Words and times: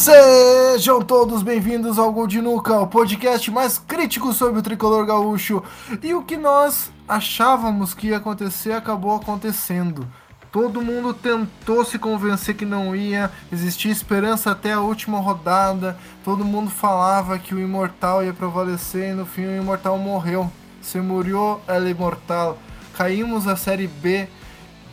Sejam 0.00 1.02
todos 1.02 1.42
bem-vindos 1.42 1.98
ao 1.98 2.10
Gol 2.10 2.26
de 2.26 2.40
Nuca, 2.40 2.74
o 2.80 2.86
podcast 2.86 3.50
mais 3.50 3.76
crítico 3.76 4.32
sobre 4.32 4.58
o 4.58 4.62
tricolor 4.62 5.04
gaúcho. 5.04 5.62
E 6.02 6.14
o 6.14 6.22
que 6.22 6.38
nós 6.38 6.90
achávamos 7.06 7.92
que 7.92 8.06
ia 8.06 8.16
acontecer 8.16 8.72
acabou 8.72 9.14
acontecendo. 9.14 10.08
Todo 10.50 10.80
mundo 10.80 11.12
tentou 11.12 11.84
se 11.84 11.98
convencer 11.98 12.56
que 12.56 12.64
não 12.64 12.96
ia, 12.96 13.30
existia 13.52 13.92
esperança 13.92 14.50
até 14.50 14.72
a 14.72 14.80
última 14.80 15.20
rodada. 15.20 15.98
Todo 16.24 16.46
mundo 16.46 16.70
falava 16.70 17.38
que 17.38 17.54
o 17.54 17.60
Imortal 17.60 18.24
ia 18.24 18.32
prevalecer 18.32 19.10
e 19.10 19.14
no 19.14 19.26
fim 19.26 19.44
o 19.44 19.56
Imortal 19.58 19.98
morreu. 19.98 20.50
Se 20.80 20.98
murió 20.98 21.60
el 21.68 21.90
Imortal. 21.90 22.56
Caímos 22.96 23.46
a 23.46 23.54
Série 23.54 23.86
B, 23.86 24.26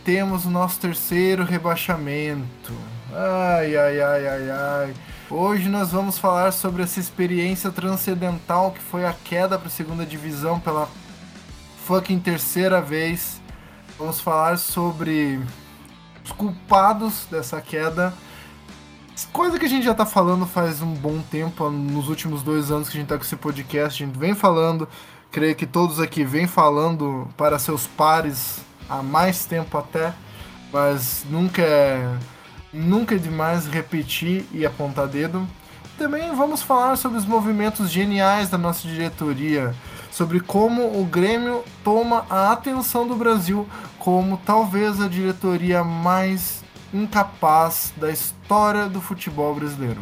temos 0.04 0.44
o 0.44 0.50
nosso 0.50 0.78
terceiro 0.82 1.46
rebaixamento. 1.46 2.74
Ai, 3.14 3.78
ai, 3.78 4.02
ai, 4.02 4.28
ai, 4.28 4.50
ai. 4.52 4.94
Hoje 5.30 5.70
nós 5.70 5.92
vamos 5.92 6.18
falar 6.18 6.52
sobre 6.52 6.84
essa 6.84 7.00
experiência 7.00 7.72
transcendental 7.72 8.72
que 8.72 8.82
foi 8.82 9.06
a 9.06 9.14
queda 9.14 9.58
para 9.58 9.68
a 9.68 9.72
segunda 9.72 10.06
divisão 10.06 10.60
pela 10.60 10.90
fucking 11.86 12.20
terceira 12.20 12.82
vez. 12.82 13.42
Vamos 13.98 14.20
falar 14.20 14.58
sobre 14.58 15.40
os 16.24 16.34
culpados 16.34 17.26
dessa 17.32 17.62
queda. 17.62 18.14
Coisa 19.32 19.58
que 19.58 19.66
a 19.66 19.70
gente 19.70 19.86
já 19.86 19.94
tá 19.94 20.06
falando 20.06 20.46
faz 20.46 20.82
um 20.82 20.94
bom 20.94 21.22
tempo, 21.32 21.70
nos 21.70 22.10
últimos 22.10 22.44
dois 22.44 22.72
anos 22.72 22.90
que 22.90 22.98
a 22.98 23.00
gente 23.00 23.10
tá 23.10 23.18
com 23.18 23.24
esse 23.24 23.36
podcast, 23.38 24.04
a 24.04 24.06
gente 24.06 24.18
vem 24.18 24.36
falando, 24.36 24.88
creio 25.32 25.56
que 25.56 25.66
todos 25.66 26.00
aqui 26.00 26.24
vêm 26.24 26.46
falando 26.46 27.28
para 27.38 27.58
seus 27.58 27.88
pares 27.88 28.60
há 28.90 29.02
mais 29.02 29.46
tempo 29.46 29.78
até, 29.78 30.14
mas 30.72 31.26
nunca 31.30 31.62
é 31.62 32.18
Nunca 32.74 33.16
é 33.16 33.18
demais 33.18 33.66
repetir 33.66 34.46
e 34.52 34.66
apontar 34.66 35.08
dedo. 35.08 35.48
Também 35.98 36.36
vamos 36.36 36.62
falar 36.62 36.96
sobre 36.96 37.18
os 37.18 37.26
movimentos 37.26 37.90
geniais 37.90 38.50
da 38.50 38.58
nossa 38.58 38.88
diretoria, 38.88 39.74
sobre 40.12 40.40
como 40.40 41.00
o 41.00 41.06
Grêmio 41.06 41.64
toma 41.84 42.26
a 42.30 42.52
atenção 42.52 43.08
do 43.08 43.16
Brasil 43.16 43.68
como 43.98 44.38
talvez 44.46 45.02
a 45.02 45.08
diretoria 45.08 45.84
mais 45.84 46.64
incapaz 46.94 47.94
da 47.98 48.12
história 48.12 48.88
do 48.88 49.02
futebol 49.02 49.56
brasileiro. 49.56 50.02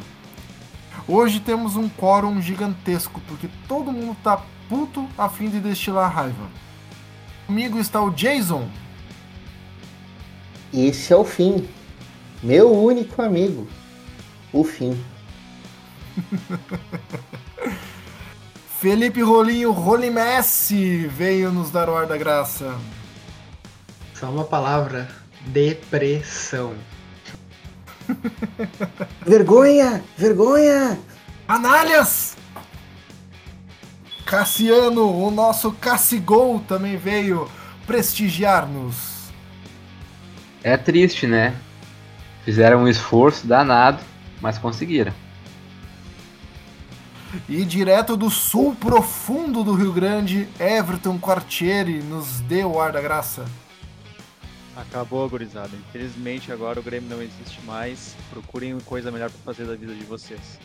Hoje 1.07 1.39
temos 1.39 1.75
um 1.75 1.87
quórum 1.87 2.41
gigantesco, 2.41 3.21
porque 3.27 3.47
todo 3.67 3.91
mundo 3.91 4.17
tá 4.23 4.41
puto 4.67 5.07
a 5.17 5.29
fim 5.29 5.49
de 5.49 5.59
destilar 5.59 6.11
raiva. 6.11 6.49
Comigo 7.45 7.77
está 7.77 8.01
o 8.01 8.09
Jason. 8.09 8.67
Esse 10.73 11.13
é 11.13 11.15
o 11.15 11.23
fim. 11.23 11.67
Meu 12.45 12.71
único 12.71 13.21
amigo. 13.23 13.67
O 14.53 14.63
fim. 14.63 15.03
Felipe 18.79 19.23
Rolinho 19.23 19.71
Rolimessi 19.71 21.07
veio 21.07 21.51
nos 21.51 21.71
dar 21.71 21.89
o 21.89 21.97
ar 21.97 22.05
da 22.05 22.15
graça. 22.15 22.77
Só 24.13 24.29
uma 24.29 24.43
palavra: 24.43 25.09
depressão. 25.47 26.75
vergonha! 29.25 30.03
Vergonha! 30.15 30.99
Análias! 31.47 32.37
Cassiano, 34.23 35.19
o 35.19 35.31
nosso 35.31 35.71
Cassigol 35.71 36.59
também 36.59 36.95
veio 36.95 37.49
prestigiar-nos. 37.87 39.31
É 40.61 40.77
triste, 40.77 41.25
né? 41.25 41.59
Fizeram 42.45 42.83
um 42.83 42.87
esforço 42.87 43.47
danado, 43.47 43.99
mas 44.39 44.59
conseguiram. 44.59 45.11
E 47.49 47.65
direto 47.65 48.15
do 48.15 48.29
sul 48.29 48.75
profundo 48.75 49.63
do 49.63 49.73
Rio 49.73 49.91
Grande, 49.91 50.47
Everton 50.59 51.19
Quartieri 51.19 52.01
nos 52.03 52.39
deu 52.41 52.73
o 52.73 52.79
ar 52.79 52.91
da 52.91 53.01
graça. 53.01 53.45
Acabou, 54.75 55.27
gurizada. 55.27 55.71
Infelizmente 55.89 56.51
agora 56.51 56.79
o 56.79 56.83
Grêmio 56.83 57.09
não 57.09 57.21
existe 57.21 57.59
mais. 57.65 58.15
Procurem 58.29 58.77
coisa 58.81 59.11
melhor 59.11 59.31
para 59.31 59.39
fazer 59.39 59.65
da 59.65 59.75
vida 59.75 59.95
de 59.95 60.03
vocês. 60.03 60.59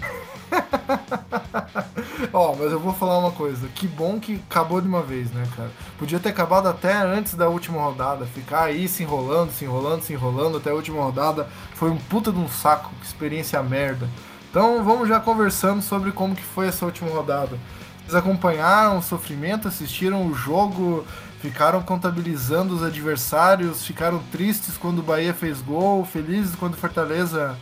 Ó, 2.32 2.52
oh, 2.52 2.56
mas 2.56 2.72
eu 2.72 2.80
vou 2.80 2.92
falar 2.92 3.18
uma 3.18 3.30
coisa. 3.30 3.68
Que 3.68 3.86
bom 3.86 4.18
que 4.18 4.40
acabou 4.50 4.80
de 4.80 4.88
uma 4.88 5.02
vez, 5.02 5.30
né, 5.30 5.46
cara? 5.56 5.70
Podia 5.98 6.18
ter 6.18 6.30
acabado 6.30 6.68
até 6.68 6.92
antes 6.92 7.34
da 7.34 7.48
última 7.48 7.80
rodada. 7.80 8.26
Ficar 8.26 8.64
aí 8.64 8.88
se 8.88 9.02
enrolando, 9.02 9.52
se 9.52 9.64
enrolando, 9.64 10.02
se 10.02 10.12
enrolando 10.12 10.56
até 10.56 10.70
a 10.70 10.74
última 10.74 11.02
rodada. 11.02 11.48
Foi 11.74 11.90
um 11.90 11.96
puta 11.96 12.32
de 12.32 12.38
um 12.38 12.48
saco. 12.48 12.90
Que 13.00 13.06
experiência 13.06 13.62
merda. 13.62 14.08
Então 14.50 14.84
vamos 14.84 15.08
já 15.08 15.20
conversando 15.20 15.82
sobre 15.82 16.12
como 16.12 16.34
que 16.34 16.42
foi 16.42 16.68
essa 16.68 16.84
última 16.84 17.10
rodada. 17.10 17.58
Vocês 18.00 18.14
acompanharam 18.14 18.98
o 18.98 19.02
sofrimento, 19.02 19.66
assistiram 19.66 20.26
o 20.26 20.34
jogo, 20.34 21.04
ficaram 21.40 21.82
contabilizando 21.82 22.74
os 22.74 22.82
adversários, 22.82 23.84
ficaram 23.84 24.18
tristes 24.30 24.76
quando 24.76 24.98
o 24.98 25.02
Bahia 25.02 25.32
fez 25.32 25.60
gol, 25.60 26.04
felizes 26.04 26.54
quando 26.54 26.74
o 26.74 26.76
Fortaleza 26.76 27.56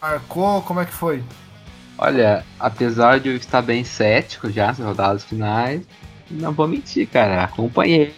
marcou. 0.00 0.62
Como 0.62 0.80
é 0.80 0.86
que 0.86 0.92
foi? 0.92 1.24
Olha, 2.02 2.46
apesar 2.58 3.20
de 3.20 3.28
eu 3.28 3.36
estar 3.36 3.60
bem 3.60 3.84
cético 3.84 4.50
já 4.50 4.68
nas 4.68 4.78
rodadas 4.78 5.22
finais, 5.22 5.82
não 6.30 6.50
vou 6.50 6.66
mentir, 6.66 7.06
cara. 7.06 7.44
Acompanhei 7.44 8.14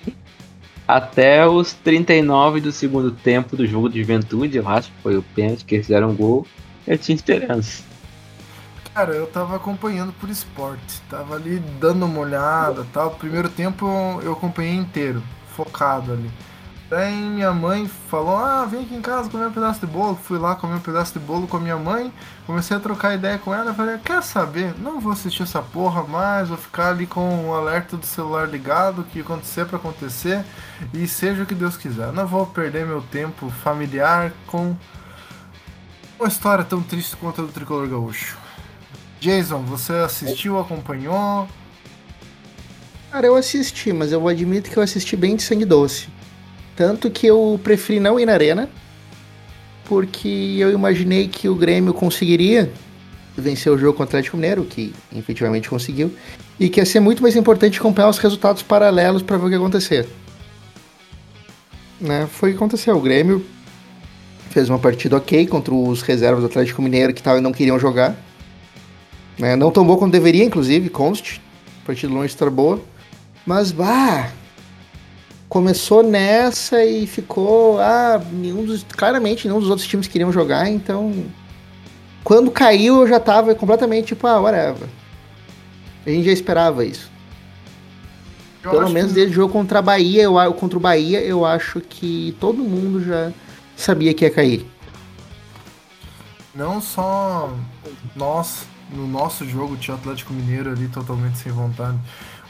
até 0.87 1.45
os 1.45 1.73
39 1.73 2.61
do 2.61 2.71
segundo 2.71 3.11
tempo 3.11 3.57
do 3.57 3.67
jogo 3.67 3.89
de 3.89 3.99
juventude, 3.99 4.57
eu 4.57 4.69
acho 4.69 4.89
que 4.93 5.03
foi 5.03 5.17
o 5.17 5.23
pênalti 5.23 5.65
que 5.65 5.75
eles 5.75 5.87
fizeram 5.87 6.11
um 6.11 6.15
gol. 6.15 6.47
Eu 6.87 6.97
tinha 6.97 7.17
esperança. 7.17 7.83
Cara, 8.95 9.15
eu 9.15 9.27
tava 9.27 9.57
acompanhando 9.57 10.13
por 10.13 10.31
esporte, 10.31 11.01
tava 11.11 11.35
ali 11.35 11.59
dando 11.81 12.07
uma 12.07 12.21
olhada 12.21 12.87
tal. 12.93 13.11
Primeiro 13.11 13.49
tempo 13.49 13.85
eu 14.23 14.33
acompanhei 14.33 14.75
inteiro, 14.75 15.21
focado 15.57 16.13
ali. 16.13 16.31
Daí 16.93 17.15
minha 17.15 17.55
mãe 17.55 17.89
falou: 18.11 18.37
Ah, 18.37 18.67
vem 18.67 18.83
aqui 18.83 18.95
em 18.95 19.01
casa 19.01 19.31
comer 19.31 19.47
um 19.47 19.51
pedaço 19.51 19.81
de 19.81 19.87
bolo. 19.87 20.15
Fui 20.15 20.39
lá 20.39 20.55
comer 20.55 20.75
um 20.75 20.81
pedaço 20.81 21.19
de 21.19 21.21
bolo 21.21 21.49
com 21.49 21.57
a 21.57 21.61
minha 21.61 21.79
mãe. 21.79 22.13
Comecei 22.47 22.77
a 22.77 22.81
trocar 22.81 23.15
ideia 23.15 23.39
com 23.39 23.55
ela. 23.55 23.73
Falei: 23.73 23.97
Quer 23.97 24.23
saber? 24.23 24.75
Não 24.79 25.01
vou 25.01 25.11
assistir 25.11 25.43
essa 25.43 25.63
porra 25.63 26.03
mais. 26.03 26.51
Vou 26.51 26.59
ficar 26.59 26.91
ali 26.91 27.07
com 27.07 27.49
o 27.49 27.55
alerta 27.55 27.97
do 27.97 28.05
celular 28.05 28.47
ligado. 28.47 29.01
O 29.01 29.05
que 29.05 29.21
acontecer 29.21 29.65
para 29.65 29.79
acontecer. 29.79 30.45
E 30.93 31.09
seja 31.09 31.45
o 31.45 31.47
que 31.47 31.55
Deus 31.55 31.79
quiser. 31.79 32.13
Não 32.13 32.27
vou 32.27 32.45
perder 32.45 32.85
meu 32.85 33.01
tempo 33.01 33.49
familiar 33.49 34.31
com 34.47 34.77
uma 36.19 36.29
história 36.29 36.63
tão 36.63 36.83
triste 36.83 37.17
quanto 37.17 37.41
a 37.41 37.47
do 37.47 37.53
tricolor 37.53 37.89
gaúcho. 37.89 38.37
Jason, 39.19 39.63
você 39.63 39.95
assistiu, 39.95 40.61
acompanhou? 40.61 41.49
Cara, 43.11 43.29
eu 43.29 43.35
assisti, 43.35 43.95
mas 43.95 44.13
eu 44.13 44.29
admito 44.29 44.71
que 44.71 44.77
eu 44.77 44.83
assisti 44.83 45.17
bem 45.17 45.37
de 45.37 45.43
sangue 45.43 45.65
doce. 45.65 46.09
Tanto 46.77 47.11
que 47.11 47.27
eu 47.27 47.61
preferi 47.63 48.01
não 48.01 48.19
ir 48.19 48.27
na 48.27 48.33
arena, 48.33 48.69
porque 49.85 50.57
eu 50.59 50.73
imaginei 50.73 51.29
que 51.29 51.49
o 51.49 51.55
Grêmio 51.55 51.93
conseguiria 51.93 52.73
vencer 53.37 53.73
o 53.73 53.79
jogo 53.79 53.97
contra 53.97 54.05
o 54.05 54.19
Atlético 54.19 54.37
Mineiro, 54.37 54.65
que 54.65 54.95
efetivamente 55.15 55.69
conseguiu, 55.69 56.15
e 56.59 56.69
que 56.69 56.81
ia 56.81 56.87
ser 56.87 57.01
muito 57.01 57.23
mais 57.23 57.37
importante 57.37 57.79
acompanhar 57.79 58.09
os 58.09 58.19
resultados 58.19 58.63
paralelos 58.63 59.23
para 59.23 59.37
ver 59.37 59.47
o 59.47 59.49
que 59.49 59.55
acontecer. 59.55 60.09
Né? 62.01 62.27
Foi 62.31 62.51
o 62.51 62.53
que 62.53 62.57
aconteceu. 62.57 62.97
O 62.97 63.01
Grêmio 63.01 63.45
fez 64.51 64.69
uma 64.69 64.79
partida 64.79 65.17
ok 65.17 65.47
contra 65.47 65.73
os 65.73 66.03
reservas 66.03 66.41
do 66.41 66.47
Atlético 66.47 66.83
Mineiro 66.83 67.15
que 67.15 67.23
não 67.41 67.53
queriam 67.53 67.79
jogar. 67.79 68.17
Né? 69.39 69.57
Não 69.57 69.71
tão 69.71 69.85
boa 69.85 69.99
quanto 69.99 70.13
deveria, 70.13 70.45
inclusive, 70.45 70.89
conste. 70.91 71.41
Partida 71.87 72.13
longe 72.13 72.27
estar 72.27 72.51
boa. 72.51 72.81
Mas, 73.47 73.73
bah, 73.73 74.31
começou 75.53 76.03
nessa 76.03 76.83
e 76.83 77.07
ficou. 77.07 77.79
Ah, 77.79 78.19
nenhum 78.33 78.65
dos, 78.65 78.83
claramente 78.85 79.47
nenhum 79.47 79.61
dos 79.61 79.69
outros 79.69 79.87
times 79.87 80.09
queriam 80.09 80.33
jogar, 80.33 80.67
então. 80.67 81.27
Quando 82.25 82.51
caiu 82.51 83.03
eu 83.03 83.07
já 83.07 83.21
tava 83.21 83.55
completamente 83.55 84.07
tipo, 84.07 84.27
ah, 84.27 84.41
whatever. 84.41 84.89
A 86.07 86.09
gente 86.09 86.25
já 86.25 86.33
esperava 86.33 86.87
isso. 86.87 87.11
Eu 88.65 88.71
Pelo 88.71 88.89
menos 88.89 89.11
que... 89.11 89.17
desde 89.17 89.33
o 89.33 89.35
jogo 89.35 89.53
contra 89.53 89.81
a 89.81 89.83
Bahia, 89.83 90.23
eu, 90.23 90.55
contra 90.55 90.79
o 90.79 90.81
Bahia, 90.81 91.21
eu 91.21 91.45
acho 91.45 91.83
que 91.83 92.35
todo 92.41 92.57
mundo 92.63 93.05
já 93.05 93.31
sabia 93.77 94.15
que 94.15 94.25
ia 94.25 94.31
cair. 94.31 94.67
Não 96.55 96.81
só 96.81 97.53
nós, 98.17 98.65
no 98.91 99.07
nosso 99.07 99.47
jogo, 99.47 99.77
tinha 99.77 99.97
o 99.97 99.99
Atlético 99.99 100.33
Mineiro 100.33 100.71
ali 100.71 100.89
totalmente 100.89 101.37
sem 101.37 101.53
vontade. 101.53 101.99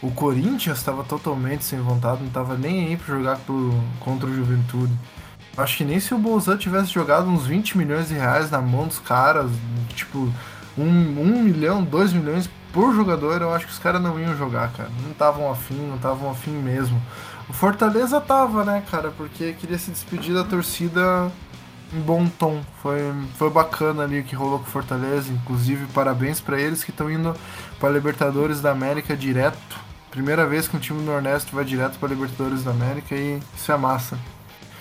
O 0.02 0.10
Corinthians 0.10 0.78
estava 0.78 1.04
totalmente 1.04 1.64
sem 1.64 1.80
vontade, 1.80 2.20
não 2.20 2.26
estava 2.26 2.56
nem 2.56 2.86
aí 2.86 2.96
para 2.96 3.14
jogar 3.14 3.38
pro, 3.38 3.72
contra 4.00 4.28
o 4.28 4.34
Juventude. 4.34 4.92
Acho 5.56 5.76
que 5.76 5.84
nem 5.84 6.00
se 6.00 6.12
o 6.12 6.18
Bolzan 6.18 6.56
tivesse 6.56 6.92
jogado 6.92 7.28
uns 7.28 7.46
20 7.46 7.78
milhões 7.78 8.08
de 8.08 8.14
reais 8.14 8.50
na 8.50 8.60
mão 8.60 8.88
dos 8.88 8.98
caras, 8.98 9.48
tipo, 9.94 10.32
um, 10.76 10.84
um 10.84 11.42
milhão, 11.42 11.84
dois 11.84 12.12
milhões 12.12 12.50
por 12.72 12.94
jogador, 12.94 13.42
eu 13.42 13.54
acho 13.54 13.66
que 13.66 13.72
os 13.72 13.78
caras 13.78 14.02
não 14.02 14.18
iam 14.18 14.36
jogar, 14.36 14.72
cara. 14.72 14.90
Não 15.02 15.12
estavam 15.12 15.50
afim, 15.52 15.86
não 15.86 15.96
estavam 15.96 16.30
afim 16.30 16.50
mesmo. 16.50 17.00
O 17.48 17.52
Fortaleza 17.52 18.20
tava, 18.20 18.64
né, 18.64 18.82
cara, 18.90 19.10
porque 19.10 19.52
queria 19.52 19.78
se 19.78 19.90
despedir 19.90 20.34
da 20.34 20.42
torcida 20.42 21.30
em 21.92 22.00
bom 22.00 22.26
tom. 22.26 22.62
Foi, 22.82 23.12
foi 23.36 23.50
bacana 23.50 24.04
ali 24.04 24.20
o 24.20 24.24
que 24.24 24.34
rolou 24.34 24.58
com 24.58 24.64
o 24.64 24.70
Fortaleza. 24.70 25.30
Inclusive, 25.30 25.86
parabéns 25.92 26.40
para 26.40 26.58
eles 26.58 26.82
que 26.82 26.90
estão 26.90 27.10
indo 27.10 27.36
para 27.78 27.90
Libertadores 27.90 28.60
da 28.60 28.70
América 28.70 29.14
direto. 29.14 29.91
Primeira 30.12 30.46
vez 30.46 30.68
que 30.68 30.76
um 30.76 30.78
time 30.78 30.98
do 30.98 31.06
Nordeste 31.06 31.54
vai 31.54 31.64
direto 31.64 31.98
para 31.98 32.10
Libertadores 32.10 32.62
da 32.62 32.70
América 32.70 33.14
e 33.14 33.40
isso 33.56 33.72
é 33.72 33.76
massa. 33.78 34.18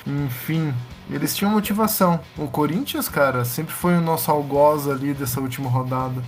Enfim, 0.05 0.73
eles 1.09 1.33
tinham 1.33 1.49
motivação. 1.49 2.19
O 2.37 2.49
Corinthians, 2.49 3.07
cara, 3.07 3.45
sempre 3.45 3.73
foi 3.73 3.93
o 3.93 4.01
nosso 4.01 4.29
algoz 4.29 4.89
ali 4.89 5.13
dessa 5.13 5.39
última 5.39 5.69
rodada. 5.69 6.21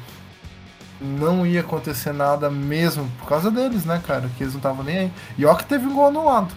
Não 1.02 1.46
ia 1.46 1.60
acontecer 1.60 2.14
nada 2.14 2.50
mesmo 2.50 3.12
por 3.20 3.28
causa 3.28 3.52
deles, 3.52 3.84
né, 3.84 4.02
cara? 4.08 4.30
Que 4.38 4.44
eles 4.46 4.54
não 4.54 4.60
estavam 4.60 4.86
nem 4.86 4.98
aí. 4.98 5.12
E 5.38 5.46
ó 5.46 5.54
que 5.54 5.66
teve 5.66 5.86
um 5.86 5.94
gol 5.94 6.08
anulado. 6.08 6.56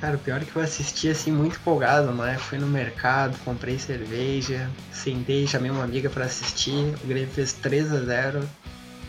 Cara, 0.00 0.16
o 0.16 0.18
pior 0.18 0.40
é 0.40 0.46
que 0.46 0.56
eu 0.56 0.62
assisti 0.62 1.10
assim 1.10 1.30
muito 1.30 1.56
empolgado, 1.56 2.10
né? 2.10 2.38
Fui 2.38 2.56
no 2.56 2.66
mercado, 2.66 3.36
comprei 3.44 3.78
cerveja, 3.78 4.70
sentei, 4.90 5.46
chamei 5.46 5.70
uma 5.70 5.84
amiga 5.84 6.08
para 6.08 6.24
assistir. 6.24 6.94
O 7.04 7.06
Grêmio 7.06 7.28
fez 7.28 7.52
3 7.52 7.92
a 7.92 8.00
0 8.00 8.48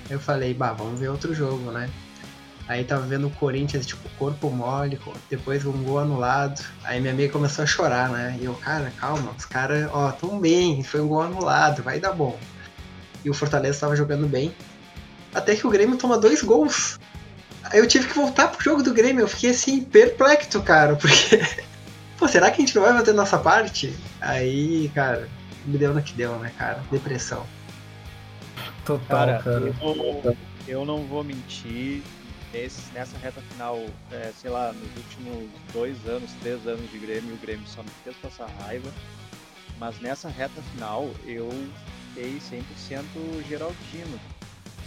Eu 0.09 0.19
falei, 0.19 0.53
bah, 0.53 0.73
vamos 0.73 0.99
ver 0.99 1.09
outro 1.09 1.33
jogo, 1.33 1.71
né? 1.71 1.89
Aí 2.67 2.83
tava 2.83 3.05
vendo 3.05 3.27
o 3.27 3.31
Corinthians, 3.31 3.85
tipo, 3.85 4.09
corpo 4.17 4.49
mole, 4.49 4.99
depois 5.29 5.65
um 5.65 5.83
gol 5.83 5.99
anulado. 5.99 6.63
Aí 6.83 6.99
minha 6.99 7.13
amiga 7.13 7.31
começou 7.31 7.63
a 7.63 7.67
chorar, 7.67 8.09
né? 8.09 8.37
E 8.41 8.45
eu, 8.45 8.55
cara, 8.55 8.91
calma, 8.99 9.31
os 9.37 9.45
caras, 9.45 9.87
ó, 9.93 10.11
tão 10.11 10.39
bem, 10.39 10.83
foi 10.83 11.01
um 11.01 11.07
gol 11.07 11.21
anulado, 11.21 11.83
vai 11.83 11.99
dar 11.99 12.11
bom. 12.11 12.37
E 13.23 13.29
o 13.29 13.33
Fortaleza 13.33 13.79
tava 13.79 13.95
jogando 13.95 14.27
bem. 14.27 14.53
Até 15.33 15.55
que 15.55 15.67
o 15.67 15.69
Grêmio 15.69 15.97
toma 15.97 16.17
dois 16.17 16.41
gols. 16.41 16.99
Aí 17.63 17.79
eu 17.79 17.87
tive 17.87 18.07
que 18.07 18.15
voltar 18.15 18.47
pro 18.47 18.63
jogo 18.63 18.81
do 18.81 18.93
Grêmio, 18.93 19.21
eu 19.23 19.27
fiquei 19.27 19.51
assim, 19.51 19.81
perplexo, 19.81 20.61
cara, 20.61 20.95
porque. 20.97 21.41
Pô, 22.17 22.27
será 22.27 22.49
que 22.49 22.61
a 22.61 22.65
gente 22.65 22.75
não 22.75 22.83
vai 22.83 22.93
bater 22.93 23.13
nossa 23.13 23.37
parte? 23.37 23.93
Aí, 24.21 24.89
cara, 24.95 25.27
me 25.65 25.77
deu 25.77 25.93
no 25.93 26.01
que 26.01 26.13
deu, 26.13 26.39
né, 26.39 26.51
cara? 26.57 26.81
Depressão. 26.91 27.45
Total, 28.85 29.07
Cara, 29.07 29.43
cara. 29.43 29.73
Eu, 29.81 30.37
eu 30.67 30.85
não 30.85 31.03
vou 31.03 31.23
mentir. 31.23 32.03
Esse, 32.53 32.93
nessa 32.93 33.17
reta 33.17 33.41
final, 33.51 33.77
é, 34.11 34.31
sei 34.39 34.49
lá, 34.49 34.71
nos 34.71 34.95
últimos 34.95 35.49
dois 35.73 35.97
anos, 36.07 36.31
três 36.41 36.65
anos 36.65 36.89
de 36.89 36.97
Grêmio, 36.99 37.33
o 37.33 37.37
Grêmio 37.37 37.67
só 37.67 37.83
me 37.83 37.89
fez 38.01 38.15
passar 38.17 38.47
raiva. 38.61 38.89
Mas 39.77 39.99
nessa 39.99 40.29
reta 40.29 40.61
final, 40.71 41.09
eu 41.25 41.49
fiquei 42.13 42.37
100% 42.39 43.45
Geraldino. 43.49 44.17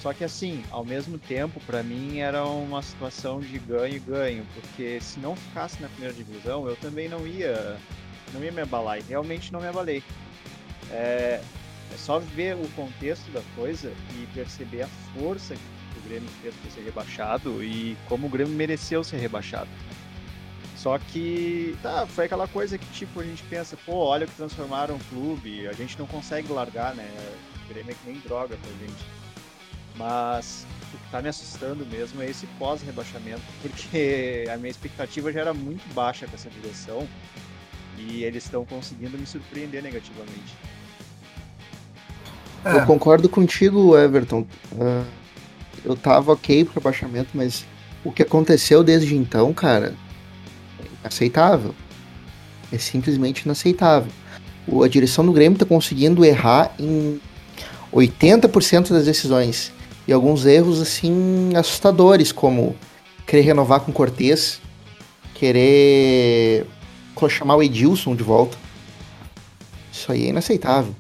Só 0.01 0.15
que 0.15 0.25
assim, 0.25 0.65
ao 0.71 0.85
mesmo 0.85 1.19
tempo, 1.19 1.61
pra 1.67 1.83
mim 1.83 2.21
era 2.21 2.45
uma 2.45 2.81
situação 2.81 3.41
de 3.41 3.59
ganho 3.59 3.97
e 3.97 3.99
ganho, 3.99 4.47
porque 4.55 4.99
se 5.01 5.19
não 5.19 5.35
ficasse 5.37 5.83
na 5.83 5.89
primeira 5.89 6.15
divisão, 6.15 6.67
eu 6.69 6.77
também 6.77 7.09
não 7.09 7.27
ia, 7.27 7.77
não 8.33 8.43
ia 8.43 8.53
me 8.53 8.63
abalar. 8.63 8.99
E 8.99 9.03
realmente 9.03 9.53
não 9.53 9.61
me 9.61 9.67
abalei. 9.67 10.03
É, 10.91 11.43
é 11.93 11.97
só 11.97 12.19
ver 12.19 12.55
o 12.55 12.69
contexto 12.71 13.31
da 13.31 13.43
coisa 13.55 13.93
e 14.15 14.27
perceber 14.35 14.83
a 14.83 14.89
força 15.15 15.55
que 15.55 15.99
o 15.99 16.09
Grêmio 16.09 16.29
fez 16.43 16.55
para 16.55 16.71
ser 16.71 16.83
rebaixado 16.83 17.63
e 17.63 17.97
como 18.09 18.27
o 18.27 18.31
Grêmio 18.31 18.55
mereceu 18.55 19.03
ser 19.03 19.19
rebaixado. 19.19 19.69
Só 20.77 20.97
que, 20.97 21.77
tá, 21.83 22.07
foi 22.07 22.27
aquela 22.27 22.47
coisa 22.47 22.79
que, 22.79 22.87
tipo, 22.93 23.19
a 23.19 23.25
gente 23.25 23.43
pensa, 23.45 23.77
pô, 23.85 23.97
olha 23.97 24.27
o 24.27 24.29
que 24.29 24.37
transformaram 24.37 24.95
o 24.95 25.05
clube, 25.11 25.67
a 25.67 25.73
gente 25.73 25.99
não 25.99 26.07
consegue 26.07 26.53
largar, 26.53 26.95
né? 26.95 27.09
O 27.65 27.69
Grêmio 27.69 27.91
é 27.91 27.95
que 27.95 28.11
nem 28.11 28.21
droga 28.21 28.57
pra 28.57 28.71
gente. 28.87 29.05
Mas 29.97 30.65
o 30.95 30.97
que 30.97 31.11
tá 31.11 31.21
me 31.21 31.29
assustando 31.29 31.85
mesmo 31.85 32.23
é 32.23 32.31
esse 32.31 32.47
pós-rebaixamento, 32.59 33.43
porque 33.61 34.45
a 34.53 34.57
minha 34.57 34.71
expectativa 34.71 35.33
já 35.33 35.41
era 35.41 35.53
muito 35.53 35.93
baixa 35.93 36.29
com 36.29 36.35
essa 36.37 36.49
direção 36.49 37.09
e 37.97 38.23
eles 38.23 38.45
estão 38.45 38.65
conseguindo 38.65 39.19
me 39.19 39.27
surpreender 39.27 39.83
negativamente. 39.83 40.55
É, 42.65 42.77
Eu 42.77 42.87
concordo 42.87 43.29
contigo, 43.29 43.97
Everton. 43.97 44.47
Ah, 44.81 45.05
eu 45.85 45.97
tava 45.97 46.33
ok 46.33 46.65
pro 46.65 46.75
rebaixamento, 46.75 47.31
mas 47.35 47.65
o 48.05 48.11
que 48.13 48.23
aconteceu 48.23 48.83
desde 48.83 49.15
então, 49.17 49.53
cara, 49.53 49.95
é 50.81 50.85
inaceitável. 51.01 51.75
É 52.73 52.79
simplesmente 52.79 53.43
inaceitável. 53.43 54.11
O- 54.67 54.83
A 54.83 54.89
direção 54.89 55.25
do 55.25 55.33
Grêmio 55.33 55.59
tá 55.59 55.65
conseguindo 55.65 56.25
errar 56.25 56.73
em 56.79 57.21
80% 57.93 58.93
das 58.93 59.05
decisões. 59.07 59.73
E 60.07 60.13
alguns 60.13 60.45
erros, 60.47 60.81
assim, 60.81 61.51
assustadores, 61.55 62.33
como 62.33 62.75
querer 63.27 63.43
renovar 63.43 63.81
com 63.81 63.93
Cortez, 63.93 64.61
querer 65.35 66.67
chamar 67.29 67.57
o 67.57 67.63
Edilson 67.63 68.15
de 68.15 68.23
volta. 68.23 68.57
Isso 69.93 70.11
aí 70.13 70.27
é 70.27 70.29
inaceitável. 70.29 70.95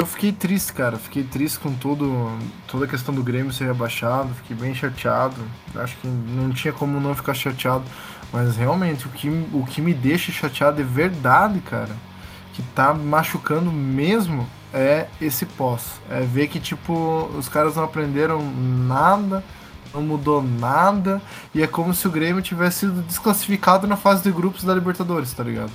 Eu 0.00 0.06
fiquei 0.06 0.32
triste, 0.32 0.72
cara. 0.72 0.96
Fiquei 0.96 1.22
triste 1.22 1.58
com 1.58 1.74
tudo, 1.74 2.32
toda 2.66 2.86
a 2.86 2.88
questão 2.88 3.14
do 3.14 3.22
Grêmio 3.22 3.52
ser 3.52 3.66
rebaixado. 3.66 4.30
Fiquei 4.36 4.56
bem 4.56 4.74
chateado. 4.74 5.36
Acho 5.76 5.94
que 5.98 6.06
não 6.06 6.50
tinha 6.50 6.72
como 6.72 6.98
não 6.98 7.14
ficar 7.14 7.34
chateado. 7.34 7.84
Mas 8.32 8.56
realmente, 8.56 9.06
o 9.06 9.10
que, 9.10 9.28
o 9.52 9.62
que 9.66 9.82
me 9.82 9.92
deixa 9.92 10.32
chateado 10.32 10.80
é 10.80 10.84
verdade, 10.84 11.60
cara. 11.60 11.94
Que 12.54 12.62
tá 12.62 12.94
machucando 12.94 13.70
mesmo 13.70 14.48
é 14.72 15.06
esse 15.20 15.44
pós. 15.44 16.00
É 16.08 16.22
ver 16.22 16.48
que, 16.48 16.58
tipo, 16.58 17.30
os 17.36 17.46
caras 17.46 17.76
não 17.76 17.84
aprenderam 17.84 18.40
nada, 18.42 19.44
não 19.92 20.00
mudou 20.00 20.42
nada. 20.42 21.20
E 21.54 21.62
é 21.62 21.66
como 21.66 21.92
se 21.92 22.08
o 22.08 22.10
Grêmio 22.10 22.40
tivesse 22.40 22.80
sido 22.80 23.02
desclassificado 23.02 23.86
na 23.86 23.98
fase 23.98 24.22
de 24.22 24.32
grupos 24.32 24.64
da 24.64 24.72
Libertadores, 24.72 25.30
tá 25.34 25.44
ligado? 25.44 25.72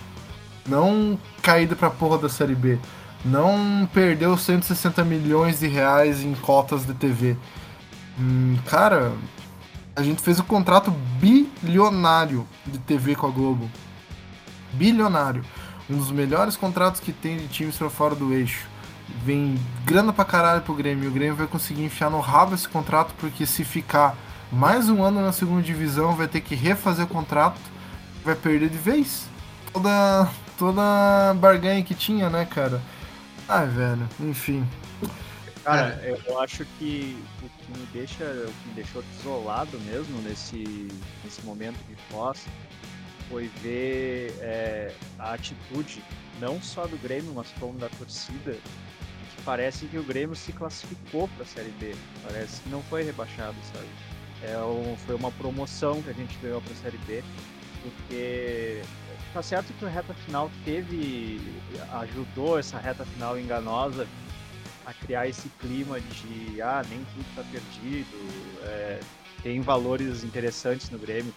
Não 0.68 1.16
caído 1.44 1.76
pra 1.76 1.92
porra 1.92 2.18
da 2.18 2.28
Série 2.28 2.56
B 2.56 2.80
não 3.26 3.90
perdeu 3.92 4.38
160 4.38 5.04
milhões 5.04 5.60
de 5.60 5.68
reais 5.68 6.24
em 6.24 6.36
cotas 6.36 6.86
de 6.86 6.94
TV. 6.94 7.36
Hum, 8.20 8.56
cara, 8.68 9.14
a 9.96 10.04
gente 10.04 10.22
fez 10.22 10.40
um 10.40 10.44
contrato 10.44 10.92
bilionário 11.20 12.48
de 12.66 12.78
TV 12.78 13.16
com 13.16 13.26
a 13.26 13.32
Globo. 13.32 13.70
Bilionário. 14.74 15.44
Um 15.90 15.98
dos 15.98 16.12
melhores 16.12 16.56
contratos 16.56 17.02
que 17.02 17.12
tem 17.12 17.38
de 17.38 17.48
times 17.48 17.78
pra 17.78 17.90
fora 17.90 18.14
do 18.14 18.32
eixo. 18.32 18.68
Vem 19.24 19.60
grana 19.84 20.14
pra 20.14 20.26
caralho 20.26 20.62
pro 20.62 20.76
Grêmio. 20.76 21.10
O 21.10 21.14
Grêmio 21.14 21.36
vai 21.36 21.48
conseguir 21.48 21.84
enfiar 21.84 22.10
no 22.10 22.20
rabo 22.20 22.54
esse 22.54 22.68
contrato, 22.68 23.14
porque 23.18 23.46
se 23.46 23.64
ficar 23.64 24.16
mais 24.52 24.90
um 24.90 25.04
ano 25.04 25.22
na 25.22 25.32
segunda 25.32 25.62
divisão, 25.62 26.16
vai 26.16 26.28
ter 26.28 26.42
que 26.42 26.56
refazer 26.56 27.06
o 27.06 27.08
contrato. 27.08 27.60
Vai 28.24 28.36
perder 28.36 28.70
de 28.70 28.78
vez. 28.78 29.28
Toda, 29.72 30.30
toda 30.58 31.34
barganha 31.36 31.84
que 31.84 31.94
tinha, 31.94 32.30
né, 32.30 32.46
cara? 32.46 32.82
Ai, 33.48 33.68
velho, 33.68 34.10
enfim. 34.20 34.68
Cara, 35.64 36.00
eu, 36.04 36.20
eu 36.28 36.40
acho 36.40 36.66
que 36.78 37.18
o 37.42 37.50
que 37.50 37.80
me 37.80 37.86
deixa, 37.88 38.24
o 38.24 38.54
que 38.62 38.68
me 38.70 38.74
deixou 38.76 39.02
desolado 39.18 39.80
mesmo 39.82 40.22
nesse, 40.22 40.88
nesse 41.24 41.42
momento 41.44 41.78
de 41.88 41.96
pós 42.12 42.46
foi 43.30 43.48
ver 43.62 44.32
é, 44.42 44.94
a 45.18 45.34
atitude 45.34 46.04
não 46.40 46.62
só 46.62 46.86
do 46.86 46.98
Grêmio, 46.98 47.34
mas 47.34 47.48
como 47.60 47.78
da 47.80 47.90
torcida, 47.90 48.54
que 48.54 49.42
parece 49.44 49.86
que 49.88 49.98
o 49.98 50.04
Grêmio 50.04 50.36
se 50.36 50.52
classificou 50.52 51.28
para 51.30 51.44
a 51.44 51.48
Série 51.48 51.74
B. 51.80 51.96
Parece 52.24 52.62
que 52.62 52.70
não 52.70 52.82
foi 52.84 53.04
rebaixado, 53.04 53.56
sabe? 53.74 53.88
É 54.44 54.58
um, 54.60 54.96
foi 55.06 55.16
uma 55.16 55.32
promoção 55.32 56.02
que 56.02 56.10
a 56.10 56.14
gente 56.14 56.38
ganhou 56.42 56.62
para 56.62 56.74
a 56.74 56.76
Série 56.76 57.00
B, 57.08 57.24
porque 57.82 58.82
tá 59.36 59.44
certo 59.44 59.74
que 59.74 59.84
a 59.84 59.90
reta 59.90 60.14
final 60.14 60.50
teve 60.64 61.42
ajudou 62.00 62.58
essa 62.58 62.78
reta 62.80 63.04
final 63.04 63.38
enganosa 63.38 64.08
a 64.86 64.94
criar 64.94 65.28
esse 65.28 65.50
clima 65.60 66.00
de 66.00 66.62
ah 66.62 66.82
nem 66.90 67.00
tudo 67.00 67.36
tá 67.36 67.44
perdido 67.52 68.64
é, 68.64 69.02
tem 69.44 69.60
valores 69.60 70.24
interessantes 70.24 70.90
no 70.90 70.98
Grêmio. 70.98 71.34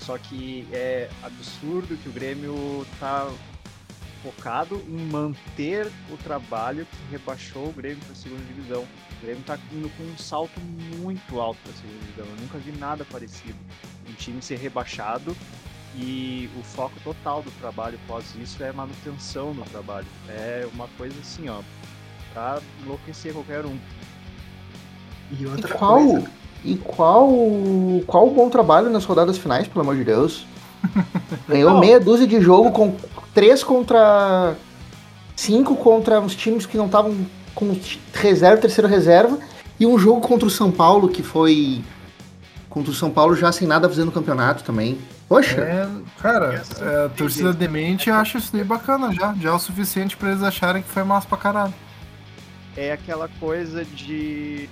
Só 0.00 0.16
que 0.16 0.66
é 0.72 1.10
absurdo 1.22 1.96
que 1.98 2.08
o 2.08 2.12
Grêmio 2.12 2.86
tá 2.98 3.30
focado 4.22 4.82
em 4.88 5.04
manter 5.06 5.86
o 6.10 6.16
trabalho 6.16 6.86
que 6.86 7.12
rebaixou 7.12 7.68
o 7.68 7.72
Grêmio 7.72 7.98
para 7.98 8.12
a 8.12 8.16
segunda 8.16 8.42
divisão. 8.44 8.82
O 8.82 9.22
Grêmio 9.22 9.44
tá 9.44 9.58
indo 9.70 9.90
com 9.98 10.02
um 10.02 10.16
salto 10.16 10.58
muito 10.98 11.38
alto 11.38 11.58
para 11.62 11.72
a 11.72 11.76
segunda 11.76 11.98
divisão. 12.00 12.26
Eu 12.26 12.40
nunca 12.40 12.58
vi 12.58 12.72
nada 12.72 13.04
parecido. 13.04 13.58
Um 14.08 14.14
time 14.14 14.40
ser 14.40 14.58
rebaixado 14.58 15.36
e 15.96 16.48
o 16.58 16.62
foco 16.62 16.94
total 17.04 17.42
do 17.42 17.50
trabalho 17.52 17.98
pós 18.06 18.24
isso 18.40 18.62
é 18.62 18.72
manutenção 18.72 19.52
do 19.52 19.62
trabalho. 19.70 20.06
É 20.28 20.66
uma 20.74 20.88
coisa 20.98 21.14
assim, 21.20 21.48
ó, 21.48 21.58
pra 22.32 22.58
enlouquecer 22.82 23.32
qualquer 23.32 23.64
um. 23.64 23.76
e 25.30 25.42
E 25.42 25.46
outra 25.46 25.74
qual, 25.74 25.98
coisa. 26.04 26.30
e 26.64 26.76
qual, 26.76 27.30
qual 28.06 28.28
o 28.28 28.30
bom 28.34 28.48
trabalho 28.50 28.90
nas 28.90 29.04
rodadas 29.04 29.38
finais, 29.38 29.68
pelo 29.68 29.82
amor 29.82 29.96
de 29.96 30.04
Deus? 30.04 30.46
Ganhou 31.48 31.72
Não. 31.72 31.80
meia 31.80 32.00
dúzia 32.00 32.26
de 32.26 32.40
jogo 32.40 32.70
com 32.72 32.96
três 33.32 33.62
contra 33.64 34.54
cinco 35.36 35.74
contra 35.76 36.20
os 36.20 36.34
times 36.34 36.66
que 36.66 36.76
não 36.76 36.86
estavam 36.86 37.16
com 37.54 37.74
reserva, 38.12 38.60
terceiro 38.60 38.88
reserva, 38.88 39.38
e 39.78 39.86
um 39.86 39.98
jogo 39.98 40.20
contra 40.20 40.46
o 40.46 40.50
São 40.50 40.70
Paulo 40.70 41.08
que 41.08 41.22
foi 41.22 41.82
contra 42.68 42.90
o 42.90 42.94
São 42.94 43.10
Paulo 43.10 43.34
já 43.36 43.52
sem 43.52 43.66
nada 43.66 43.88
fazendo 43.88 44.06
no 44.06 44.12
campeonato 44.12 44.64
também. 44.64 44.98
Poxa, 45.34 45.60
É, 45.60 45.88
cara, 46.20 46.54
Essa 46.54 46.84
é, 46.84 47.06
a 47.06 47.08
torcida 47.08 47.52
demente 47.52 48.08
acha 48.08 48.38
isso 48.38 48.52
daí 48.52 48.62
bacana 48.62 49.12
já. 49.12 49.34
Já 49.34 49.50
é 49.50 49.52
o 49.52 49.58
suficiente 49.58 50.16
pra 50.16 50.30
eles 50.30 50.44
acharem 50.44 50.80
que 50.80 50.88
foi 50.88 51.02
massa 51.02 51.26
pra 51.26 51.36
caralho. 51.36 51.74
é 52.76 52.92
aquela 52.92 53.28
coisa 53.40 53.84
de, 53.84 54.68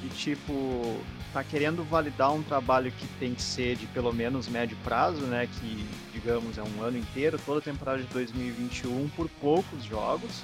de 0.00 0.08
tipo 0.14 0.96
tá 1.34 1.44
querendo 1.44 1.84
validar 1.84 2.32
um 2.32 2.42
trabalho 2.42 2.90
que 2.90 3.06
tem 3.18 3.34
que 3.34 3.42
ser 3.42 3.76
de 3.76 3.86
pelo 3.88 4.10
menos 4.10 4.48
médio 4.48 4.74
prazo, 4.82 5.20
né? 5.26 5.46
Que 5.60 5.86
digamos 6.14 6.56
é 6.56 6.62
um 6.62 6.82
ano 6.82 6.96
inteiro, 6.96 7.38
toda 7.44 7.58
a 7.58 7.62
temporada 7.62 7.98
de 7.98 8.08
2021 8.08 9.10
por 9.14 9.28
poucos 9.38 9.84
jogos. 9.84 10.42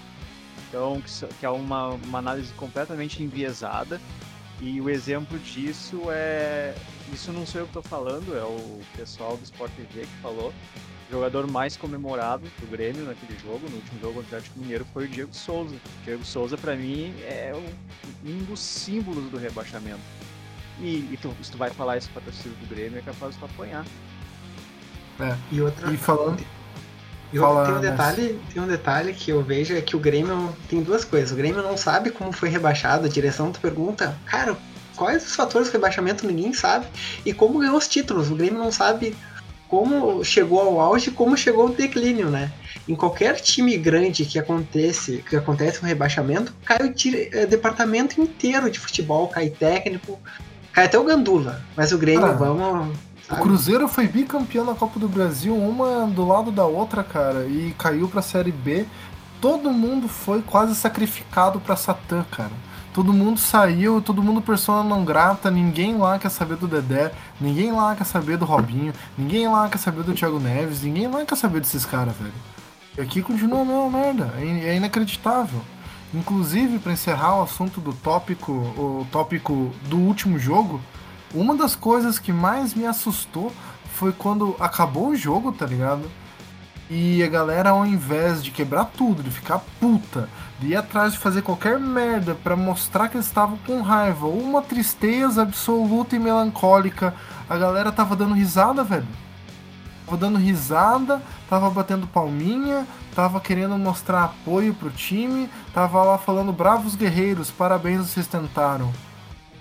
Então 0.68 1.02
que 1.40 1.46
é 1.46 1.50
uma, 1.50 1.88
uma 1.88 2.18
análise 2.18 2.52
completamente 2.58 3.22
enviesada. 3.22 3.98
E 4.60 4.82
o 4.82 4.90
exemplo 4.90 5.38
disso 5.38 6.02
é. 6.10 6.74
Isso 7.12 7.30
não 7.32 7.44
sou 7.46 7.60
eu 7.60 7.66
que 7.66 7.78
estou 7.78 7.82
falando, 7.82 8.36
é 8.36 8.42
o 8.42 8.80
pessoal 8.96 9.36
do 9.36 9.44
Sport 9.44 9.70
TV 9.72 10.02
que 10.02 10.22
falou. 10.22 10.52
O 11.08 11.12
jogador 11.12 11.46
mais 11.46 11.76
comemorado 11.76 12.44
do 12.58 12.66
Grêmio 12.70 13.04
naquele 13.04 13.38
jogo, 13.38 13.68
no 13.68 13.76
último 13.76 14.00
jogo 14.00 14.14
contra 14.14 14.36
o 14.36 14.38
Atlético 14.38 14.58
Mineiro, 14.58 14.86
foi 14.94 15.04
o 15.04 15.08
Diego 15.08 15.34
Souza. 15.34 15.74
O 15.74 16.04
Diego 16.04 16.24
Souza, 16.24 16.56
para 16.56 16.74
mim, 16.74 17.14
é 17.22 17.52
um, 18.24 18.44
dos 18.44 18.60
símbolos 18.60 19.30
do 19.30 19.36
rebaixamento. 19.36 20.00
E, 20.80 21.10
e 21.12 21.18
tu, 21.20 21.34
se 21.42 21.52
tu 21.52 21.58
vai 21.58 21.68
falar 21.68 21.98
isso 21.98 22.08
pra 22.10 22.22
torcida 22.22 22.54
do 22.54 22.66
Grêmio, 22.66 22.98
é 22.98 23.02
capaz 23.02 23.34
de 23.34 23.40
tu 23.40 23.44
apanhar. 23.44 23.84
E 25.50 25.60
outra. 25.60 25.92
E 25.92 25.96
falando. 25.98 26.42
E 27.32 27.38
Fala, 27.38 27.64
tem 27.64 27.74
um 27.74 27.80
detalhe, 27.80 28.40
tem 28.52 28.62
um 28.62 28.66
detalhe 28.66 29.14
que 29.14 29.30
eu 29.30 29.42
vejo 29.42 29.74
é 29.74 29.80
que 29.80 29.96
o 29.96 29.98
Grêmio 29.98 30.54
tem 30.68 30.82
duas 30.82 31.02
coisas. 31.02 31.32
O 31.32 31.34
Grêmio 31.34 31.62
não 31.62 31.78
sabe 31.78 32.10
como 32.10 32.30
foi 32.30 32.50
rebaixado, 32.50 33.06
a 33.06 33.08
direção 33.08 33.50
tu 33.50 33.58
pergunta, 33.58 34.14
cara, 34.26 34.54
quais 34.96 35.24
os 35.26 35.34
fatores 35.34 35.68
do 35.68 35.72
rebaixamento 35.72 36.26
ninguém 36.26 36.52
sabe 36.52 36.86
e 37.24 37.32
como 37.32 37.58
ganhou 37.58 37.76
os 37.76 37.88
títulos. 37.88 38.30
O 38.30 38.34
Grêmio 38.34 38.58
não 38.58 38.72
sabe 38.72 39.16
como 39.68 40.22
chegou 40.22 40.60
ao 40.60 40.80
auge 40.80 41.08
e 41.08 41.12
como 41.12 41.36
chegou 41.36 41.62
ao 41.62 41.68
declínio, 41.70 42.28
né? 42.28 42.52
Em 42.86 42.94
qualquer 42.94 43.40
time 43.40 43.76
grande 43.78 44.24
que 44.26 44.38
acontece, 44.38 45.24
que 45.28 45.34
acontece 45.36 45.80
um 45.82 45.86
rebaixamento, 45.86 46.52
cai 46.64 46.78
o 46.86 46.92
tire- 46.92 47.30
eh, 47.32 47.46
departamento 47.46 48.20
inteiro 48.20 48.70
de 48.70 48.78
futebol, 48.78 49.28
cai 49.28 49.48
técnico, 49.48 50.18
cai 50.72 50.84
até 50.86 50.98
o 50.98 51.04
Gandula. 51.04 51.62
Mas 51.76 51.90
o 51.92 51.98
Grêmio, 51.98 52.26
Ah, 52.26 52.32
vamos. 52.32 52.88
O 52.88 53.28
sabe? 53.28 53.40
Cruzeiro 53.42 53.88
foi 53.88 54.06
bicampeão 54.08 54.64
na 54.64 54.74
Copa 54.74 54.98
do 54.98 55.08
Brasil, 55.08 55.56
uma 55.56 56.06
do 56.06 56.26
lado 56.26 56.50
da 56.50 56.66
outra, 56.66 57.02
cara, 57.02 57.46
e 57.46 57.74
caiu 57.78 58.08
pra 58.08 58.20
Série 58.20 58.52
B. 58.52 58.84
Todo 59.40 59.70
mundo 59.70 60.06
foi 60.06 60.42
quase 60.42 60.74
sacrificado 60.74 61.58
pra 61.60 61.76
Satã, 61.76 62.24
cara. 62.30 62.50
Todo 62.92 63.12
mundo 63.12 63.40
saiu, 63.40 64.02
todo 64.02 64.22
mundo 64.22 64.42
persona 64.42 64.86
não 64.86 65.02
grata, 65.02 65.50
ninguém 65.50 65.96
lá 65.96 66.18
quer 66.18 66.28
saber 66.28 66.56
do 66.56 66.68
Dedé, 66.68 67.10
ninguém 67.40 67.72
lá 67.72 67.96
quer 67.96 68.04
saber 68.04 68.36
do 68.36 68.44
Robinho, 68.44 68.92
ninguém 69.16 69.48
lá 69.48 69.66
quer 69.68 69.78
saber 69.78 70.02
do 70.02 70.12
Thiago 70.12 70.38
Neves, 70.38 70.82
ninguém 70.82 71.08
lá 71.08 71.24
quer 71.24 71.36
saber 71.36 71.60
desses 71.60 71.86
caras, 71.86 72.14
velho. 72.16 72.34
E 72.98 73.00
aqui 73.00 73.22
continua 73.22 73.62
a 73.62 73.64
mesma 73.64 73.88
merda, 73.88 74.34
é 74.36 74.68
é 74.68 74.76
inacreditável. 74.76 75.62
Inclusive, 76.12 76.78
pra 76.78 76.92
encerrar 76.92 77.38
o 77.38 77.42
assunto 77.42 77.80
do 77.80 77.94
tópico, 77.94 78.52
o 78.52 79.06
tópico 79.10 79.72
do 79.88 79.96
último 79.96 80.38
jogo, 80.38 80.78
uma 81.34 81.56
das 81.56 81.74
coisas 81.74 82.18
que 82.18 82.30
mais 82.30 82.74
me 82.74 82.84
assustou 82.84 83.50
foi 83.94 84.12
quando 84.12 84.54
acabou 84.60 85.08
o 85.08 85.16
jogo, 85.16 85.50
tá 85.50 85.64
ligado? 85.64 86.10
E 86.90 87.22
a 87.22 87.28
galera, 87.28 87.70
ao 87.70 87.86
invés 87.86 88.42
de 88.42 88.50
quebrar 88.50 88.84
tudo, 88.96 89.22
de 89.22 89.30
ficar 89.30 89.60
puta, 89.80 90.28
de 90.58 90.68
ir 90.68 90.76
atrás 90.76 91.12
de 91.12 91.18
fazer 91.18 91.42
qualquer 91.42 91.78
merda 91.78 92.34
pra 92.34 92.54
mostrar 92.54 93.08
que 93.08 93.16
eles 93.16 93.26
estavam 93.26 93.56
com 93.66 93.80
raiva, 93.80 94.26
ou 94.26 94.38
uma 94.38 94.60
tristeza 94.62 95.42
absoluta 95.42 96.14
e 96.14 96.18
melancólica, 96.18 97.14
a 97.48 97.56
galera 97.56 97.90
tava 97.90 98.14
dando 98.14 98.34
risada, 98.34 98.84
velho. 98.84 99.06
Tava 100.04 100.16
dando 100.16 100.38
risada, 100.38 101.22
tava 101.48 101.70
batendo 101.70 102.06
palminha, 102.06 102.86
tava 103.14 103.40
querendo 103.40 103.78
mostrar 103.78 104.24
apoio 104.24 104.74
pro 104.74 104.90
time, 104.90 105.48
tava 105.72 106.02
lá 106.02 106.18
falando 106.18 106.52
bravos 106.52 106.94
guerreiros, 106.94 107.50
parabéns, 107.50 108.08
vocês 108.08 108.26
tentaram. 108.26 108.92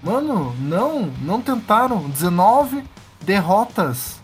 Mano, 0.03 0.55
não, 0.59 1.11
não 1.21 1.41
tentaram. 1.41 2.09
19 2.09 2.83
derrotas. 3.23 4.19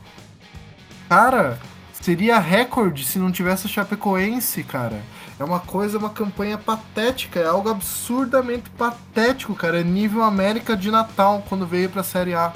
Cara, 1.08 1.60
seria 2.08 2.40
recorde 2.40 3.04
se 3.04 3.20
não 3.20 3.30
tivesse 3.30 3.68
a 3.68 3.70
Chapecoense, 3.70 4.64
cara. 4.64 5.02
É 5.38 5.44
uma 5.44 5.60
coisa, 5.60 5.98
uma 5.98 6.10
campanha 6.10 6.58
patética, 6.58 7.38
é 7.42 7.46
algo 7.46 7.68
absurdamente 7.70 8.70
patético, 8.70 9.54
cara. 9.54 9.82
É 9.82 9.84
nível 9.84 10.24
América 10.24 10.78
de 10.78 10.90
Natal 10.90 11.44
quando 11.50 11.68
veio 11.68 11.90
pra 11.90 12.04
Série 12.04 12.34
A. 12.34 12.54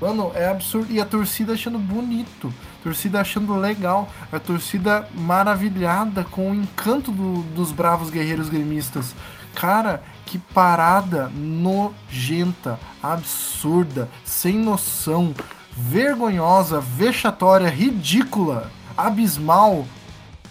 Mano, 0.00 0.32
é 0.34 0.48
absurdo. 0.48 0.90
E 0.90 0.98
a 1.02 1.04
torcida 1.04 1.52
achando 1.52 1.78
bonito, 1.78 2.50
a 2.80 2.82
torcida 2.82 3.20
achando 3.20 3.54
legal, 3.56 4.08
a 4.32 4.38
torcida 4.38 5.06
maravilhada 5.14 6.24
com 6.24 6.50
o 6.50 6.54
encanto 6.54 7.12
do- 7.12 7.42
dos 7.54 7.70
bravos 7.70 8.08
guerreiros 8.08 8.48
gremistas. 8.48 9.14
Cara, 9.54 10.02
que 10.24 10.38
parada 10.38 11.30
nojenta, 11.34 12.80
absurda, 13.02 14.08
sem 14.24 14.56
noção, 14.56 15.34
vergonhosa, 15.76 16.80
vexatória, 16.80 17.68
ridícula, 17.68 18.70
abismal. 18.98 19.86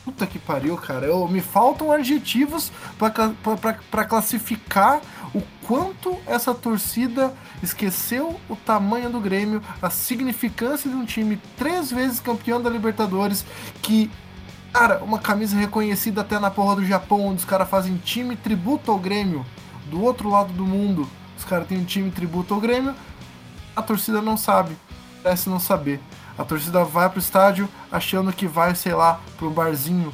Puta 0.05 0.25
que 0.25 0.39
pariu, 0.39 0.77
cara. 0.77 1.05
Eu, 1.05 1.27
me 1.27 1.41
faltam 1.41 1.91
adjetivos 1.91 2.71
pra 2.97 4.05
classificar 4.05 5.01
o 5.35 5.41
quanto 5.67 6.17
essa 6.25 6.53
torcida 6.53 7.33
esqueceu 7.61 8.39
o 8.49 8.55
tamanho 8.55 9.09
do 9.09 9.19
Grêmio, 9.19 9.61
a 9.81 9.89
significância 9.89 10.89
de 10.89 10.95
um 10.95 11.05
time 11.05 11.37
três 11.57 11.91
vezes 11.91 12.21
campeão 12.21 12.61
da 12.61 12.69
Libertadores, 12.69 13.45
que, 13.81 14.09
cara, 14.71 15.03
uma 15.03 15.19
camisa 15.19 15.57
reconhecida 15.57 16.21
até 16.21 16.39
na 16.39 16.49
porra 16.49 16.77
do 16.77 16.85
Japão, 16.85 17.25
onde 17.25 17.39
os 17.39 17.45
caras 17.45 17.69
fazem 17.69 17.97
time 17.97 18.37
tributo 18.37 18.89
ao 18.89 18.97
Grêmio, 18.97 19.45
do 19.89 20.01
outro 20.01 20.29
lado 20.29 20.53
do 20.53 20.65
mundo, 20.65 21.09
os 21.37 21.43
caras 21.43 21.67
têm 21.67 21.77
um 21.77 21.85
time 21.85 22.09
tributo 22.11 22.53
ao 22.53 22.61
Grêmio, 22.61 22.95
a 23.75 23.81
torcida 23.81 24.21
não 24.21 24.37
sabe, 24.37 24.75
parece 25.21 25.49
não 25.49 25.59
saber. 25.59 25.99
A 26.37 26.45
torcida 26.45 26.83
vai 26.83 27.09
pro 27.09 27.19
estádio 27.19 27.67
achando 27.91 28.31
que 28.31 28.47
vai, 28.47 28.75
sei 28.75 28.93
lá, 28.93 29.19
pro 29.37 29.49
barzinho, 29.49 30.13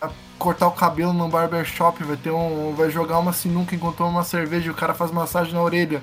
a 0.00 0.08
cortar 0.38 0.68
o 0.68 0.72
cabelo 0.72 1.12
num 1.12 1.28
barbershop, 1.28 2.02
vai 2.04 2.16
ter 2.16 2.30
um. 2.30 2.74
vai 2.74 2.90
jogar 2.90 3.18
uma 3.18 3.32
sinuca 3.32 3.74
enquanto 3.74 4.04
uma 4.04 4.22
cerveja 4.22 4.68
e 4.68 4.70
o 4.70 4.74
cara 4.74 4.94
faz 4.94 5.10
massagem 5.10 5.52
na 5.52 5.62
orelha. 5.62 6.00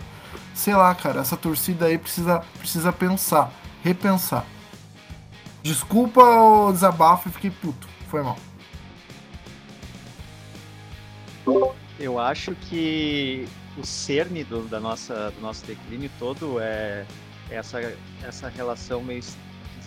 Sei 0.53 0.75
lá, 0.75 0.93
cara, 0.93 1.21
essa 1.21 1.37
torcida 1.37 1.85
aí 1.85 1.97
precisa, 1.97 2.43
precisa 2.57 2.91
pensar, 2.91 3.51
repensar. 3.81 4.45
Desculpa 5.63 6.21
o 6.21 6.71
desabafo 6.71 7.29
e 7.29 7.31
fiquei 7.31 7.51
puto. 7.51 7.87
Foi 8.09 8.21
mal. 8.21 8.37
Eu 11.99 12.19
acho 12.19 12.55
que 12.55 13.47
o 13.77 13.85
cerne 13.85 14.43
do, 14.43 14.63
da 14.63 14.79
nossa, 14.79 15.31
do 15.31 15.39
nosso 15.39 15.65
declínio 15.65 16.09
todo 16.19 16.59
é 16.59 17.05
essa, 17.49 17.79
essa 18.23 18.49
relação 18.49 19.01
meio 19.01 19.21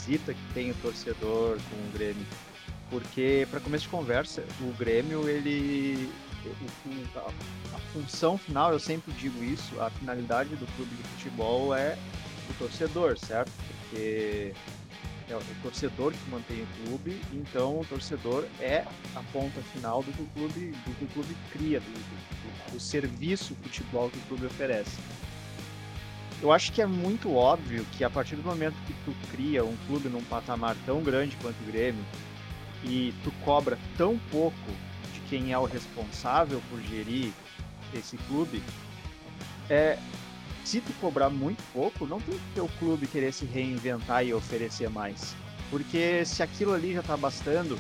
esquisita 0.04 0.34
que 0.34 0.40
tem 0.52 0.70
o 0.70 0.74
torcedor 0.74 1.58
com 1.70 1.76
o 1.76 1.92
Grêmio. 1.92 2.26
Porque, 2.90 3.46
para 3.50 3.60
começo 3.60 3.84
de 3.84 3.90
conversa, 3.90 4.44
o 4.60 4.72
Grêmio, 4.74 5.28
ele. 5.28 6.10
a, 7.16 7.78
função 7.92 8.36
final, 8.36 8.72
eu 8.72 8.78
sempre 8.78 9.12
digo 9.14 9.42
isso, 9.42 9.80
a 9.80 9.90
finalidade 9.90 10.50
do 10.56 10.66
clube 10.76 10.94
de 10.94 11.02
futebol 11.02 11.74
é 11.74 11.96
o 12.50 12.54
torcedor, 12.58 13.18
certo? 13.18 13.50
Porque 13.66 14.52
é 15.30 15.36
o 15.36 15.40
torcedor 15.62 16.12
que 16.12 16.30
mantém 16.30 16.62
o 16.62 16.86
clube, 16.86 17.18
então 17.32 17.80
o 17.80 17.84
torcedor 17.86 18.44
é 18.60 18.84
a 19.14 19.22
ponta 19.32 19.60
final 19.72 20.02
do 20.02 20.12
que 20.12 20.22
o 20.22 20.26
clube, 20.26 20.66
do 20.86 20.98
que 20.98 21.04
o 21.04 21.08
clube 21.08 21.36
cria, 21.50 21.80
do, 21.80 21.86
do, 21.86 22.72
do 22.72 22.80
serviço 22.80 23.54
futebol 23.62 24.10
que 24.10 24.18
o 24.18 24.22
clube 24.22 24.46
oferece. 24.46 24.98
Eu 26.44 26.52
acho 26.52 26.72
que 26.72 26.82
é 26.82 26.86
muito 26.86 27.34
óbvio 27.34 27.86
que 27.92 28.04
a 28.04 28.10
partir 28.10 28.36
do 28.36 28.42
momento 28.42 28.74
que 28.86 28.92
tu 29.06 29.16
cria 29.30 29.64
um 29.64 29.74
clube 29.86 30.10
num 30.10 30.22
patamar 30.24 30.76
tão 30.84 31.02
grande 31.02 31.38
quanto 31.40 31.58
o 31.62 31.64
Grêmio 31.64 32.04
e 32.84 33.14
tu 33.24 33.32
cobra 33.46 33.78
tão 33.96 34.18
pouco 34.30 34.70
de 35.14 35.20
quem 35.20 35.54
é 35.54 35.58
o 35.58 35.64
responsável 35.64 36.60
por 36.68 36.78
gerir 36.82 37.32
esse 37.94 38.18
clube, 38.28 38.62
é, 39.70 39.98
se 40.66 40.82
tu 40.82 40.92
cobrar 41.00 41.30
muito 41.30 41.62
pouco, 41.72 42.06
não 42.06 42.20
tem 42.20 42.38
que 42.52 42.60
o 42.60 42.68
clube 42.78 43.06
querer 43.06 43.32
se 43.32 43.46
reinventar 43.46 44.22
e 44.22 44.34
oferecer 44.34 44.90
mais. 44.90 45.34
Porque 45.70 46.26
se 46.26 46.42
aquilo 46.42 46.74
ali 46.74 46.92
já 46.92 47.02
tá 47.02 47.16
bastando, 47.16 47.78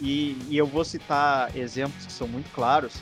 e, 0.00 0.38
e 0.48 0.56
eu 0.56 0.68
vou 0.68 0.84
citar 0.84 1.50
exemplos 1.56 2.06
que 2.06 2.12
são 2.12 2.28
muito 2.28 2.48
claros, 2.52 2.92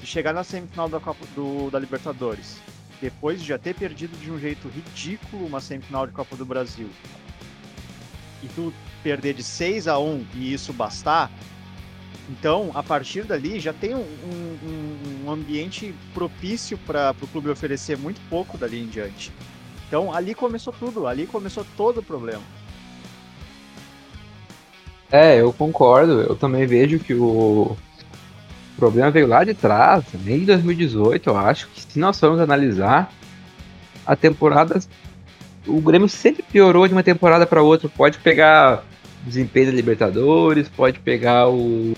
se 0.00 0.04
chegar 0.04 0.34
na 0.34 0.44
semifinal 0.44 0.86
da, 0.86 1.00
Copa, 1.00 1.24
do, 1.34 1.70
da 1.70 1.78
Libertadores, 1.78 2.58
depois 3.00 3.40
de 3.40 3.48
já 3.48 3.58
ter 3.58 3.74
perdido 3.74 4.16
de 4.18 4.30
um 4.30 4.38
jeito 4.38 4.68
ridículo 4.68 5.46
uma 5.46 5.60
semifinal 5.60 6.06
de 6.06 6.12
Copa 6.12 6.36
do 6.36 6.44
Brasil, 6.44 6.88
e 8.42 8.48
tu 8.48 8.72
perder 9.02 9.34
de 9.34 9.42
6 9.42 9.86
a 9.88 9.98
1 9.98 10.24
e 10.34 10.52
isso 10.52 10.72
bastar, 10.72 11.30
então, 12.28 12.70
a 12.74 12.82
partir 12.82 13.24
dali, 13.24 13.60
já 13.60 13.72
tem 13.72 13.94
um, 13.94 13.98
um- 14.00 15.24
um 15.26 15.30
ambiente 15.30 15.94
propício 16.14 16.78
para 16.78 17.14
o 17.20 17.26
clube 17.26 17.50
oferecer 17.50 17.98
muito 17.98 18.20
pouco 18.30 18.56
dali 18.56 18.82
em 18.82 18.86
diante. 18.86 19.30
Então, 19.86 20.12
ali 20.12 20.34
começou 20.34 20.72
tudo, 20.72 21.06
ali 21.06 21.26
começou 21.26 21.66
todo 21.76 21.98
o 22.00 22.02
problema. 22.02 22.42
É, 25.12 25.40
eu 25.40 25.52
concordo. 25.52 26.22
Eu 26.22 26.34
também 26.34 26.66
vejo 26.66 26.98
que 26.98 27.14
o 27.14 27.76
problema 28.76 29.10
veio 29.10 29.26
lá 29.26 29.44
de 29.44 29.54
trás, 29.54 30.04
nem 30.24 30.40
de 30.40 30.46
2018, 30.46 31.30
eu 31.30 31.36
acho 31.36 31.68
que 31.68 31.80
se 31.80 31.98
nós 31.98 32.18
formos 32.18 32.40
analisar 32.40 33.12
a 34.06 34.14
temporada, 34.14 34.78
o 35.66 35.80
Grêmio 35.80 36.08
sempre 36.08 36.42
piorou 36.42 36.86
de 36.86 36.92
uma 36.92 37.02
temporada 37.02 37.46
para 37.46 37.62
outra. 37.62 37.88
Pode 37.88 38.18
pegar 38.18 38.84
desempenho 39.24 39.66
da 39.66 39.72
Libertadores, 39.72 40.68
pode 40.68 40.98
pegar 40.98 41.48
o 41.48 41.94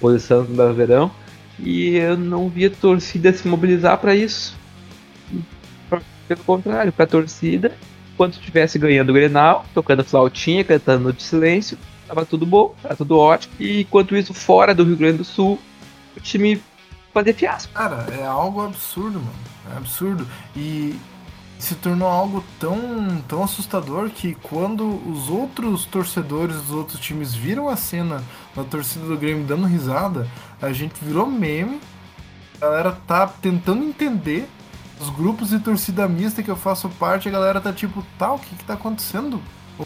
posição 0.00 0.44
do 0.44 0.54
Brasileirão 0.54 1.10
e 1.58 1.96
eu 1.96 2.16
não 2.16 2.48
via 2.48 2.70
torcida 2.70 3.32
se 3.32 3.48
mobilizar 3.48 3.98
para 3.98 4.14
isso. 4.14 4.56
Pelo 6.28 6.44
contrário, 6.44 6.92
para 6.92 7.04
a 7.04 7.08
torcida, 7.08 7.72
enquanto 8.12 8.34
estivesse 8.34 8.78
ganhando 8.78 9.10
o 9.10 9.14
Grenal, 9.14 9.64
tocando 9.74 10.04
flautinha, 10.04 10.62
cantando 10.62 11.12
de 11.12 11.22
silêncio, 11.22 11.78
tava 12.06 12.24
tudo 12.24 12.44
bom, 12.44 12.74
tava 12.82 12.94
tudo 12.94 13.18
ótimo. 13.18 13.54
E 13.58 13.80
enquanto 13.80 14.16
isso, 14.16 14.34
fora 14.34 14.74
do 14.74 14.84
Rio 14.84 14.96
Grande 14.96 15.18
do 15.18 15.24
Sul, 15.24 15.58
o 16.18 16.20
time 16.20 16.60
fazia 17.14 17.34
fiasco. 17.34 17.72
Cara, 17.72 18.06
é 18.12 18.26
algo 18.26 18.64
absurdo, 18.64 19.20
mano. 19.20 19.32
É 19.72 19.76
absurdo. 19.76 20.26
E 20.56 20.98
se 21.58 21.74
tornou 21.74 22.08
algo 22.08 22.44
tão, 22.60 23.22
tão 23.26 23.42
assustador 23.42 24.10
que 24.10 24.34
quando 24.34 24.84
os 25.10 25.28
outros 25.28 25.84
torcedores 25.84 26.56
dos 26.56 26.70
outros 26.70 27.00
times 27.00 27.34
viram 27.34 27.68
a 27.68 27.76
cena 27.76 28.22
da 28.54 28.62
torcida 28.62 29.06
do 29.06 29.16
Grêmio 29.16 29.44
dando 29.44 29.66
risada, 29.66 30.28
a 30.60 30.72
gente 30.72 31.02
virou 31.02 31.26
meme. 31.26 31.80
A 32.60 32.64
galera 32.64 32.92
tá 33.06 33.26
tentando 33.26 33.84
entender. 33.84 34.48
Os 35.00 35.10
grupos 35.10 35.50
de 35.50 35.60
torcida 35.60 36.08
mista 36.08 36.42
que 36.42 36.50
eu 36.50 36.56
faço 36.56 36.88
parte, 36.88 37.28
a 37.28 37.30
galera 37.30 37.60
tá 37.60 37.72
tipo, 37.72 38.04
tá, 38.18 38.32
o 38.32 38.38
que 38.38 38.56
que 38.56 38.64
tá 38.64 38.74
acontecendo? 38.74 39.40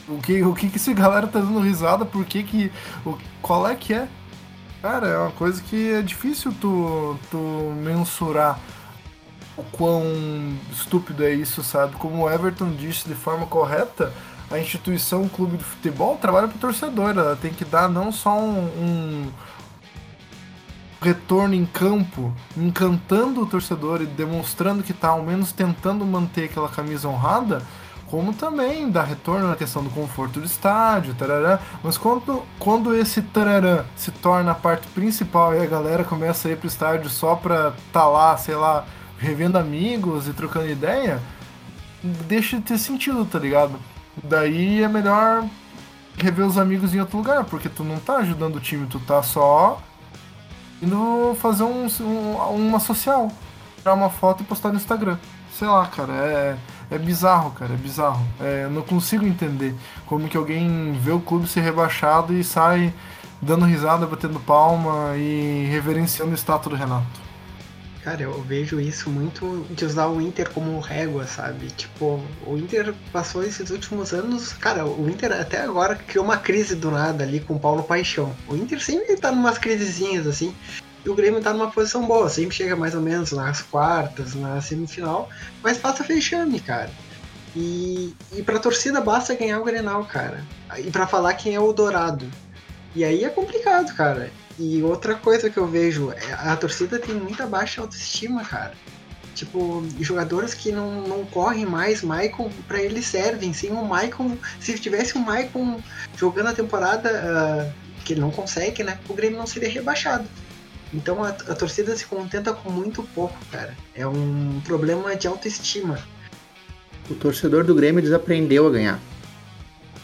O 0.09 0.19
que, 0.23 0.43
o 0.43 0.55
que 0.55 0.71
que 0.71 0.77
essa 0.77 0.93
galera 0.95 1.27
tá 1.27 1.39
dando 1.39 1.61
risada? 1.61 2.07
Por 2.07 2.25
que 2.25 2.43
que... 2.43 2.73
O, 3.05 3.19
qual 3.43 3.69
é 3.69 3.75
que 3.75 3.93
é? 3.93 4.09
Cara, 4.83 5.07
é 5.07 5.17
uma 5.17 5.31
coisa 5.31 5.63
que 5.63 5.93
é 5.93 6.03
difícil 6.03 6.53
tu, 6.61 7.17
tu 7.31 7.39
mensurar 7.85 8.59
o 9.57 9.63
quão 9.63 10.03
estúpido 10.73 11.23
é 11.23 11.33
isso, 11.33 11.63
sabe? 11.63 11.95
Como 11.95 12.25
o 12.25 12.29
Everton 12.29 12.73
disse 12.73 13.09
de 13.09 13.15
forma 13.15 13.47
correta, 13.47 14.13
a 14.51 14.59
instituição, 14.59 15.23
o 15.23 15.31
clube 15.31 15.57
de 15.57 15.63
futebol, 15.63 16.17
trabalha 16.17 16.49
para 16.49 16.57
o 16.57 16.61
torcedor. 16.61 17.11
Ela 17.11 17.37
tem 17.37 17.53
que 17.53 17.65
dar 17.65 17.89
não 17.89 18.11
só 18.11 18.37
um, 18.37 18.59
um, 18.59 19.31
retorno 21.01 21.55
em 21.55 21.65
campo, 21.65 22.35
encantando 22.57 23.41
o 23.41 23.47
torcedor 23.47 24.03
e 24.03 24.07
demonstrando 24.07 24.83
que 24.83 24.91
está 24.91 25.11
ao 25.11 25.23
menos 25.23 25.53
tentando 25.53 26.05
manter 26.05 26.47
aquela 26.47 26.69
camisa 26.69 27.09
honrada, 27.09 27.63
como 28.13 28.35
também 28.35 28.91
dar 28.91 29.05
retorno 29.05 29.49
na 29.49 29.57
questão 29.57 29.83
do 29.83 29.89
conforto 29.89 30.39
do 30.39 30.45
estádio, 30.45 31.15
tarará. 31.15 31.59
Mas 31.83 31.97
quando, 31.97 32.43
quando 32.59 32.95
esse 32.95 33.23
tarará 33.23 33.87
se 33.97 34.11
torna 34.11 34.51
a 34.51 34.55
parte 34.55 34.87
principal 34.89 35.55
e 35.55 35.63
a 35.63 35.65
galera 35.65 36.05
começa 36.05 36.47
a 36.47 36.51
ir 36.51 36.59
pro 36.59 36.69
estádio 36.69 37.09
só 37.09 37.35
pra 37.35 37.73
tá 37.91 38.07
lá, 38.07 38.37
sei 38.37 38.55
lá, 38.55 38.85
revendo 39.19 39.57
amigos 39.57 40.29
e 40.29 40.35
trocando 40.35 40.69
ideia, 40.69 41.23
deixa 42.03 42.59
de 42.59 42.65
ter 42.65 42.77
sentido, 42.77 43.25
tá 43.25 43.39
ligado? 43.39 43.77
Daí 44.23 44.83
é 44.83 44.89
melhor 44.89 45.47
rever 46.19 46.45
os 46.45 46.59
amigos 46.59 46.95
em 46.95 47.01
outro 47.01 47.17
lugar, 47.17 47.45
porque 47.45 47.71
tu 47.71 47.83
não 47.83 47.99
tá 47.99 48.17
ajudando 48.19 48.57
o 48.57 48.61
time, 48.61 48.87
tu 48.89 49.01
tá 49.01 49.23
só 49.23 49.81
indo 50.83 51.35
fazer 51.41 51.63
um, 51.63 51.87
um 52.03 52.67
uma 52.67 52.79
social, 52.79 53.33
tirar 53.79 53.95
uma 53.95 54.11
foto 54.11 54.43
e 54.43 54.45
postar 54.45 54.69
no 54.69 54.77
Instagram. 54.77 55.17
Sei 55.51 55.67
lá, 55.67 55.87
cara, 55.87 56.13
é, 56.13 56.57
é 56.93 56.99
bizarro, 56.99 57.51
cara, 57.53 57.73
é 57.73 57.77
bizarro. 57.77 58.25
É, 58.41 58.65
eu 58.65 58.71
não 58.71 58.83
consigo 58.83 59.27
entender 59.27 59.75
como 60.07 60.29
que 60.29 60.37
alguém 60.37 60.93
vê 61.01 61.11
o 61.11 61.21
clube 61.21 61.49
ser 61.49 61.61
rebaixado 61.61 62.35
e 62.35 62.45
sai 62.45 62.93
dando 63.41 63.65
risada, 63.65 64.07
batendo 64.07 64.39
palma 64.39 65.17
e 65.17 65.67
reverenciando 65.71 66.33
o 66.33 66.37
status 66.37 66.71
do 66.71 66.77
Renato. 66.77 67.23
Cara, 68.03 68.23
eu 68.23 68.43
vejo 68.43 68.81
isso 68.81 69.09
muito 69.09 69.65
de 69.71 69.85
usar 69.85 70.09
o 70.09 70.21
Inter 70.21 70.51
como 70.51 70.81
régua, 70.81 71.25
sabe? 71.25 71.69
Tipo, 71.69 72.21
o 72.45 72.59
Inter 72.59 72.93
passou 73.13 73.45
esses 73.45 73.71
últimos 73.71 74.13
anos. 74.13 74.53
Cara, 74.53 74.85
o 74.85 75.09
Inter 75.09 75.33
até 75.33 75.63
agora 75.63 75.95
criou 75.95 76.25
uma 76.25 76.37
crise 76.37 76.75
do 76.75 76.91
nada 76.91 77.23
ali 77.23 77.39
com 77.39 77.55
o 77.55 77.61
Paulo 77.61 77.85
Paixão. 77.85 78.35
O 78.49 78.57
Inter 78.57 78.83
sempre 78.83 79.17
tá 79.17 79.31
numas 79.31 79.57
crisezinhas 79.57 80.27
assim. 80.27 80.53
E 81.05 81.09
o 81.09 81.15
Grêmio 81.15 81.41
tá 81.41 81.53
numa 81.53 81.71
posição 81.71 82.07
boa, 82.07 82.29
sempre 82.29 82.55
chega 82.55 82.77
mais 82.77 82.95
ou 82.95 83.01
menos 83.01 83.33
nas 83.33 83.61
quartas, 83.61 84.35
na 84.35 84.61
semifinal, 84.61 85.29
mas 85.63 85.79
passa 85.79 86.05
fechame, 86.05 86.61
cara. 86.61 86.91
E, 87.57 88.15
e 88.33 88.43
pra 88.43 88.59
torcida 88.59 89.01
basta 89.01 89.35
ganhar 89.35 89.61
o 89.61 89.65
Grenal, 89.65 90.05
cara. 90.05 90.45
E 90.79 90.91
para 90.91 91.07
falar 91.07 91.35
quem 91.35 91.55
é 91.55 91.61
o 91.61 91.73
Dourado. 91.73 92.27
E 92.95 93.05
aí 93.05 93.25
é 93.25 93.29
complicado, 93.29 93.95
cara. 93.95 94.31
E 94.59 94.83
outra 94.83 95.15
coisa 95.15 95.51
que 95.51 95.59
eu 95.59 95.67
vejo, 95.67 96.13
é 96.13 96.33
a 96.35 96.57
torcida 96.57 96.99
tem 96.99 97.15
muita 97.15 97.47
baixa 97.47 97.81
autoestima, 97.81 98.45
cara. 98.45 98.75
Tipo, 99.35 99.85
jogadores 99.99 100.53
que 100.53 100.71
não, 100.71 101.03
não 101.03 101.25
correm 101.25 101.65
mais, 101.65 102.03
Michael, 102.03 102.51
para 102.69 102.81
eles 102.81 103.07
servem. 103.07 103.53
Sem 103.53 103.73
o 103.73 103.83
Michael, 103.83 104.39
se 104.61 104.79
tivesse 104.79 105.17
o 105.17 105.21
Michael 105.21 105.81
jogando 106.17 106.49
a 106.49 106.53
temporada 106.53 107.11
uh, 107.11 108.03
que 108.05 108.13
ele 108.13 108.21
não 108.21 108.31
consegue, 108.31 108.83
né? 108.83 108.99
O 109.09 109.15
Grêmio 109.15 109.39
não 109.39 109.47
seria 109.47 109.71
rebaixado. 109.71 110.29
Então 110.95 111.25
a, 111.25 111.29
a, 111.29 111.55
torcida 111.55 111.97
se 111.97 112.05
contenta 112.05 112.53
com 112.53 112.71
muito 112.71 113.03
pouco, 113.15 113.39
cara. 113.51 113.75
É 113.95 114.07
um 114.07 114.61
problema 114.65 115.17
de 115.17 115.27
autoestima. 115.27 115.99
O 117.11 117.15
torcedor 117.15 117.65
do 117.65 117.75
Grêmio 117.75 118.03
desaprendeu 118.03 118.67
a 118.67 118.71
ganhar. 118.71 119.01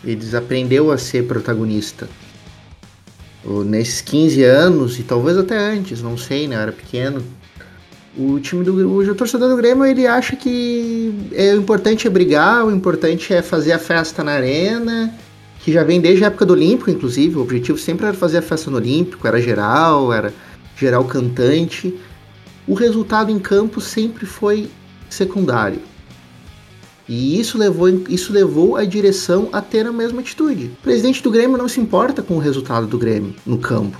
Ele 0.02 0.16
desaprendeu 0.16 0.90
a 0.90 0.98
ser 0.98 1.26
protagonista 1.26 2.08
nesses 3.64 4.00
15 4.00 4.42
anos, 4.42 4.98
e 4.98 5.02
talvez 5.02 5.36
até 5.36 5.56
antes, 5.56 6.02
não 6.02 6.16
sei, 6.16 6.46
né? 6.46 6.56
Eu 6.56 6.60
era 6.60 6.72
pequeno. 6.72 7.22
O 8.16 8.40
time 8.40 8.64
do 8.64 8.98
o 8.98 9.14
torcedor 9.14 9.48
do 9.48 9.56
Grêmio 9.56 9.84
ele 9.84 10.06
acha 10.06 10.34
que 10.34 11.28
é, 11.32 11.54
o 11.54 11.58
importante 11.58 12.06
é 12.06 12.10
brigar, 12.10 12.66
o 12.66 12.70
importante 12.70 13.32
é 13.32 13.42
fazer 13.42 13.72
a 13.72 13.78
festa 13.78 14.24
na 14.24 14.32
arena, 14.32 15.14
que 15.60 15.72
já 15.72 15.84
vem 15.84 16.00
desde 16.00 16.24
a 16.24 16.26
época 16.26 16.44
do 16.44 16.52
Olímpico, 16.52 16.90
inclusive. 16.90 17.36
O 17.36 17.42
objetivo 17.42 17.78
sempre 17.78 18.06
era 18.06 18.16
fazer 18.16 18.38
a 18.38 18.42
festa 18.42 18.70
no 18.70 18.76
Olímpico, 18.76 19.26
era 19.26 19.40
geral, 19.40 20.12
era 20.12 20.34
geral 20.78 21.04
cantante. 21.04 21.94
O 22.66 22.74
resultado 22.74 23.30
em 23.30 23.38
campo 23.38 23.80
sempre 23.80 24.24
foi 24.26 24.70
secundário. 25.08 25.80
E 27.08 27.40
isso 27.40 27.56
levou, 27.56 27.88
isso 28.08 28.32
levou 28.32 28.76
a 28.76 28.84
direção 28.84 29.48
a 29.50 29.62
ter 29.62 29.86
a 29.86 29.92
mesma 29.92 30.20
atitude. 30.20 30.66
O 30.66 30.82
presidente 30.82 31.22
do 31.22 31.30
Grêmio 31.30 31.56
não 31.56 31.68
se 31.68 31.80
importa 31.80 32.22
com 32.22 32.34
o 32.34 32.38
resultado 32.38 32.86
do 32.86 32.98
Grêmio 32.98 33.34
no 33.46 33.58
campo. 33.58 33.98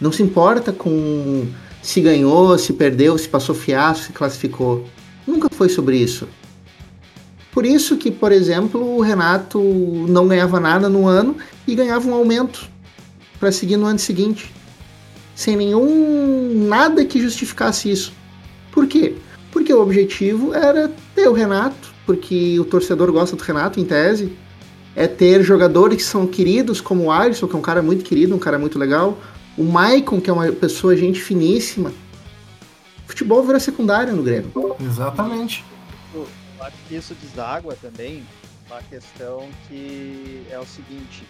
Não 0.00 0.12
se 0.12 0.22
importa 0.22 0.72
com 0.72 1.46
se 1.82 2.00
ganhou, 2.00 2.56
se 2.56 2.72
perdeu, 2.72 3.18
se 3.18 3.28
passou 3.28 3.54
fiasco, 3.54 4.06
se 4.06 4.12
classificou. 4.12 4.86
Nunca 5.26 5.48
foi 5.50 5.68
sobre 5.68 5.98
isso. 5.98 6.26
Por 7.52 7.66
isso 7.66 7.96
que, 7.96 8.10
por 8.10 8.32
exemplo, 8.32 8.96
o 8.96 9.00
Renato 9.00 9.60
não 10.08 10.26
ganhava 10.26 10.58
nada 10.58 10.88
no 10.88 11.06
ano 11.06 11.36
e 11.66 11.74
ganhava 11.74 12.08
um 12.08 12.14
aumento 12.14 12.68
para 13.38 13.52
seguir 13.52 13.76
no 13.76 13.86
ano 13.86 13.98
seguinte. 13.98 14.52
Sem 15.34 15.56
nenhum 15.56 16.66
nada 16.68 17.04
que 17.04 17.20
justificasse 17.20 17.90
isso. 17.90 18.12
Por 18.70 18.86
quê? 18.86 19.16
Porque 19.50 19.72
o 19.72 19.80
objetivo 19.80 20.54
era 20.54 20.90
ter 21.14 21.28
o 21.28 21.32
Renato 21.32 21.94
porque 22.06 22.58
o 22.58 22.64
torcedor 22.64 23.10
gosta 23.12 23.36
do 23.36 23.42
Renato, 23.42 23.80
em 23.80 23.84
tese, 23.84 24.36
é 24.94 25.06
ter 25.06 25.42
jogadores 25.42 25.96
que 25.96 26.02
são 26.02 26.26
queridos, 26.26 26.80
como 26.80 27.04
o 27.04 27.10
Alisson, 27.10 27.48
que 27.48 27.54
é 27.54 27.58
um 27.58 27.62
cara 27.62 27.82
muito 27.82 28.04
querido, 28.04 28.34
um 28.34 28.38
cara 28.38 28.58
muito 28.58 28.78
legal, 28.78 29.18
o 29.56 29.64
Maicon, 29.64 30.20
que 30.20 30.30
é 30.30 30.32
uma 30.32 30.50
pessoa 30.52 30.96
gente 30.96 31.20
finíssima. 31.20 31.92
Futebol 33.06 33.42
vira 33.44 33.60
secundário 33.60 34.14
no 34.14 34.22
Grêmio. 34.22 34.50
Exatamente. 34.80 35.64
Eu 36.14 36.26
acho 36.60 36.76
que 36.88 36.96
isso 36.96 37.14
deságua 37.14 37.76
também 37.80 38.24
uma 38.66 38.80
questão 38.82 39.48
que 39.68 40.42
é 40.50 40.58
o 40.58 40.66
seguinte. 40.66 41.24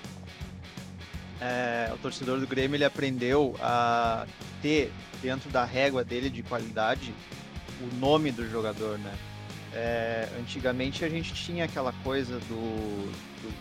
É, 1.41 1.91
o 1.93 1.99
torcedor 1.99 2.39
do 2.39 2.47
Grêmio 2.47 2.77
ele 2.77 2.85
aprendeu 2.85 3.57
a 3.61 4.27
ter 4.63 4.93
dentro 5.21 5.51
da 5.51 5.65
régua 5.65 6.05
dele 6.05 6.31
de 6.31 6.43
qualidade 6.43 7.13
o 7.81 7.95
nome 7.97 8.31
do 8.31 8.49
jogador, 8.49 8.99
né? 8.99 9.15
É, 9.73 10.29
antigamente 10.39 11.05
a 11.05 11.09
gente 11.09 11.35
tinha 11.35 11.65
aquela 11.65 11.93
coisa 12.05 12.39
do, 12.41 13.13
do, 13.43 13.53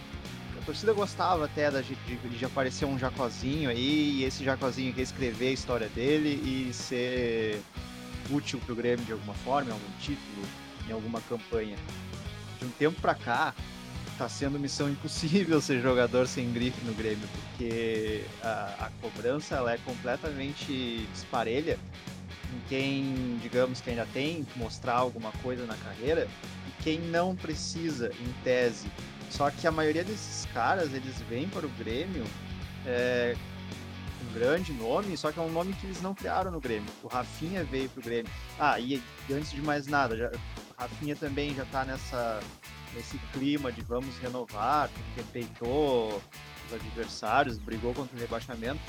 A 0.62 0.66
torcida 0.66 0.94
gostava 0.94 1.46
até 1.46 1.72
de, 1.72 1.96
de, 1.96 2.30
de, 2.30 2.46
aparecer 2.46 2.86
um 2.86 3.00
Jacozinho 3.00 3.70
aí, 3.70 4.20
e 4.20 4.24
esse 4.24 4.44
Jacozinho 4.44 4.94
reescrever 4.94 5.50
a 5.50 5.54
história 5.54 5.88
dele 5.90 6.30
e 6.30 6.72
ser 6.72 7.60
útil 8.30 8.60
pro 8.64 8.76
Grêmio 8.76 9.04
de 9.04 9.12
alguma 9.12 9.34
forma, 9.34 9.72
em 9.72 9.74
algum 9.74 9.92
título, 10.00 10.46
em 10.88 10.92
alguma 10.92 11.20
campanha. 11.22 11.78
De 12.60 12.66
um 12.66 12.70
tempo 12.70 13.02
pra 13.02 13.16
cá, 13.16 13.56
tá 14.24 14.30
sendo 14.30 14.58
missão 14.58 14.90
impossível 14.90 15.60
ser 15.60 15.82
jogador 15.82 16.26
sem 16.28 16.50
grife 16.54 16.80
no 16.86 16.94
Grêmio, 16.94 17.28
porque 17.34 18.24
a, 18.42 18.86
a 18.86 18.92
cobrança 19.02 19.56
ela 19.56 19.74
é 19.74 19.78
completamente 19.80 21.06
disparelha 21.12 21.78
em 22.54 22.70
quem, 22.70 23.38
digamos, 23.42 23.82
que 23.82 23.90
ainda 23.90 24.08
tem 24.14 24.46
que 24.46 24.58
mostrar 24.58 24.94
alguma 24.94 25.32
coisa 25.44 25.66
na 25.66 25.76
carreira 25.76 26.26
e 26.66 26.84
quem 26.84 27.00
não 27.00 27.36
precisa, 27.36 28.12
em 28.22 28.44
tese, 28.46 28.88
Só 29.30 29.52
que 29.52 29.68
a 29.68 29.72
maioria 29.72 30.06
desses 30.06 30.46
caras, 30.54 30.94
eles 30.94 31.20
vêm 31.30 31.50
para 31.50 31.66
o 31.66 31.70
Grêmio 31.72 32.24
é, 32.86 33.36
um 34.22 34.34
grande 34.34 34.72
nome, 34.72 35.18
só 35.18 35.34
que 35.34 35.40
é 35.40 35.42
um 35.42 35.52
nome 35.52 35.74
que 35.74 35.86
eles 35.86 36.02
não 36.02 36.16
criaram 36.16 36.50
no 36.50 36.62
Grêmio. 36.62 36.90
O 37.04 37.08
Rafinha 37.08 37.66
veio 37.66 37.90
pro 37.90 38.02
Grêmio. 38.02 38.32
Ah, 38.58 38.80
e 38.80 39.02
antes 39.30 39.52
de 39.52 39.62
mais 39.62 39.86
nada, 39.86 40.16
já, 40.16 40.28
o 40.30 40.82
Rafinha 40.82 41.14
também 41.14 41.54
já 41.54 41.66
tá 41.66 41.84
nessa, 41.84 42.40
nesse 42.96 43.18
clima 43.32 43.72
de 43.72 43.82
vamos 43.82 44.18
renovar, 44.18 44.90
porque 44.90 45.24
peitou 45.32 46.22
os 46.68 46.74
adversários, 46.74 47.58
brigou 47.58 47.94
contra 47.94 48.16
o 48.16 48.20
rebaixamento. 48.20 48.82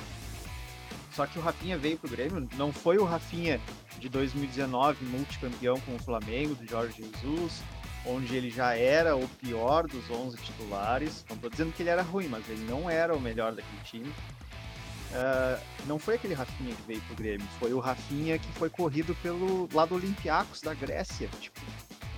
Só 1.14 1.26
que 1.26 1.38
o 1.38 1.42
Rafinha 1.42 1.78
veio 1.78 1.96
pro 1.96 2.10
Grêmio, 2.10 2.48
não 2.56 2.72
foi 2.72 2.98
o 2.98 3.04
Rafinha 3.04 3.60
de 3.98 4.08
2019, 4.08 5.04
multicampeão 5.04 5.78
com 5.80 5.94
o 5.94 5.98
Flamengo, 5.98 6.54
do 6.56 6.66
Jorge 6.66 7.02
Jesus, 7.02 7.62
onde 8.04 8.34
ele 8.34 8.50
já 8.50 8.74
era 8.74 9.16
o 9.16 9.28
pior 9.28 9.86
dos 9.86 10.10
11 10.10 10.36
titulares. 10.38 11.24
Não 11.28 11.36
estou 11.36 11.50
dizendo 11.50 11.72
que 11.72 11.82
ele 11.82 11.90
era 11.90 12.02
ruim, 12.02 12.26
mas 12.26 12.48
ele 12.48 12.66
não 12.68 12.90
era 12.90 13.14
o 13.14 13.20
melhor 13.20 13.52
daquele 13.54 13.82
time. 13.84 14.08
Uh, 14.08 15.62
não 15.86 15.96
foi 15.96 16.16
aquele 16.16 16.34
Rafinha 16.34 16.74
que 16.74 16.82
veio 16.82 17.00
pro 17.02 17.14
Grêmio, 17.14 17.46
foi 17.60 17.72
o 17.72 17.78
Rafinha 17.78 18.36
que 18.36 18.48
foi 18.54 18.68
corrido 18.68 19.14
pelo 19.22 19.68
lado 19.72 19.94
Olympiacos 19.94 20.60
da 20.60 20.74
Grécia. 20.74 21.28
Tipo, 21.40 21.60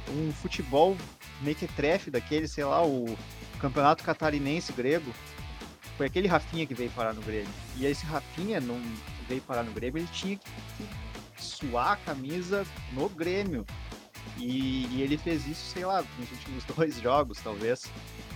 um 0.08 0.32
futebol 0.32 0.96
mequetrefe 1.40 2.10
daquele, 2.10 2.48
sei 2.48 2.64
lá, 2.64 2.84
o 2.84 3.16
campeonato 3.60 4.04
catarinense 4.04 4.72
grego. 4.72 5.12
Foi 5.96 6.06
aquele 6.06 6.28
Rafinha 6.28 6.66
que 6.66 6.74
veio 6.74 6.90
parar 6.90 7.14
no 7.14 7.22
Grêmio. 7.22 7.48
E 7.76 7.86
esse 7.86 8.04
Rafinha 8.04 8.60
não 8.60 8.80
veio 9.28 9.40
parar 9.42 9.62
no 9.62 9.72
Grêmio, 9.72 9.98
ele 9.98 10.08
tinha 10.12 10.36
que, 10.36 10.44
suar 11.38 11.92
a 11.92 11.96
camisa 11.96 12.66
no 12.92 13.08
Grêmio. 13.08 13.64
E, 14.36 14.86
e, 14.90 15.02
ele 15.02 15.16
fez 15.16 15.46
isso, 15.46 15.72
sei 15.72 15.84
lá, 15.84 16.04
nos 16.18 16.30
últimos 16.30 16.64
dois 16.76 17.00
jogos, 17.00 17.38
talvez. 17.42 17.84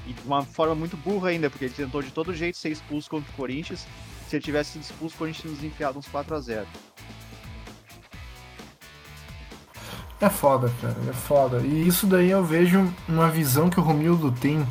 E 0.07 0.13
de 0.13 0.23
uma 0.23 0.43
forma 0.43 0.75
muito 0.75 0.97
burra 0.97 1.31
ainda, 1.31 1.51
porque 1.51 1.67
ele 1.67 1.75
tentou 1.75 2.03
de 2.03 2.11
todo 2.11 2.35
jeito 2.35 2.57
ser 2.57 2.71
expulso 2.71 3.11
contra 3.11 3.31
o 3.31 3.35
Corinthians. 3.35 3.87
Se 4.29 4.37
ele 4.37 4.45
tivesse 4.45 4.73
sido 4.73 4.83
expulso, 4.83 5.15
o 5.15 5.19
Corinthians 5.19 5.53
nos 5.53 5.65
enfiado 5.65 5.99
uns 5.99 6.07
4 6.07 6.35
a 6.35 6.41
0 6.41 6.67
É 10.20 10.28
foda, 10.28 10.70
cara, 10.80 10.96
é 11.09 11.12
foda. 11.12 11.59
E 11.61 11.88
isso 11.88 12.06
daí 12.06 12.30
eu 12.30 12.44
vejo 12.44 12.92
uma 13.09 13.28
visão 13.28 13.70
que 13.70 13.80
o 13.80 13.83
Romildo 13.83 14.30
tem, 14.30 14.66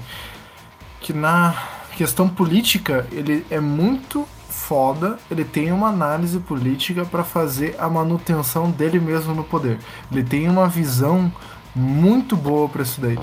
que 1.01 1.11
na 1.11 1.55
questão 1.97 2.29
política 2.29 3.07
ele 3.11 3.43
é 3.49 3.59
muito 3.59 4.27
foda, 4.47 5.17
ele 5.31 5.43
tem 5.43 5.71
uma 5.71 5.87
análise 5.87 6.37
política 6.39 7.03
para 7.03 7.23
fazer 7.23 7.75
a 7.79 7.89
manutenção 7.89 8.69
dele 8.69 8.99
mesmo 8.99 9.33
no 9.33 9.43
poder. 9.43 9.79
Ele 10.11 10.23
tem 10.23 10.47
uma 10.47 10.67
visão 10.67 11.31
muito 11.75 12.35
boa 12.35 12.69
para 12.69 12.83
isso 12.83 13.01
daí. 13.01 13.17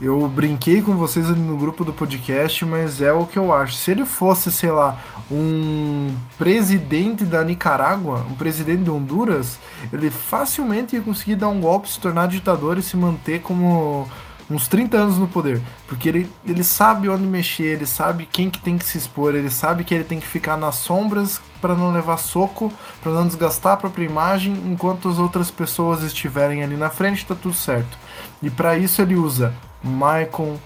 Eu 0.00 0.26
brinquei 0.28 0.82
com 0.82 0.96
vocês 0.96 1.30
ali 1.30 1.40
no 1.40 1.56
grupo 1.56 1.84
do 1.84 1.92
podcast, 1.92 2.64
mas 2.64 3.00
é 3.00 3.12
o 3.12 3.26
que 3.26 3.38
eu 3.38 3.54
acho. 3.54 3.74
Se 3.74 3.92
ele 3.92 4.04
fosse, 4.04 4.50
sei 4.50 4.72
lá, 4.72 4.98
um 5.30 6.12
presidente 6.36 7.24
da 7.24 7.44
Nicarágua, 7.44 8.26
um 8.28 8.34
presidente 8.34 8.82
de 8.82 8.90
Honduras, 8.90 9.58
ele 9.92 10.10
facilmente 10.10 10.96
ia 10.96 11.02
conseguir 11.02 11.36
dar 11.36 11.48
um 11.48 11.60
golpe, 11.60 11.88
se 11.88 12.00
tornar 12.00 12.26
ditador 12.26 12.76
e 12.76 12.82
se 12.82 12.96
manter 12.96 13.40
como 13.40 14.08
uns 14.50 14.66
30 14.66 14.96
anos 14.96 15.16
no 15.16 15.28
poder. 15.28 15.62
Porque 15.86 16.08
ele, 16.08 16.30
ele 16.44 16.64
sabe 16.64 17.08
onde 17.08 17.22
mexer, 17.22 17.74
ele 17.74 17.86
sabe 17.86 18.26
quem 18.30 18.50
que 18.50 18.60
tem 18.60 18.76
que 18.76 18.84
se 18.84 18.98
expor, 18.98 19.36
ele 19.36 19.48
sabe 19.48 19.84
que 19.84 19.94
ele 19.94 20.04
tem 20.04 20.18
que 20.18 20.26
ficar 20.26 20.56
nas 20.56 20.74
sombras 20.74 21.40
para 21.60 21.76
não 21.76 21.92
levar 21.92 22.16
soco, 22.16 22.72
para 23.00 23.12
não 23.12 23.28
desgastar 23.28 23.74
a 23.74 23.76
própria 23.76 24.04
imagem, 24.04 24.52
enquanto 24.66 25.08
as 25.08 25.20
outras 25.20 25.52
pessoas 25.52 26.02
estiverem 26.02 26.64
ali 26.64 26.76
na 26.76 26.90
frente, 26.90 27.24
tá 27.24 27.34
tudo 27.34 27.54
certo. 27.54 27.96
E 28.42 28.50
para 28.50 28.76
isso 28.76 29.00
ele 29.00 29.14
usa 29.14 29.54
Maicon, 29.84 30.58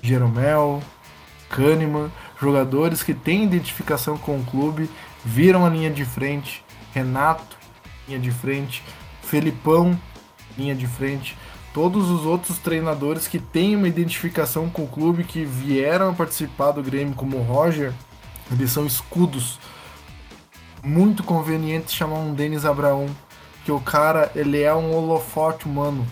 Jeromel, 0.00 0.82
Kahneman, 1.50 2.10
jogadores 2.40 3.02
que 3.02 3.14
têm 3.14 3.44
identificação 3.44 4.16
com 4.16 4.38
o 4.38 4.44
clube, 4.44 4.90
viram 5.24 5.64
a 5.64 5.68
linha 5.68 5.90
de 5.90 6.04
frente, 6.04 6.64
Renato, 6.92 7.56
linha 8.08 8.18
de 8.18 8.30
frente, 8.30 8.82
Felipão, 9.22 9.98
linha 10.58 10.74
de 10.74 10.86
frente, 10.86 11.36
todos 11.72 12.10
os 12.10 12.26
outros 12.26 12.58
treinadores 12.58 13.26
que 13.28 13.38
têm 13.38 13.76
uma 13.76 13.88
identificação 13.88 14.68
com 14.68 14.82
o 14.82 14.88
clube, 14.88 15.24
que 15.24 15.44
vieram 15.44 16.10
a 16.10 16.14
participar 16.14 16.72
do 16.72 16.82
Grêmio, 16.82 17.14
como 17.14 17.38
o 17.38 17.42
Roger, 17.42 17.92
eles 18.50 18.70
são 18.70 18.86
escudos. 18.86 19.58
Muito 20.84 21.22
conveniente 21.22 21.94
chamar 21.94 22.18
um 22.18 22.34
Denis 22.34 22.64
Abraão, 22.64 23.06
que 23.64 23.70
o 23.70 23.80
cara 23.80 24.32
ele 24.34 24.60
é 24.60 24.74
um 24.74 24.94
holofote 24.94 25.66
humano. 25.66 26.06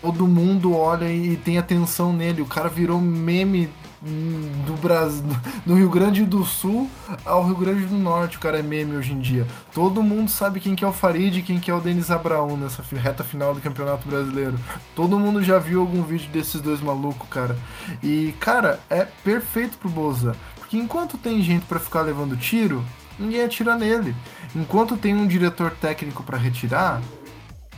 Todo 0.00 0.26
mundo 0.26 0.74
olha 0.74 1.12
e 1.12 1.36
tem 1.36 1.58
atenção 1.58 2.12
nele. 2.12 2.42
O 2.42 2.46
cara 2.46 2.68
virou 2.68 3.00
meme 3.00 3.68
do 4.02 4.72
Brasil, 4.80 5.22
do 5.66 5.74
Rio 5.74 5.90
Grande 5.90 6.24
do 6.24 6.42
Sul 6.42 6.90
ao 7.24 7.44
Rio 7.44 7.56
Grande 7.56 7.84
do 7.84 7.96
Norte, 7.96 8.38
o 8.38 8.40
cara 8.40 8.58
é 8.58 8.62
meme 8.62 8.96
hoje 8.96 9.12
em 9.12 9.20
dia. 9.20 9.46
Todo 9.74 10.02
mundo 10.02 10.30
sabe 10.30 10.58
quem 10.58 10.74
que 10.74 10.82
é 10.82 10.88
o 10.88 10.92
Farid 10.92 11.38
e 11.38 11.42
quem 11.42 11.60
que 11.60 11.70
é 11.70 11.74
o 11.74 11.80
Denis 11.80 12.10
Abraão 12.10 12.56
nessa 12.56 12.82
reta 12.96 13.22
final 13.22 13.54
do 13.54 13.60
Campeonato 13.60 14.08
Brasileiro. 14.08 14.58
Todo 14.96 15.18
mundo 15.18 15.42
já 15.42 15.58
viu 15.58 15.80
algum 15.80 16.02
vídeo 16.02 16.30
desses 16.30 16.62
dois 16.62 16.80
malucos, 16.80 17.28
cara. 17.28 17.56
E, 18.02 18.34
cara, 18.40 18.80
é 18.88 19.06
perfeito 19.22 19.76
pro 19.76 19.90
Boza. 19.90 20.34
Porque 20.58 20.78
enquanto 20.78 21.18
tem 21.18 21.42
gente 21.42 21.66
para 21.66 21.78
ficar 21.78 22.00
levando 22.00 22.38
tiro, 22.38 22.82
ninguém 23.18 23.42
atira 23.42 23.76
nele. 23.76 24.14
Enquanto 24.56 24.96
tem 24.96 25.14
um 25.14 25.26
diretor 25.26 25.72
técnico 25.72 26.22
para 26.22 26.38
retirar, 26.38 27.02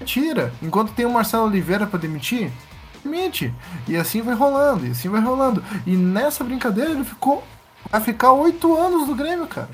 tira. 0.03 0.53
Enquanto 0.63 0.93
tem 0.93 1.07
o 1.07 1.13
Marcelo 1.13 1.47
Oliveira 1.47 1.87
para 1.87 1.99
demitir, 1.99 2.51
mente. 3.05 3.53
E 3.87 3.97
assim 3.97 4.23
vai 4.23 4.35
rolando, 4.35 4.87
e 4.87 4.91
assim 4.91 5.09
vai 5.09 5.21
rolando. 5.21 5.63
E 5.87 5.97
nessa 5.97 6.45
brincadeira 6.45 6.91
ele 6.91 7.05
ficou. 7.05 7.43
Vai 7.91 8.01
ficar 8.01 8.33
oito 8.33 8.77
anos 8.77 9.09
no 9.09 9.15
Grêmio, 9.15 9.47
cara. 9.47 9.69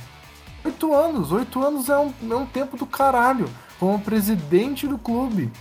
Oito 0.64 0.95
anos. 0.95 1.33
Oito 1.33 1.64
anos 1.64 1.88
é 1.88 1.99
um, 1.99 2.12
é 2.31 2.35
um 2.35 2.47
tempo 2.47 2.77
do 2.77 2.87
caralho. 2.87 3.49
Como 3.79 4.01
presidente 4.01 4.87
do 4.87 4.99
clube. 4.99 5.53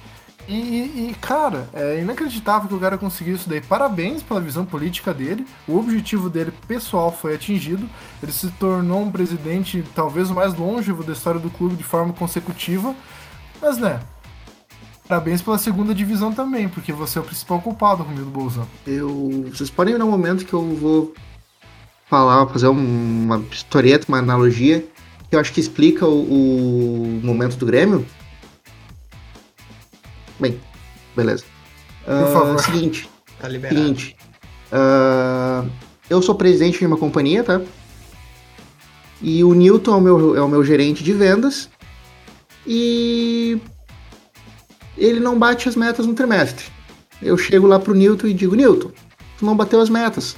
E, 0.48 1.10
e, 1.10 1.16
cara, 1.20 1.68
é 1.74 2.00
inacreditável 2.00 2.70
que 2.70 2.74
o 2.74 2.80
cara 2.80 2.98
conseguiu 2.98 3.36
isso 3.36 3.50
daí. 3.50 3.60
Parabéns 3.60 4.24
pela 4.24 4.40
visão 4.40 4.66
política 4.66 5.14
dele. 5.14 5.46
O 5.68 5.78
objetivo 5.78 6.30
dele 6.30 6.54
pessoal 6.68 7.12
foi 7.12 7.36
atingido. 7.36 7.88
Ele 8.24 8.32
se 8.32 8.50
tornou 8.52 9.02
um 9.02 9.12
presidente 9.12 9.84
talvez 9.94 10.30
o 10.30 10.34
mais 10.34 10.54
longevo 10.56 11.04
da 11.04 11.12
história 11.12 11.40
do 11.40 11.50
clube 11.50 11.76
de 11.76 11.84
forma 11.84 12.14
consecutiva. 12.14 12.96
Mas, 13.62 13.78
né, 13.78 14.00
Parabéns 15.08 15.42
pela 15.42 15.58
segunda 15.58 15.96
divisão 15.96 16.34
também, 16.34 16.68
porque 16.68 16.92
você 16.92 17.18
é 17.18 17.22
o 17.22 17.24
principal 17.24 17.62
culpado, 17.62 18.04
Romildo 18.04 18.30
Bolzano. 18.30 18.68
Eu. 18.86 19.46
Vocês 19.50 19.70
podem 19.70 19.96
ver 19.96 20.04
um 20.04 20.12
momento 20.12 20.46
que 20.46 20.54
eu 20.54 20.76
vou 20.76 21.14
falar, 22.10 22.46
fazer 22.48 22.68
uma 22.68 23.42
historieta, 23.50 24.06
uma 24.10 24.20
analogia, 24.20 24.86
que 25.30 25.36
eu 25.36 25.40
acho 25.40 25.54
que 25.54 25.62
explica 25.62 26.06
o, 26.06 26.24
o 26.24 27.22
momento 27.24 27.56
do 27.56 27.66
Grêmio. 27.66 28.06
Bem, 30.38 30.60
beleza. 31.16 31.46
Por 32.04 32.14
uh, 32.14 32.34
favor. 32.34 32.60
Seguinte. 32.60 33.10
Tá 33.40 33.48
liberado. 33.48 33.80
Seguinte. 33.80 34.16
Uh, 34.72 35.70
eu 36.10 36.22
sou 36.22 36.36
presidente 36.36 36.80
de 36.80 36.86
uma 36.86 36.98
companhia, 36.98 37.46
tá? 37.46 37.62
E 39.22 39.42
o 39.44 39.54
Newton 39.54 39.94
é 39.94 39.96
o 39.96 40.02
meu, 40.02 40.36
é 40.36 40.42
o 40.42 40.50
meu 40.50 40.64
gerente 40.66 41.02
de 41.02 41.14
vendas. 41.14 41.70
E 42.66 43.60
ele 44.98 45.20
não 45.20 45.38
bate 45.38 45.70
as 45.70 45.76
metas 45.76 46.06
no 46.06 46.14
trimestre. 46.14 46.66
Eu 47.22 47.38
chego 47.38 47.68
lá 47.68 47.80
pro 47.80 47.96
Newton 47.96 48.28
e 48.28 48.34
digo, 48.34 48.56
Newton, 48.56 48.92
tu 49.38 49.46
não 49.46 49.56
bateu 49.56 49.80
as 49.80 49.90
metas. 49.90 50.36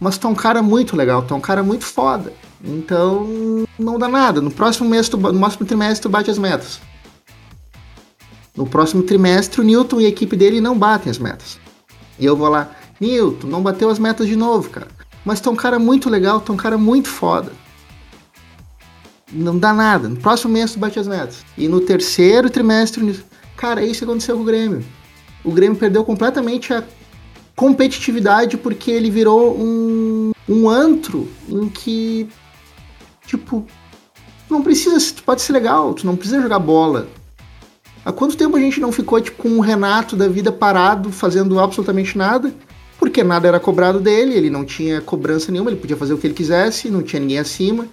Mas 0.00 0.18
tu 0.18 0.26
é 0.26 0.30
um 0.30 0.34
cara 0.34 0.62
muito 0.62 0.96
legal, 0.96 1.22
tu 1.22 1.34
é 1.34 1.36
um 1.36 1.40
cara 1.40 1.62
muito 1.62 1.84
foda. 1.84 2.32
Então 2.62 3.66
não 3.78 3.98
dá 3.98 4.08
nada. 4.08 4.40
No 4.40 4.50
próximo 4.50 4.88
mês, 4.88 5.08
tu, 5.08 5.16
no 5.16 5.38
próximo 5.38 5.66
trimestre, 5.66 6.02
tu 6.02 6.08
bate 6.08 6.30
as 6.30 6.38
metas. 6.38 6.80
No 8.56 8.66
próximo 8.66 9.02
trimestre, 9.02 9.60
o 9.60 9.64
Newton 9.64 10.00
e 10.00 10.06
a 10.06 10.08
equipe 10.08 10.36
dele 10.36 10.60
não 10.60 10.78
batem 10.78 11.10
as 11.10 11.18
metas. 11.18 11.58
E 12.18 12.24
eu 12.24 12.36
vou 12.36 12.48
lá, 12.48 12.70
Newton, 13.00 13.48
não 13.48 13.62
bateu 13.62 13.90
as 13.90 13.98
metas 13.98 14.28
de 14.28 14.36
novo, 14.36 14.70
cara. 14.70 14.88
Mas 15.24 15.40
tu 15.40 15.48
é 15.48 15.52
um 15.52 15.56
cara 15.56 15.78
muito 15.78 16.08
legal, 16.08 16.40
tu 16.40 16.52
é 16.52 16.54
um 16.54 16.58
cara 16.58 16.78
muito 16.78 17.08
foda. 17.08 17.52
Não 19.32 19.58
dá 19.58 19.72
nada. 19.72 20.08
No 20.08 20.16
próximo 20.16 20.52
mês 20.52 20.72
tu 20.72 20.78
bate 20.78 20.98
as 20.98 21.08
metas. 21.08 21.44
E 21.58 21.66
no 21.66 21.80
terceiro 21.80 22.48
trimestre, 22.48 23.24
Cara, 23.56 23.82
é 23.82 23.86
isso 23.86 24.00
que 24.00 24.04
aconteceu 24.04 24.36
com 24.36 24.42
o 24.42 24.46
Grêmio. 24.46 24.84
O 25.44 25.52
Grêmio 25.52 25.78
perdeu 25.78 26.04
completamente 26.04 26.72
a 26.72 26.82
competitividade 27.54 28.56
porque 28.56 28.90
ele 28.90 29.10
virou 29.10 29.56
um, 29.56 30.32
um 30.48 30.68
antro 30.68 31.28
em 31.48 31.68
que, 31.68 32.28
tipo, 33.26 33.64
não 34.50 34.62
precisa, 34.62 34.98
tu 35.14 35.22
pode 35.22 35.42
ser 35.42 35.52
legal, 35.52 35.94
tu 35.94 36.06
não 36.06 36.16
precisa 36.16 36.40
jogar 36.40 36.58
bola. 36.58 37.08
Há 38.04 38.12
quanto 38.12 38.36
tempo 38.36 38.56
a 38.56 38.60
gente 38.60 38.80
não 38.80 38.92
ficou 38.92 39.20
tipo, 39.20 39.42
com 39.42 39.48
o 39.56 39.60
Renato 39.60 40.14
da 40.14 40.28
vida 40.28 40.52
parado, 40.52 41.10
fazendo 41.10 41.58
absolutamente 41.58 42.18
nada? 42.18 42.52
Porque 42.98 43.24
nada 43.24 43.48
era 43.48 43.58
cobrado 43.58 43.98
dele, 43.98 44.34
ele 44.34 44.50
não 44.50 44.64
tinha 44.64 45.00
cobrança 45.00 45.50
nenhuma, 45.50 45.70
ele 45.70 45.80
podia 45.80 45.96
fazer 45.96 46.12
o 46.12 46.18
que 46.18 46.26
ele 46.26 46.34
quisesse, 46.34 46.90
não 46.90 47.02
tinha 47.02 47.20
ninguém 47.20 47.38
acima, 47.38 47.86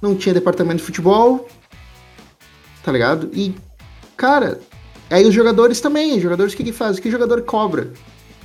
não 0.00 0.14
tinha 0.14 0.34
departamento 0.34 0.78
de 0.78 0.84
futebol, 0.84 1.46
tá 2.82 2.90
ligado? 2.90 3.30
E, 3.34 3.54
cara, 4.16 4.60
Aí 5.10 5.26
os 5.26 5.34
jogadores 5.34 5.80
também, 5.80 6.16
os 6.16 6.22
jogadores 6.22 6.52
o 6.52 6.56
que, 6.56 6.64
que 6.64 6.72
fazem? 6.72 7.02
Que 7.02 7.10
jogador 7.10 7.42
cobra? 7.42 7.90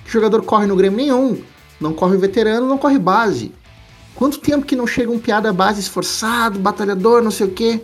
Que 0.05 0.11
jogador 0.11 0.43
corre 0.43 0.65
no 0.65 0.75
Grêmio? 0.75 0.97
Nenhum. 0.97 1.41
Não 1.79 1.93
corre 1.93 2.17
veterano, 2.17 2.67
não 2.67 2.77
corre 2.77 2.97
base. 2.97 3.53
Quanto 4.15 4.39
tempo 4.39 4.65
que 4.65 4.75
não 4.75 4.87
chega 4.87 5.11
um 5.11 5.19
piada 5.19 5.51
base 5.51 5.81
esforçado, 5.81 6.59
batalhador, 6.59 7.21
não 7.21 7.31
sei 7.31 7.47
o 7.47 7.51
quê? 7.51 7.81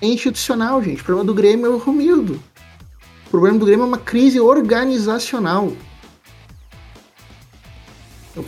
É 0.00 0.06
institucional, 0.06 0.82
gente. 0.82 1.00
O 1.00 1.04
problema 1.04 1.26
do 1.26 1.34
Grêmio 1.34 1.66
é 1.66 1.70
o 1.70 1.78
Romildo. 1.78 2.40
O 3.26 3.30
problema 3.30 3.58
do 3.58 3.66
Grêmio 3.66 3.84
é 3.84 3.86
uma 3.88 3.98
crise 3.98 4.38
organizacional. 4.38 5.72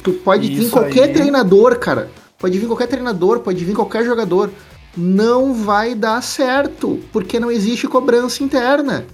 Tu 0.03 0.13
pode 0.13 0.49
vir 0.49 0.63
Isso 0.63 0.71
qualquer 0.71 1.05
aí. 1.05 1.13
treinador, 1.13 1.79
cara. 1.79 2.11
Pode 2.39 2.59
vir 2.59 2.67
qualquer 2.67 2.87
treinador, 2.87 3.41
pode 3.41 3.65
vir 3.65 3.75
qualquer 3.75 4.05
jogador. 4.05 4.51
Não 4.97 5.53
vai 5.53 5.95
dar 5.95 6.23
certo, 6.23 6.99
porque 7.13 7.39
não 7.39 7.51
existe 7.51 7.87
cobrança 7.87 8.43
interna. 8.43 9.07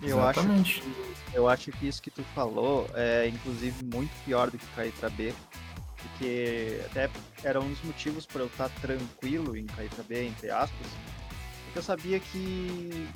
Eu 0.00 0.22
acho, 0.22 0.40
Exatamente. 0.40 0.82
eu 1.32 1.48
acho 1.48 1.72
que 1.72 1.88
isso 1.88 2.00
que 2.00 2.10
tu 2.10 2.22
falou 2.34 2.86
é 2.94 3.26
inclusive 3.26 3.84
muito 3.84 4.12
pior 4.24 4.50
do 4.50 4.58
que 4.58 4.66
cair 4.76 4.92
pra 4.92 5.08
B. 5.08 5.34
Porque 5.96 6.80
até 6.84 7.10
era 7.42 7.60
um 7.60 7.68
dos 7.68 7.82
motivos 7.82 8.26
para 8.26 8.42
eu 8.42 8.46
estar 8.46 8.68
tranquilo 8.80 9.56
em 9.56 9.66
cair 9.66 9.88
pra 9.88 10.04
B, 10.04 10.26
entre 10.26 10.50
aspas. 10.50 10.86
Porque 11.64 11.78
eu 11.78 11.82
sabia 11.82 12.20
que 12.20 13.08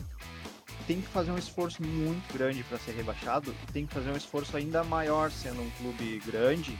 tem 0.86 1.00
que 1.00 1.08
fazer 1.08 1.30
um 1.30 1.38
esforço 1.38 1.82
muito 1.82 2.32
grande 2.32 2.64
para 2.64 2.78
ser 2.78 2.92
rebaixado 2.92 3.54
e 3.68 3.72
tem 3.72 3.86
que 3.86 3.94
fazer 3.94 4.10
um 4.10 4.16
esforço 4.16 4.56
ainda 4.56 4.82
maior 4.82 5.30
sendo 5.30 5.60
um 5.60 5.70
clube 5.78 6.20
grande 6.26 6.78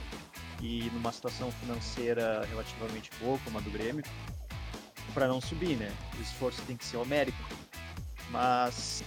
e 0.61 0.89
numa 0.93 1.11
situação 1.11 1.51
financeira 1.51 2.45
relativamente 2.49 3.09
boa 3.19 3.39
como 3.43 3.57
a 3.57 3.61
do 3.61 3.69
Grêmio 3.69 4.03
para 5.13 5.27
não 5.27 5.41
subir, 5.41 5.75
né? 5.75 5.91
O 6.17 6.21
esforço 6.21 6.61
tem 6.63 6.77
que 6.77 6.85
ser 6.85 6.97
homérico. 6.97 7.37
Mas 8.29 9.03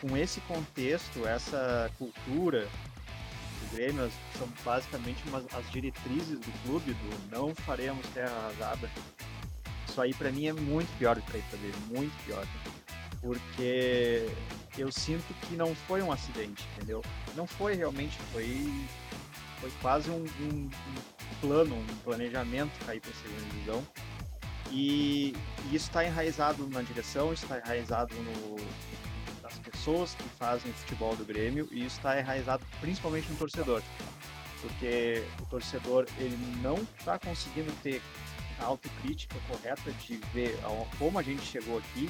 com 0.00 0.16
esse 0.16 0.40
contexto, 0.42 1.26
essa 1.26 1.90
cultura 1.98 2.68
do 3.60 3.76
Grêmio, 3.76 4.10
são 4.38 4.48
basicamente 4.64 5.22
umas, 5.28 5.44
as 5.54 5.70
diretrizes 5.70 6.38
do 6.38 6.62
clube, 6.62 6.92
do 6.92 7.30
não 7.30 7.54
faremos 7.54 8.06
terra 8.08 8.34
arrasada. 8.36 8.90
Isso 9.88 10.00
aí 10.00 10.12
pra 10.14 10.30
mim 10.30 10.46
é 10.46 10.52
muito 10.52 10.88
pior 10.98 11.16
do 11.16 11.22
que 11.22 11.30
pra 11.30 11.58
B, 11.58 11.72
muito 11.88 12.12
pior. 12.24 12.46
Porque 13.20 14.28
eu 14.76 14.92
sinto 14.92 15.34
que 15.46 15.56
não 15.56 15.74
foi 15.74 16.02
um 16.02 16.12
acidente, 16.12 16.66
entendeu? 16.76 17.02
Não 17.34 17.46
foi 17.46 17.74
realmente, 17.74 18.18
foi, 18.32 18.86
foi 19.66 19.70
quase 19.80 20.10
um, 20.10 20.24
um- 20.40 20.70
um 20.70 21.40
plano, 21.40 21.74
um 21.76 21.96
planejamento 22.04 22.72
cair 22.84 23.00
pra 23.00 23.10
segunda 23.12 23.42
divisão. 23.50 23.86
E, 24.70 25.32
e 25.70 25.76
isso 25.76 25.86
está 25.86 26.04
enraizado 26.04 26.68
na 26.68 26.82
direção, 26.82 27.32
está 27.32 27.58
enraizado 27.58 28.14
no, 28.14 28.56
das 29.42 29.58
pessoas 29.58 30.14
que 30.14 30.28
fazem 30.30 30.72
futebol 30.72 31.14
do 31.16 31.24
Grêmio 31.24 31.68
e 31.70 31.84
isso 31.86 31.96
está 31.96 32.18
enraizado 32.18 32.64
principalmente 32.80 33.28
no 33.30 33.36
torcedor. 33.36 33.82
Porque 34.60 35.22
o 35.40 35.46
torcedor 35.46 36.06
ele 36.18 36.36
não 36.62 36.76
está 36.98 37.18
conseguindo 37.18 37.72
ter 37.82 38.02
a 38.58 38.64
autocrítica 38.64 39.36
correta 39.48 39.92
de 39.92 40.16
ver 40.32 40.58
como 40.98 41.18
a 41.18 41.22
gente 41.22 41.42
chegou 41.42 41.78
aqui 41.78 42.08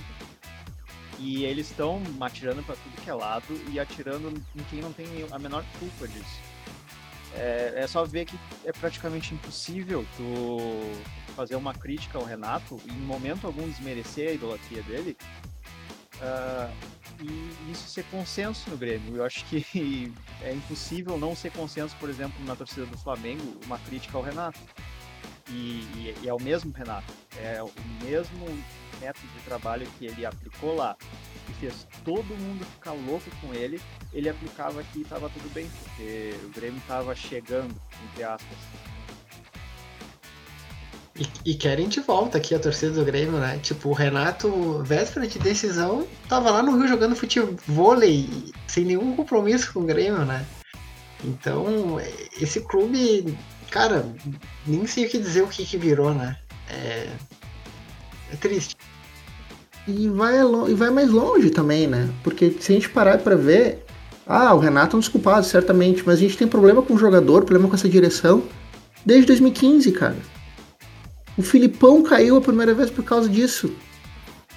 e 1.19 1.45
eles 1.45 1.71
estão 1.71 2.01
atirando 2.21 2.63
para 2.63 2.77
tudo 2.77 3.03
que 3.03 3.11
é 3.11 3.15
lado 3.15 3.61
e 3.71 3.81
atirando 3.81 4.29
em 4.55 4.63
quem 4.71 4.81
não 4.81 4.93
tem 4.93 5.07
a 5.31 5.39
menor 5.39 5.65
culpa 5.79 6.07
disso. 6.09 6.46
É, 7.37 7.75
é 7.77 7.87
só 7.87 8.05
ver 8.05 8.25
que 8.25 8.39
é 8.65 8.73
praticamente 8.73 9.35
impossível 9.35 10.07
tu 10.17 10.59
fazer 11.35 11.55
uma 11.57 11.75
crítica 11.75 12.17
ao 12.19 12.25
Renato 12.25 12.81
e 12.87 12.91
em 12.91 13.01
momento 13.01 13.47
algum 13.47 13.69
desmerecer 13.69 14.31
a 14.31 14.33
idolatria 14.33 14.83
dele 14.83 15.17
ah, 16.23 16.71
e 17.21 17.71
isso 17.71 17.89
ser 17.89 18.05
consenso 18.05 18.71
no 18.71 18.77
Grêmio. 18.77 19.17
Eu 19.17 19.25
acho 19.25 19.45
que 19.47 20.13
é 20.43 20.53
impossível 20.53 21.19
não 21.19 21.35
ser 21.35 21.51
consenso, 21.53 21.95
por 21.97 22.09
exemplo, 22.09 22.43
na 22.45 22.57
torcida 22.57 22.87
do 22.87 22.97
Flamengo, 22.99 23.43
uma 23.65 23.79
crítica 23.79 24.17
ao 24.17 24.23
Renato. 24.25 24.59
E, 25.49 25.53
e- 25.95 26.15
e 26.23 26.29
é 26.29 26.35
o 26.35 26.43
mesmo 26.43 26.73
Renato, 26.73 27.13
é 27.37 27.63
o 27.63 27.71
mesmo 28.03 28.47
método 29.01 29.29
de 29.29 29.41
trabalho 29.45 29.87
que 29.99 30.07
ele 30.07 30.27
aplicou 30.27 30.75
lá 30.75 30.97
e 31.49 31.53
fez 31.55 31.87
todo 32.05 32.25
mundo 32.25 32.65
ficar 32.65 32.93
louco 32.93 33.31
com 33.41 33.55
ele, 33.55 33.81
ele 34.13 34.29
aplicava 34.29 34.81
aqui 34.81 35.01
e 35.01 35.03
estava 35.03 35.29
tudo 35.29 35.53
bem, 35.53 35.69
porque 35.85 36.35
o 36.45 36.49
Grêmio 36.49 36.79
estava 36.79 37.15
chegando, 37.15 37.75
entre 38.11 38.25
aspas. 38.25 38.59
E, 41.19 41.53
e 41.53 41.55
querem 41.55 41.89
de 41.89 42.01
volta 42.01 42.37
aqui 42.37 42.55
a 42.55 42.59
torcida 42.59 42.93
do 42.93 43.05
Grêmio, 43.05 43.39
né? 43.39 43.59
Tipo, 43.63 43.89
o 43.89 43.93
Renato, 43.93 44.83
véspera 44.83 45.27
de 45.27 45.39
decisão, 45.39 46.07
tava 46.29 46.51
lá 46.51 46.63
no 46.63 46.77
Rio 46.77 46.89
jogando 46.89 47.17
futebol 47.17 47.97
sem 48.67 48.85
nenhum 48.85 49.17
compromisso 49.17 49.73
com 49.73 49.81
o 49.81 49.87
Grêmio, 49.87 50.25
né? 50.27 50.45
Então, 51.25 51.99
esse 52.39 52.61
clube, 52.61 53.37
cara, 53.71 54.07
nem 54.67 54.87
sei 54.87 55.07
o 55.07 55.09
que 55.09 55.19
dizer 55.19 55.43
o 55.43 55.49
que, 55.49 55.65
que 55.65 55.79
virou, 55.79 56.13
né? 56.13 56.37
É, 56.69 57.09
é 58.33 58.37
triste. 58.37 58.77
E 59.89 60.09
vai, 60.09 60.43
lo- 60.43 60.69
e 60.69 60.75
vai 60.75 60.91
mais 60.91 61.11
longe 61.11 61.51
também, 61.51 61.87
né? 61.87 62.09
Porque 62.25 62.51
se 62.61 62.73
a 62.73 62.75
gente 62.75 62.89
parar 62.89 63.19
pra 63.19 63.37
ver, 63.37 63.85
ah, 64.27 64.53
o 64.55 64.59
Renato 64.59 64.95
é 64.95 64.99
um 64.99 65.01
dos 65.01 65.09
culpados, 65.09 65.49
certamente, 65.49 66.03
mas 66.05 66.17
a 66.17 66.21
gente 66.23 66.37
tem 66.37 66.49
problema 66.49 66.83
com 66.83 66.95
o 66.95 66.99
jogador, 66.99 67.45
problema 67.45 67.69
com 67.69 67.75
essa 67.77 67.89
direção 67.89 68.43
desde 69.05 69.27
2015, 69.27 69.93
cara. 69.93 70.17
O 71.39 71.43
Filipão 71.43 72.03
caiu 72.03 72.37
a 72.37 72.41
primeira 72.41 72.75
vez 72.75 72.91
por 72.91 73.05
causa 73.05 73.29
disso. 73.29 73.71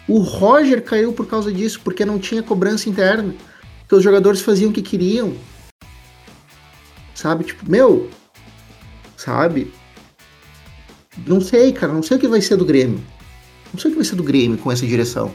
O 0.08 0.18
Roger 0.20 0.82
caiu 0.84 1.14
por 1.14 1.28
causa 1.28 1.52
disso, 1.52 1.80
porque 1.84 2.04
não 2.06 2.18
tinha 2.18 2.42
cobrança 2.42 2.90
interna. 2.90 3.36
Porque 3.82 3.96
os 3.96 4.04
jogadores 4.04 4.42
faziam 4.42 4.72
o 4.72 4.74
que 4.74 4.82
queriam. 4.82 5.34
Sabe? 7.14 7.44
Tipo, 7.44 7.70
meu. 7.70 8.10
Sabe? 9.18 9.72
Não 11.28 11.42
sei, 11.42 11.72
cara. 11.74 11.94
Não 11.94 12.02
sei 12.02 12.18
o 12.18 12.20
que 12.20 12.28
vai 12.28 12.42
ser 12.42 12.56
do 12.56 12.66
Grêmio. 12.66 13.00
Não 13.74 13.80
sei 13.80 13.90
o 13.90 13.94
que 13.94 14.00
vai 14.00 14.06
ser 14.06 14.16
do 14.16 14.24
Grêmio 14.24 14.58
com 14.58 14.72
essa 14.72 14.86
direção. 14.86 15.32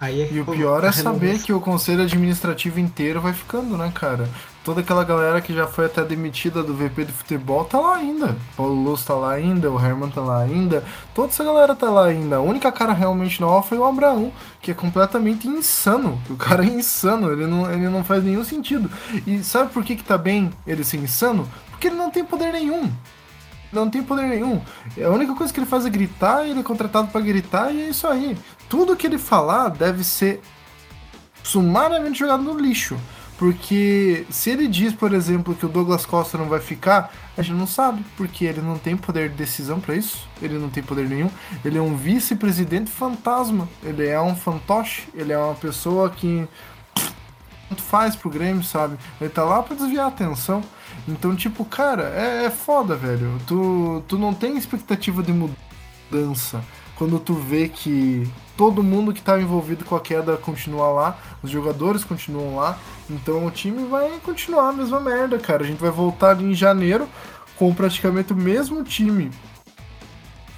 Aí 0.00 0.32
E 0.32 0.40
o 0.40 0.46
pior 0.46 0.82
é 0.82 0.90
saber 0.90 1.38
que 1.40 1.52
o 1.52 1.60
conselho 1.60 2.02
administrativo 2.02 2.80
inteiro 2.80 3.20
vai 3.20 3.34
ficando, 3.34 3.76
né, 3.76 3.92
cara? 3.94 4.26
Toda 4.64 4.80
aquela 4.80 5.04
galera 5.04 5.42
que 5.42 5.52
já 5.52 5.66
foi 5.66 5.86
até 5.86 6.02
demitida 6.02 6.62
do 6.62 6.74
VP 6.74 7.04
de 7.04 7.12
futebol 7.12 7.64
tá 7.64 7.78
lá 7.78 7.96
ainda. 7.96 8.34
Paulo 8.56 8.74
Luz 8.74 9.04
tá 9.04 9.14
lá 9.14 9.32
ainda, 9.32 9.70
o 9.70 9.78
Herman 9.78 10.08
tá 10.08 10.22
lá 10.22 10.40
ainda. 10.40 10.82
Toda 11.14 11.28
essa 11.28 11.44
galera 11.44 11.74
tá 11.74 11.90
lá 11.90 12.06
ainda. 12.06 12.36
A 12.36 12.40
única 12.40 12.72
cara 12.72 12.94
realmente 12.94 13.42
nova 13.42 13.66
foi 13.66 13.76
o 13.76 13.84
Abraão, 13.84 14.32
que 14.62 14.70
é 14.70 14.74
completamente 14.74 15.46
insano. 15.46 16.18
O 16.30 16.36
cara 16.36 16.64
é 16.64 16.68
insano, 16.68 17.30
ele 17.30 17.46
não, 17.46 17.70
ele 17.70 17.88
não 17.88 18.02
faz 18.02 18.24
nenhum 18.24 18.44
sentido. 18.44 18.90
E 19.26 19.42
sabe 19.44 19.70
por 19.70 19.84
que, 19.84 19.96
que 19.96 20.04
tá 20.04 20.16
bem 20.16 20.50
ele 20.66 20.82
ser 20.82 20.96
insano? 20.96 21.46
Porque 21.70 21.88
ele 21.88 21.96
não 21.96 22.10
tem 22.10 22.24
poder 22.24 22.52
nenhum. 22.52 22.90
Não 23.72 23.88
tem 23.88 24.02
poder 24.02 24.26
nenhum. 24.26 24.60
A 25.02 25.08
única 25.08 25.34
coisa 25.34 25.52
que 25.52 25.60
ele 25.60 25.66
faz 25.66 25.86
é 25.86 25.90
gritar, 25.90 26.46
ele 26.46 26.60
é 26.60 26.62
contratado 26.62 27.08
pra 27.08 27.20
gritar 27.20 27.72
e 27.72 27.82
é 27.82 27.88
isso 27.88 28.06
aí. 28.06 28.36
Tudo 28.68 28.96
que 28.96 29.06
ele 29.06 29.18
falar 29.18 29.68
deve 29.68 30.02
ser 30.04 30.40
sumariamente 31.42 32.18
jogado 32.18 32.42
no 32.42 32.58
lixo. 32.58 32.96
Porque 33.38 34.26
se 34.28 34.50
ele 34.50 34.68
diz, 34.68 34.92
por 34.92 35.14
exemplo, 35.14 35.54
que 35.54 35.64
o 35.64 35.68
Douglas 35.68 36.04
Costa 36.04 36.36
não 36.36 36.44
vai 36.44 36.60
ficar, 36.60 37.10
a 37.38 37.40
gente 37.40 37.56
não 37.56 37.66
sabe, 37.66 38.04
porque 38.14 38.44
ele 38.44 38.60
não 38.60 38.76
tem 38.76 38.98
poder 38.98 39.30
de 39.30 39.34
decisão 39.36 39.80
pra 39.80 39.94
isso, 39.94 40.28
ele 40.42 40.58
não 40.58 40.68
tem 40.68 40.82
poder 40.82 41.08
nenhum, 41.08 41.30
ele 41.64 41.78
é 41.78 41.80
um 41.80 41.96
vice-presidente 41.96 42.90
fantasma, 42.90 43.66
ele 43.82 44.06
é 44.06 44.20
um 44.20 44.36
fantoche, 44.36 45.08
ele 45.14 45.32
é 45.32 45.38
uma 45.38 45.54
pessoa 45.54 46.10
que 46.10 46.46
tanto 47.70 47.80
faz 47.80 48.14
pro 48.14 48.28
Grêmio, 48.28 48.62
sabe? 48.62 48.98
Ele 49.18 49.30
tá 49.30 49.42
lá 49.42 49.62
pra 49.62 49.74
desviar 49.74 50.04
a 50.04 50.08
atenção. 50.08 50.62
Então, 51.10 51.34
tipo, 51.34 51.64
cara, 51.64 52.04
é, 52.14 52.44
é 52.46 52.50
foda, 52.50 52.94
velho. 52.96 53.38
Tu, 53.46 54.02
tu 54.08 54.18
não 54.18 54.32
tem 54.32 54.56
expectativa 54.56 55.22
de 55.22 55.32
mudança 55.32 56.62
quando 57.00 57.18
tu 57.18 57.32
vê 57.32 57.66
que 57.66 58.30
todo 58.58 58.82
mundo 58.82 59.14
que 59.14 59.20
estava 59.20 59.40
envolvido 59.40 59.86
com 59.86 59.96
a 59.96 60.00
queda 60.02 60.36
continua 60.36 60.88
lá, 60.90 61.18
os 61.42 61.50
jogadores 61.50 62.04
continuam 62.04 62.56
lá, 62.56 62.78
então 63.08 63.46
o 63.46 63.50
time 63.50 63.86
vai 63.86 64.20
continuar 64.22 64.68
a 64.68 64.72
mesma 64.74 65.00
merda, 65.00 65.38
cara. 65.38 65.64
A 65.64 65.66
gente 65.66 65.80
vai 65.80 65.90
voltar 65.90 66.32
ali 66.32 66.44
em 66.44 66.54
janeiro 66.54 67.08
com 67.56 67.74
praticamente 67.74 68.34
o 68.34 68.36
mesmo 68.36 68.84
time, 68.84 69.30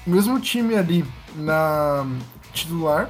o 0.04 0.10
mesmo 0.10 0.40
time 0.40 0.74
ali 0.74 1.04
na 1.36 2.04
titular, 2.52 3.08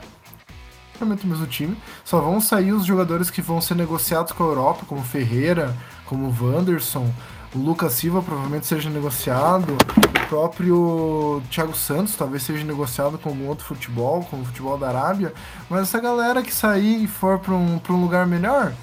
praticamente 0.90 1.24
o 1.24 1.28
mesmo 1.28 1.46
time. 1.46 1.76
Só 2.04 2.20
vão 2.20 2.38
sair 2.38 2.72
os 2.72 2.84
jogadores 2.84 3.30
que 3.30 3.40
vão 3.40 3.62
ser 3.62 3.76
negociados 3.76 4.32
com 4.32 4.44
a 4.44 4.46
Europa, 4.46 4.84
como 4.86 5.02
Ferreira, 5.02 5.74
como 6.12 6.34
Wanderson, 6.40 7.10
o 7.54 7.58
Lucas 7.58 7.94
Silva 7.94 8.22
provavelmente 8.22 8.66
seja 8.66 8.90
negociado, 8.90 9.72
o 9.72 10.28
próprio 10.28 11.42
Thiago 11.50 11.74
Santos 11.74 12.14
talvez 12.14 12.42
seja 12.42 12.64
negociado 12.64 13.18
com 13.18 13.30
algum 13.30 13.46
outro 13.46 13.64
futebol, 13.64 14.26
como 14.30 14.42
o 14.42 14.44
futebol 14.44 14.76
da 14.76 14.88
Arábia, 14.88 15.32
mas 15.70 15.82
essa 15.82 16.00
galera 16.00 16.42
que 16.42 16.52
sair 16.52 17.04
e 17.04 17.06
for 17.06 17.38
para 17.38 17.54
um, 17.54 17.80
um 17.90 18.00
lugar 18.00 18.26
melhor, 18.26 18.74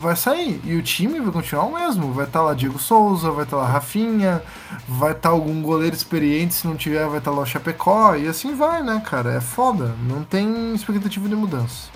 vai 0.00 0.14
sair. 0.14 0.60
E 0.64 0.76
o 0.76 0.82
time 0.82 1.18
vai 1.20 1.32
continuar 1.32 1.64
o 1.64 1.74
mesmo. 1.74 2.12
Vai 2.12 2.26
estar 2.26 2.42
lá 2.42 2.54
Diego 2.54 2.78
Souza, 2.78 3.30
vai 3.30 3.44
estar 3.44 3.56
lá 3.56 3.66
Rafinha, 3.66 4.42
vai 4.88 5.12
estar 5.12 5.30
algum 5.30 5.62
goleiro 5.62 5.94
experiente, 5.94 6.54
se 6.54 6.66
não 6.66 6.76
tiver, 6.76 7.06
vai 7.08 7.18
estar 7.18 7.30
lá 7.30 7.40
o 7.40 7.46
Chapecó, 7.46 8.14
e 8.14 8.28
assim 8.28 8.54
vai, 8.54 8.82
né, 8.82 9.02
cara? 9.04 9.32
É 9.34 9.40
foda. 9.40 9.94
Não 10.08 10.22
tem 10.22 10.74
expectativa 10.74 11.28
de 11.28 11.34
mudança. 11.34 11.88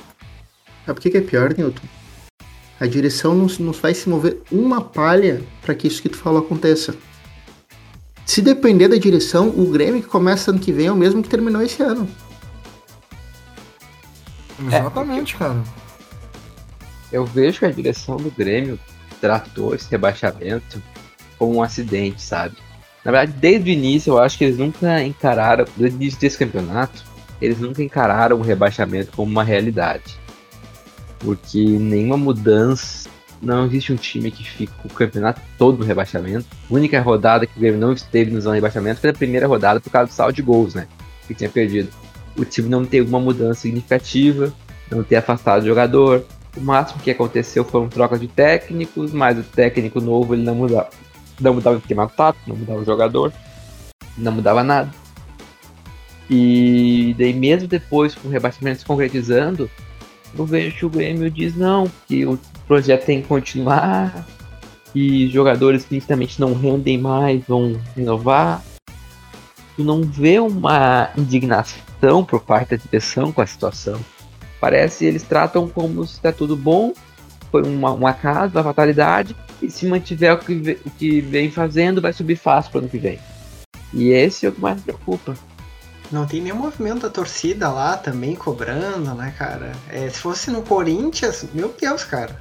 Sabe 0.86 0.94
por 0.94 1.02
que 1.02 1.10
que 1.10 1.18
é 1.18 1.20
pior, 1.20 1.54
Newton? 1.56 1.97
A 2.80 2.86
direção 2.86 3.34
não, 3.34 3.46
não 3.58 3.72
vai 3.72 3.92
se 3.92 4.08
mover 4.08 4.38
uma 4.50 4.80
palha 4.80 5.42
para 5.62 5.74
que 5.74 5.88
isso 5.88 6.00
que 6.00 6.08
tu 6.08 6.16
falou 6.16 6.40
aconteça. 6.40 6.94
Se 8.24 8.40
depender 8.42 8.88
da 8.88 8.96
direção, 8.96 9.48
o 9.48 9.66
Grêmio 9.70 10.02
que 10.02 10.08
começa 10.08 10.50
ano 10.50 10.60
que 10.60 10.70
vem 10.70 10.86
é 10.86 10.92
o 10.92 10.96
mesmo 10.96 11.22
que 11.22 11.28
terminou 11.28 11.62
esse 11.62 11.82
ano. 11.82 12.08
Exatamente, 14.66 15.34
é, 15.34 15.38
cara. 15.38 15.62
Eu 17.10 17.24
vejo 17.24 17.60
que 17.60 17.64
a 17.64 17.70
direção 17.70 18.16
do 18.16 18.30
Grêmio 18.30 18.78
tratou 19.20 19.74
esse 19.74 19.90
rebaixamento 19.90 20.82
como 21.38 21.56
um 21.56 21.62
acidente, 21.62 22.20
sabe? 22.20 22.56
Na 23.04 23.12
verdade, 23.12 23.32
desde 23.40 23.70
o 23.70 23.72
início, 23.72 24.12
eu 24.12 24.18
acho 24.18 24.36
que 24.36 24.44
eles 24.44 24.58
nunca 24.58 25.02
encararam, 25.02 25.64
desde 25.76 25.96
o 25.96 26.00
início 26.00 26.20
desse 26.20 26.36
campeonato, 26.36 27.02
eles 27.40 27.58
nunca 27.58 27.82
encararam 27.82 28.36
o 28.36 28.42
rebaixamento 28.42 29.12
como 29.16 29.30
uma 29.30 29.44
realidade. 29.44 30.18
Porque 31.18 31.58
nenhuma 31.58 32.16
mudança, 32.16 33.08
não 33.40 33.66
existe 33.66 33.92
um 33.92 33.96
time 33.96 34.30
que 34.30 34.44
fica 34.44 34.72
o 34.84 34.88
campeonato 34.88 35.40
todo 35.56 35.78
no 35.78 35.84
rebaixamento. 35.84 36.46
A 36.70 36.74
única 36.74 37.00
rodada 37.00 37.46
que 37.46 37.56
o 37.56 37.60
Grêmio 37.60 37.78
não 37.78 37.92
esteve 37.92 38.30
no 38.30 38.40
zona 38.40 38.54
de 38.54 38.58
rebaixamento 38.58 39.00
foi 39.00 39.10
a 39.10 39.14
primeira 39.14 39.46
rodada 39.46 39.80
por 39.80 39.90
causa 39.90 40.08
do 40.08 40.14
saldo 40.14 40.34
de 40.34 40.42
gols, 40.42 40.74
né? 40.74 40.86
Que 41.26 41.34
tinha 41.34 41.50
perdido. 41.50 41.88
O 42.36 42.44
time 42.44 42.68
não 42.68 42.84
teve 42.84 43.08
uma 43.08 43.20
mudança 43.20 43.60
significativa, 43.60 44.52
não 44.90 45.02
ter 45.02 45.16
afastado 45.16 45.62
o 45.62 45.66
jogador. 45.66 46.24
O 46.56 46.60
máximo 46.60 47.00
que 47.00 47.10
aconteceu 47.10 47.64
foram 47.64 47.88
trocas 47.88 48.20
de 48.20 48.28
técnicos, 48.28 49.12
mas 49.12 49.38
o 49.38 49.42
técnico 49.42 50.00
novo 50.00 50.34
ele 50.34 50.42
não 50.42 50.54
mudava, 50.54 50.88
não 51.40 51.54
mudava 51.54 51.76
o 51.76 51.78
esquema 51.78 52.08
tático, 52.08 52.48
não 52.48 52.56
mudava 52.56 52.80
o 52.80 52.84
jogador, 52.84 53.32
não 54.16 54.32
mudava 54.32 54.64
nada. 54.64 54.90
E 56.30 57.14
daí 57.18 57.32
mesmo 57.32 57.68
depois 57.68 58.14
com 58.14 58.28
o 58.28 58.30
rebaixamento 58.30 58.80
se 58.80 58.84
concretizando, 58.84 59.70
eu 60.36 60.44
vejo 60.44 60.76
que 60.76 60.86
o 60.86 60.90
Grêmio 60.90 61.30
diz 61.30 61.54
não, 61.56 61.90
que 62.06 62.26
o 62.26 62.38
projeto 62.66 63.06
tem 63.06 63.22
que 63.22 63.28
continuar, 63.28 64.26
que 64.92 65.28
jogadores 65.28 65.84
que 65.84 66.02
não 66.38 66.54
rendem 66.54 66.98
mais 66.98 67.44
vão 67.46 67.78
renovar. 67.96 68.62
Tu 69.76 69.84
não 69.84 70.02
vê 70.02 70.38
uma 70.40 71.10
indignação 71.16 72.24
por 72.26 72.40
parte 72.40 72.70
da 72.70 72.76
direção 72.76 73.32
com 73.32 73.40
a 73.40 73.46
situação. 73.46 74.00
Parece 74.60 74.98
que 74.98 75.04
eles 75.04 75.22
tratam 75.22 75.68
como 75.68 76.04
se 76.04 76.14
está 76.14 76.32
tudo 76.32 76.56
bom, 76.56 76.92
foi 77.50 77.62
uma, 77.62 77.92
um 77.92 78.06
acaso, 78.06 78.52
uma 78.54 78.64
fatalidade, 78.64 79.36
e 79.62 79.70
se 79.70 79.86
mantiver 79.86 80.34
o 80.34 80.38
que, 80.38 80.78
o 80.84 80.90
que 80.90 81.20
vem 81.20 81.50
fazendo, 81.50 82.00
vai 82.00 82.12
subir 82.12 82.36
fácil 82.36 82.70
para 82.70 82.78
o 82.78 82.80
ano 82.82 82.90
que 82.90 82.98
vem. 82.98 83.18
E 83.94 84.10
esse 84.10 84.46
é 84.46 84.48
o 84.48 84.52
que 84.52 84.60
mais 84.60 84.76
me 84.76 84.82
preocupa. 84.82 85.34
Não 86.10 86.26
tem 86.26 86.40
nenhum 86.40 86.56
movimento 86.56 87.02
da 87.02 87.10
torcida 87.10 87.68
lá 87.68 87.96
também 87.96 88.34
cobrando, 88.34 89.14
né, 89.14 89.34
cara? 89.36 89.72
É, 89.88 90.08
se 90.08 90.18
fosse 90.18 90.50
no 90.50 90.62
Corinthians, 90.62 91.44
meu 91.52 91.74
Deus, 91.78 92.02
cara. 92.04 92.40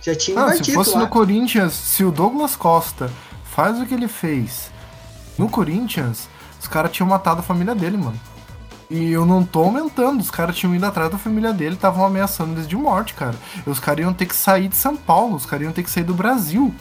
Já 0.00 0.14
tinha 0.14 0.38
Não, 0.38 0.64
se 0.64 0.72
fosse 0.72 0.94
lá. 0.94 1.00
no 1.00 1.08
Corinthians, 1.08 1.72
se 1.74 2.04
o 2.04 2.10
Douglas 2.10 2.56
Costa 2.56 3.10
faz 3.44 3.78
o 3.80 3.84
que 3.84 3.92
ele 3.92 4.08
fez 4.08 4.70
no 5.36 5.48
Corinthians, 5.48 6.28
os 6.60 6.68
caras 6.68 6.92
tinham 6.92 7.08
matado 7.08 7.40
a 7.40 7.42
família 7.42 7.74
dele, 7.74 7.96
mano. 7.96 8.18
E 8.88 9.10
eu 9.10 9.26
não 9.26 9.44
tô 9.44 9.64
aumentando, 9.64 10.20
os 10.20 10.30
caras 10.30 10.56
tinham 10.56 10.74
ido 10.74 10.86
atrás 10.86 11.10
da 11.10 11.18
família 11.18 11.52
dele, 11.52 11.74
estavam 11.74 12.04
ameaçando 12.04 12.52
eles 12.52 12.68
de 12.68 12.76
morte, 12.76 13.14
cara. 13.14 13.34
E 13.66 13.68
os 13.68 13.80
caras 13.80 14.04
iam 14.04 14.14
ter 14.14 14.26
que 14.26 14.34
sair 14.36 14.68
de 14.68 14.76
São 14.76 14.96
Paulo, 14.96 15.34
os 15.34 15.44
caras 15.44 15.64
iam 15.64 15.72
ter 15.72 15.82
que 15.82 15.90
sair 15.90 16.04
do 16.04 16.14
Brasil. 16.14 16.72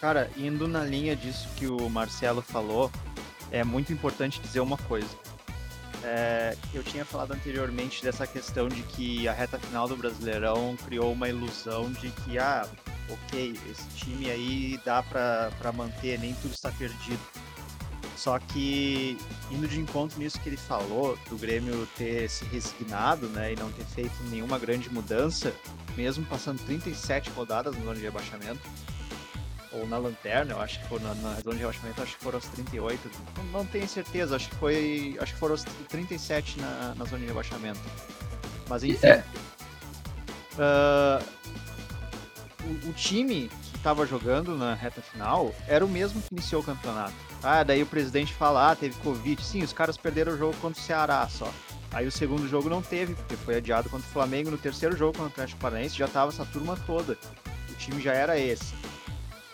Cara, 0.00 0.30
indo 0.36 0.66
na 0.68 0.84
linha 0.84 1.14
disso 1.16 1.48
que 1.56 1.66
o 1.66 1.90
Marcelo 1.90 2.40
falou, 2.40 2.90
é 3.50 3.64
muito 3.64 3.92
importante 3.92 4.40
dizer 4.40 4.60
uma 4.60 4.76
coisa. 4.76 5.08
É, 6.02 6.56
eu 6.72 6.82
tinha 6.82 7.04
falado 7.04 7.32
anteriormente 7.32 8.02
dessa 8.02 8.26
questão 8.26 8.68
de 8.68 8.82
que 8.82 9.28
a 9.28 9.32
reta 9.32 9.58
final 9.58 9.86
do 9.86 9.96
Brasileirão 9.96 10.76
criou 10.84 11.12
uma 11.12 11.28
ilusão 11.28 11.92
de 11.92 12.08
que, 12.10 12.38
ah, 12.38 12.66
ok, 13.08 13.54
esse 13.70 13.86
time 13.96 14.30
aí 14.30 14.80
dá 14.84 15.02
para 15.02 15.72
manter, 15.72 16.18
nem 16.18 16.34
tudo 16.34 16.54
está 16.54 16.70
perdido. 16.72 17.20
Só 18.16 18.38
que, 18.38 19.16
indo 19.50 19.66
de 19.66 19.80
encontro 19.80 20.18
nisso 20.18 20.38
que 20.40 20.48
ele 20.50 20.56
falou, 20.56 21.18
do 21.28 21.38
Grêmio 21.38 21.88
ter 21.96 22.28
se 22.28 22.44
resignado 22.44 23.26
né, 23.28 23.54
e 23.54 23.56
não 23.56 23.72
ter 23.72 23.84
feito 23.84 24.12
nenhuma 24.24 24.58
grande 24.58 24.92
mudança, 24.92 25.54
mesmo 25.96 26.24
passando 26.26 26.62
37 26.64 27.30
rodadas 27.30 27.74
no 27.76 27.88
ano 27.88 27.98
de 27.98 28.04
rebaixamento, 28.04 28.60
ou 29.72 29.86
na 29.86 29.98
lanterna, 29.98 30.52
eu 30.52 30.60
acho 30.60 30.80
que 30.80 30.88
foi 30.88 30.98
na, 31.00 31.14
na 31.14 31.34
zona 31.40 31.54
de 31.54 31.60
rebaixamento, 31.60 32.02
acho 32.02 32.16
que 32.16 32.24
foram 32.24 32.38
os 32.38 32.46
38. 32.46 33.10
Não, 33.36 33.44
não 33.44 33.66
tenho 33.66 33.88
certeza, 33.88 34.36
acho 34.36 34.48
que 34.48 34.56
foi. 34.56 35.16
Acho 35.20 35.32
que 35.32 35.38
foram 35.38 35.54
os 35.54 35.64
37 35.88 36.60
na, 36.60 36.94
na 36.96 37.04
zona 37.04 37.20
de 37.20 37.26
rebaixamento. 37.26 37.80
Mas 38.68 38.82
enfim. 38.82 39.06
É. 39.06 39.24
Uh, 40.54 41.24
o, 42.64 42.90
o, 42.90 42.92
time 42.92 43.48
que 43.48 43.76
estava 43.76 44.04
jogando 44.04 44.56
na 44.56 44.74
reta 44.74 45.00
final 45.00 45.54
era 45.66 45.84
o 45.84 45.88
mesmo 45.88 46.20
que 46.20 46.34
iniciou 46.34 46.60
o 46.60 46.64
campeonato. 46.64 47.14
Ah, 47.42 47.62
daí 47.62 47.82
o 47.82 47.86
presidente 47.86 48.34
fala, 48.34 48.70
ah, 48.70 48.76
teve 48.76 48.94
Covid. 48.96 49.42
Sim, 49.42 49.62
os 49.62 49.72
caras 49.72 49.96
perderam 49.96 50.34
o 50.34 50.38
jogo 50.38 50.54
contra 50.60 50.80
o 50.80 50.84
Ceará 50.84 51.26
só. 51.28 51.50
Aí 51.92 52.06
o 52.06 52.12
segundo 52.12 52.46
jogo 52.48 52.68
não 52.68 52.82
teve, 52.82 53.14
porque 53.14 53.36
foi 53.36 53.56
adiado 53.56 53.88
contra 53.88 54.06
o 54.06 54.12
Flamengo. 54.12 54.50
No 54.50 54.58
terceiro 54.58 54.96
jogo 54.96 55.12
contra 55.12 55.24
o 55.24 55.32
Atlético 55.32 55.60
Paranaense 55.60 55.96
já 55.96 56.06
tava 56.06 56.30
essa 56.30 56.44
turma 56.44 56.76
toda. 56.86 57.16
O 57.68 57.74
time 57.74 58.00
já 58.00 58.12
era 58.12 58.38
esse 58.38 58.74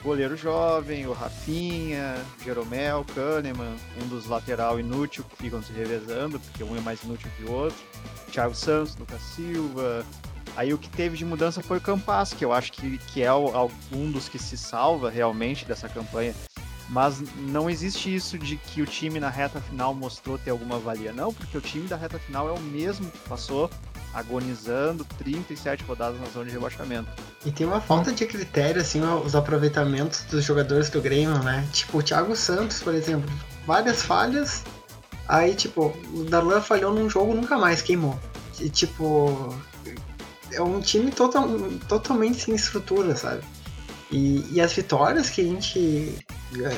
goleiro 0.07 0.37
jovem, 0.37 1.05
o 1.09 1.13
Rafinha, 1.13 2.15
Jeromel, 2.45 3.05
Kahneman, 3.13 3.75
um 4.01 4.07
dos 4.07 4.27
lateral 4.27 4.79
inútil 4.79 5.25
que 5.25 5.37
ficam 5.37 5.61
se 5.61 5.73
revezando, 5.73 6.39
porque 6.39 6.63
um 6.63 6.77
é 6.77 6.81
mais 6.81 7.03
inútil 7.03 7.29
que 7.37 7.43
o 7.43 7.51
outro, 7.51 7.77
Thiago 8.31 8.55
Santos, 8.55 8.95
Lucas 8.95 9.21
Silva. 9.21 10.07
Aí 10.57 10.73
o 10.73 10.79
que 10.79 10.89
teve 10.89 11.17
de 11.17 11.25
mudança 11.25 11.61
foi 11.61 11.79
o 11.79 11.81
Campas, 11.81 12.33
que 12.33 12.45
eu 12.45 12.53
acho 12.53 12.73
que, 12.73 12.99
que 12.99 13.21
é 13.21 13.35
um 13.35 14.11
dos 14.13 14.29
que 14.29 14.39
se 14.39 14.57
salva 14.57 15.11
realmente 15.11 15.65
dessa 15.65 15.89
campanha. 15.89 16.33
Mas 16.89 17.21
não 17.37 17.69
existe 17.69 18.15
isso 18.15 18.39
de 18.39 18.57
que 18.57 18.81
o 18.81 18.87
time 18.87 19.19
na 19.19 19.29
reta 19.29 19.61
final 19.61 19.93
mostrou 19.93 20.39
ter 20.39 20.51
alguma 20.51 20.79
valia. 20.79 21.13
Não, 21.13 21.35
porque 21.35 21.59
o 21.59 21.61
time 21.61 21.89
da 21.89 21.97
reta 21.97 22.17
final 22.17 22.49
é 22.49 22.53
o 22.53 22.61
mesmo 22.61 23.11
que 23.11 23.29
passou 23.29 23.69
agonizando 24.17 25.05
37 25.19 25.85
rodadas 25.85 26.19
na 26.19 26.27
zona 26.29 26.47
de 26.47 26.53
rebaixamento. 26.53 27.11
E 27.45 27.53
tem 27.53 27.67
uma 27.67 27.83
falta 27.83 28.11
de 28.11 28.25
critério, 28.25 28.81
assim, 28.81 29.03
os 29.03 29.37
aproveitamentos 29.37 30.23
dos 30.23 30.43
jogadores 30.43 30.89
do 30.89 31.03
Grêmio, 31.03 31.39
né? 31.43 31.69
Tipo, 31.71 31.99
o 31.99 32.03
Thiago 32.03 32.35
Santos, 32.35 32.83
por 32.83 32.95
exemplo, 32.95 33.31
várias 33.67 34.03
falhas, 34.03 34.65
aí, 35.29 35.55
tipo, 35.55 35.95
o 36.15 36.25
Darlan 36.25 36.63
falhou 36.63 36.95
num 36.95 37.11
jogo 37.11 37.35
nunca 37.35 37.59
mais 37.59 37.83
queimou. 37.83 38.19
E, 38.59 38.71
tipo, 38.71 39.55
é 40.51 40.63
um 40.63 40.81
time 40.81 41.11
total, 41.11 41.47
totalmente 41.87 42.41
sem 42.41 42.55
estrutura, 42.55 43.15
sabe? 43.15 43.43
E, 44.11 44.47
e 44.51 44.63
as 44.63 44.73
vitórias 44.73 45.29
que 45.29 45.43
a 45.43 45.45
gente 45.45 46.25
é, 46.59 46.77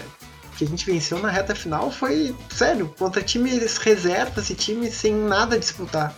que 0.56 0.64
a 0.64 0.66
gente 0.66 0.84
venceu 0.84 1.20
na 1.20 1.30
reta 1.30 1.54
final 1.54 1.88
foi, 1.88 2.34
sério, 2.50 2.92
contra 2.98 3.22
times 3.22 3.78
reservas 3.78 4.50
e 4.50 4.56
times 4.56 4.94
sem 4.94 5.14
nada 5.14 5.54
a 5.54 5.58
disputar. 5.58 6.12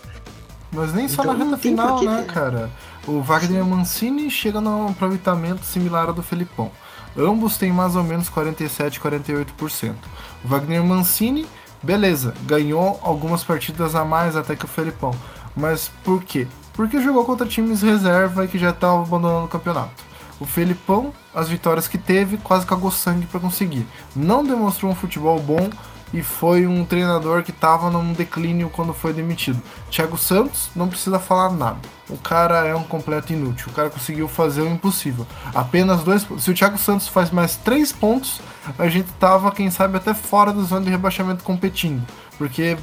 Mas 0.71 0.93
nem 0.93 1.07
só 1.07 1.23
então, 1.23 1.37
na 1.37 1.45
reta 1.45 1.57
final, 1.57 2.01
né, 2.03 2.23
cara? 2.23 2.69
O 3.05 3.21
Wagner 3.21 3.65
Mancini 3.65 4.29
chega 4.29 4.61
num 4.61 4.87
aproveitamento 4.87 5.65
similar 5.65 6.07
ao 6.07 6.13
do 6.13 6.23
Felipão. 6.23 6.71
Ambos 7.17 7.57
têm 7.57 7.71
mais 7.71 7.95
ou 7.95 8.03
menos 8.03 8.29
47, 8.29 8.99
48%. 8.99 9.95
O 10.43 10.47
Wagner 10.47 10.81
Mancini, 10.83 11.45
beleza, 11.83 12.33
ganhou 12.43 12.99
algumas 13.03 13.43
partidas 13.43 13.95
a 13.95 14.05
mais 14.05 14.35
até 14.35 14.55
que 14.55 14.63
o 14.63 14.67
Felipão. 14.67 15.13
Mas 15.55 15.91
por 16.03 16.23
quê? 16.23 16.47
Porque 16.73 17.01
jogou 17.01 17.25
contra 17.25 17.45
times 17.45 17.81
reserva 17.81 18.45
e 18.45 18.47
que 18.47 18.57
já 18.57 18.69
estavam 18.69 19.01
abandonando 19.01 19.45
o 19.45 19.49
campeonato. 19.49 20.11
O 20.39 20.45
Felipão, 20.45 21.13
as 21.35 21.49
vitórias 21.49 21.87
que 21.87 21.97
teve, 21.97 22.37
quase 22.37 22.65
cagou 22.65 22.89
sangue 22.89 23.27
para 23.27 23.39
conseguir. 23.39 23.85
Não 24.15 24.43
demonstrou 24.43 24.91
um 24.91 24.95
futebol 24.95 25.39
bom 25.39 25.69
e 26.13 26.21
foi 26.21 26.67
um 26.67 26.83
treinador 26.83 27.43
que 27.43 27.51
estava 27.51 27.89
num 27.89 28.13
declínio 28.13 28.69
quando 28.69 28.93
foi 28.93 29.13
demitido. 29.13 29.61
Thiago 29.89 30.17
Santos 30.17 30.69
não 30.75 30.87
precisa 30.87 31.19
falar 31.19 31.51
nada. 31.51 31.79
O 32.09 32.17
cara 32.17 32.67
é 32.67 32.75
um 32.75 32.83
completo 32.83 33.31
inútil. 33.31 33.67
O 33.69 33.73
cara 33.73 33.89
conseguiu 33.89 34.27
fazer 34.27 34.61
o 34.61 34.67
impossível. 34.67 35.25
Apenas 35.55 36.03
dois. 36.03 36.27
Se 36.39 36.51
o 36.51 36.53
Thiago 36.53 36.77
Santos 36.77 37.07
faz 37.07 37.31
mais 37.31 37.55
três 37.55 37.93
pontos, 37.93 38.41
a 38.77 38.89
gente 38.89 39.09
tava, 39.13 39.51
quem 39.51 39.71
sabe, 39.71 39.97
até 39.97 40.13
fora 40.13 40.51
da 40.51 40.61
zona 40.63 40.85
de 40.85 40.91
rebaixamento 40.91 41.43
competindo. 41.43 42.05
Porque 42.37 42.77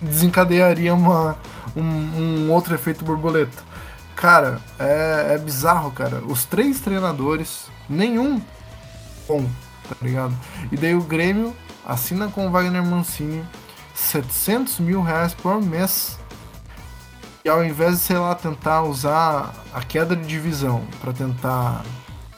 desencadearia 0.00 0.94
uma, 0.94 1.36
um, 1.76 1.82
um 1.82 2.52
outro 2.52 2.74
efeito 2.74 3.04
borboleta. 3.04 3.64
Cara, 4.14 4.60
é, 4.78 5.34
é 5.34 5.38
bizarro, 5.38 5.90
cara. 5.90 6.22
Os 6.26 6.44
três 6.44 6.78
treinadores, 6.78 7.64
nenhum 7.88 8.40
bom, 9.26 9.44
tá 9.88 9.96
ligado? 10.02 10.34
E 10.70 10.76
daí 10.76 10.94
o 10.94 11.02
Grêmio 11.02 11.54
assina 11.90 12.28
com 12.28 12.50
Wagner 12.50 12.84
Mancini 12.84 13.44
700 13.94 14.78
mil 14.78 15.02
reais 15.02 15.34
por 15.34 15.60
mês. 15.60 16.18
E 17.44 17.48
ao 17.48 17.64
invés 17.64 17.96
de, 17.96 18.02
sei 18.02 18.18
lá, 18.18 18.34
tentar 18.34 18.82
usar 18.82 19.52
a 19.74 19.82
queda 19.82 20.14
de 20.14 20.26
divisão 20.26 20.84
para 21.00 21.12
tentar 21.12 21.82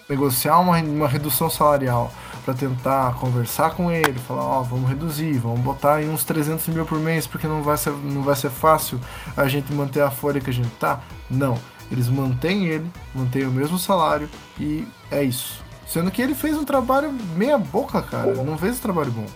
negociar 0.08 0.58
uma, 0.58 0.78
uma 0.78 1.08
redução 1.08 1.50
salarial, 1.50 2.10
para 2.44 2.54
tentar 2.54 3.14
conversar 3.14 3.70
com 3.74 3.90
ele, 3.90 4.18
falar, 4.20 4.42
ó, 4.42 4.60
oh, 4.60 4.64
vamos 4.64 4.88
reduzir, 4.88 5.38
vamos 5.38 5.60
botar 5.60 5.96
aí 5.96 6.08
uns 6.08 6.24
300 6.24 6.68
mil 6.68 6.86
por 6.86 6.98
mês, 6.98 7.26
porque 7.26 7.46
não 7.46 7.62
vai, 7.62 7.76
ser, 7.76 7.90
não 7.90 8.22
vai 8.22 8.36
ser 8.36 8.50
fácil 8.50 9.00
a 9.36 9.48
gente 9.48 9.72
manter 9.72 10.02
a 10.02 10.10
folha 10.10 10.40
que 10.40 10.50
a 10.50 10.52
gente 10.52 10.70
tá. 10.76 11.00
Não, 11.28 11.58
Eles 11.90 12.08
mantêm 12.08 12.66
ele, 12.66 12.90
mantêm 13.14 13.44
o 13.44 13.50
mesmo 13.50 13.78
salário 13.78 14.28
e 14.58 14.86
é 15.10 15.22
isso. 15.22 15.61
Sendo 15.86 16.10
que 16.10 16.22
ele 16.22 16.34
fez 16.34 16.56
um 16.56 16.64
trabalho 16.64 17.12
meia 17.36 17.58
boca, 17.58 18.00
cara. 18.02 18.32
Não 18.42 18.56
fez 18.56 18.78
um 18.78 18.80
trabalho 18.80 19.10
bom. 19.10 19.26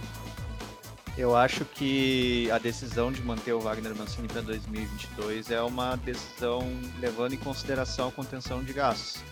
Eu 1.16 1.34
acho 1.34 1.64
que 1.64 2.50
a 2.50 2.58
decisão 2.58 3.10
de 3.10 3.22
manter 3.22 3.54
o 3.54 3.60
Wagner 3.60 3.94
Mancini 3.96 4.28
para 4.28 4.42
2022 4.42 5.50
é 5.50 5.62
uma 5.62 5.96
decisão 5.96 6.60
levando 7.00 7.32
em 7.32 7.38
consideração 7.38 8.08
a 8.08 8.12
contenção 8.12 8.62
de 8.62 8.72
gastos. 8.74 9.22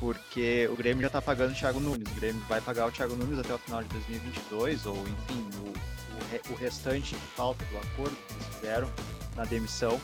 Porque 0.00 0.68
o 0.72 0.76
Grêmio 0.76 1.02
já 1.02 1.06
está 1.06 1.22
pagando 1.22 1.52
o 1.52 1.54
Thiago 1.54 1.78
Nunes. 1.78 2.10
O 2.10 2.14
Grêmio 2.16 2.42
vai 2.48 2.60
pagar 2.60 2.86
o 2.86 2.90
Thiago 2.90 3.14
Nunes 3.14 3.38
até 3.38 3.54
o 3.54 3.58
final 3.58 3.82
de 3.82 3.88
2022, 3.90 4.86
ou 4.86 4.96
enfim, 4.96 5.48
o, 5.58 5.68
o, 5.68 6.52
o 6.52 6.56
restante 6.56 7.14
que 7.14 7.26
falta 7.36 7.64
do 7.66 7.78
acordo 7.78 8.16
que 8.26 8.34
eles 8.34 8.46
fizeram 8.56 8.88
na 9.36 9.44
demissão. 9.44 10.00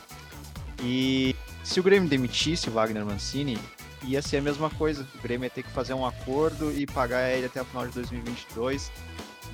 E 0.80 1.34
se 1.64 1.80
o 1.80 1.82
Grêmio 1.82 2.08
demitisse 2.08 2.68
o 2.68 2.72
Wagner 2.72 3.04
Mancini, 3.04 3.58
ia 4.06 4.22
ser 4.22 4.38
a 4.38 4.42
mesma 4.42 4.70
coisa. 4.70 5.06
O 5.14 5.22
Grêmio 5.22 5.46
ia 5.46 5.50
ter 5.50 5.62
que 5.62 5.70
fazer 5.70 5.94
um 5.94 6.06
acordo 6.06 6.72
e 6.72 6.86
pagar 6.86 7.30
ele 7.30 7.46
até 7.46 7.62
o 7.62 7.64
final 7.64 7.86
de 7.86 7.92
2022. 7.92 8.90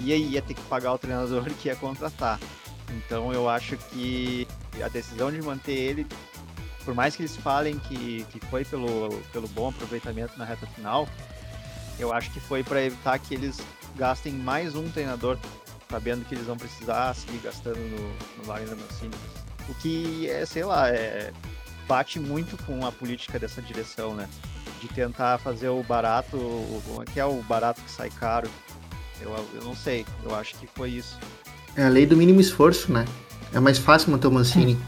E 0.00 0.12
aí 0.12 0.30
ia 0.30 0.42
ter 0.42 0.54
que 0.54 0.62
pagar 0.62 0.92
o 0.92 0.98
treinador 0.98 1.44
que 1.60 1.68
ia 1.68 1.76
contratar. 1.76 2.38
Então 2.90 3.32
eu 3.32 3.48
acho 3.48 3.76
que 3.76 4.46
a 4.82 4.88
decisão 4.88 5.30
de 5.30 5.40
manter 5.42 5.72
ele, 5.72 6.06
por 6.84 6.94
mais 6.94 7.14
que 7.14 7.22
eles 7.22 7.36
falem 7.36 7.78
que, 7.78 8.24
que 8.30 8.40
foi 8.46 8.64
pelo, 8.64 9.10
pelo 9.32 9.48
bom 9.48 9.68
aproveitamento 9.68 10.38
na 10.38 10.44
reta 10.44 10.66
final, 10.68 11.08
eu 11.98 12.12
acho 12.12 12.30
que 12.30 12.40
foi 12.40 12.64
para 12.64 12.82
evitar 12.82 13.18
que 13.18 13.34
eles 13.34 13.60
gastem 13.96 14.32
mais 14.32 14.74
um 14.74 14.88
treinador, 14.90 15.38
sabendo 15.88 16.24
que 16.24 16.34
eles 16.34 16.46
vão 16.46 16.56
precisar 16.56 17.14
seguir 17.14 17.38
gastando 17.38 17.78
no, 17.78 18.38
no 18.38 18.44
Wagner 18.44 18.76
Mancini. 18.76 19.14
O 19.68 19.74
que 19.74 20.28
é, 20.28 20.44
sei 20.46 20.64
lá, 20.64 20.88
é, 20.88 21.32
bate 21.90 22.20
muito 22.20 22.56
com 22.64 22.86
a 22.86 22.92
política 22.92 23.36
dessa 23.36 23.60
direção, 23.60 24.14
né? 24.14 24.28
De 24.80 24.86
tentar 24.86 25.38
fazer 25.38 25.70
o 25.70 25.82
barato, 25.82 26.36
o, 26.36 27.02
que 27.12 27.18
é 27.18 27.24
o 27.24 27.42
barato 27.42 27.82
que 27.82 27.90
sai 27.90 28.08
caro. 28.10 28.48
Eu, 29.20 29.34
eu 29.56 29.64
não 29.64 29.74
sei, 29.74 30.06
eu 30.24 30.32
acho 30.32 30.54
que 30.54 30.68
foi 30.68 30.90
isso. 30.90 31.18
É 31.74 31.82
a 31.82 31.88
lei 31.88 32.06
do 32.06 32.16
mínimo 32.16 32.40
esforço, 32.40 32.92
né? 32.92 33.04
É 33.52 33.58
mais 33.58 33.76
fácil 33.76 34.12
manter 34.12 34.28
o 34.28 34.30
Mancini. 34.30 34.78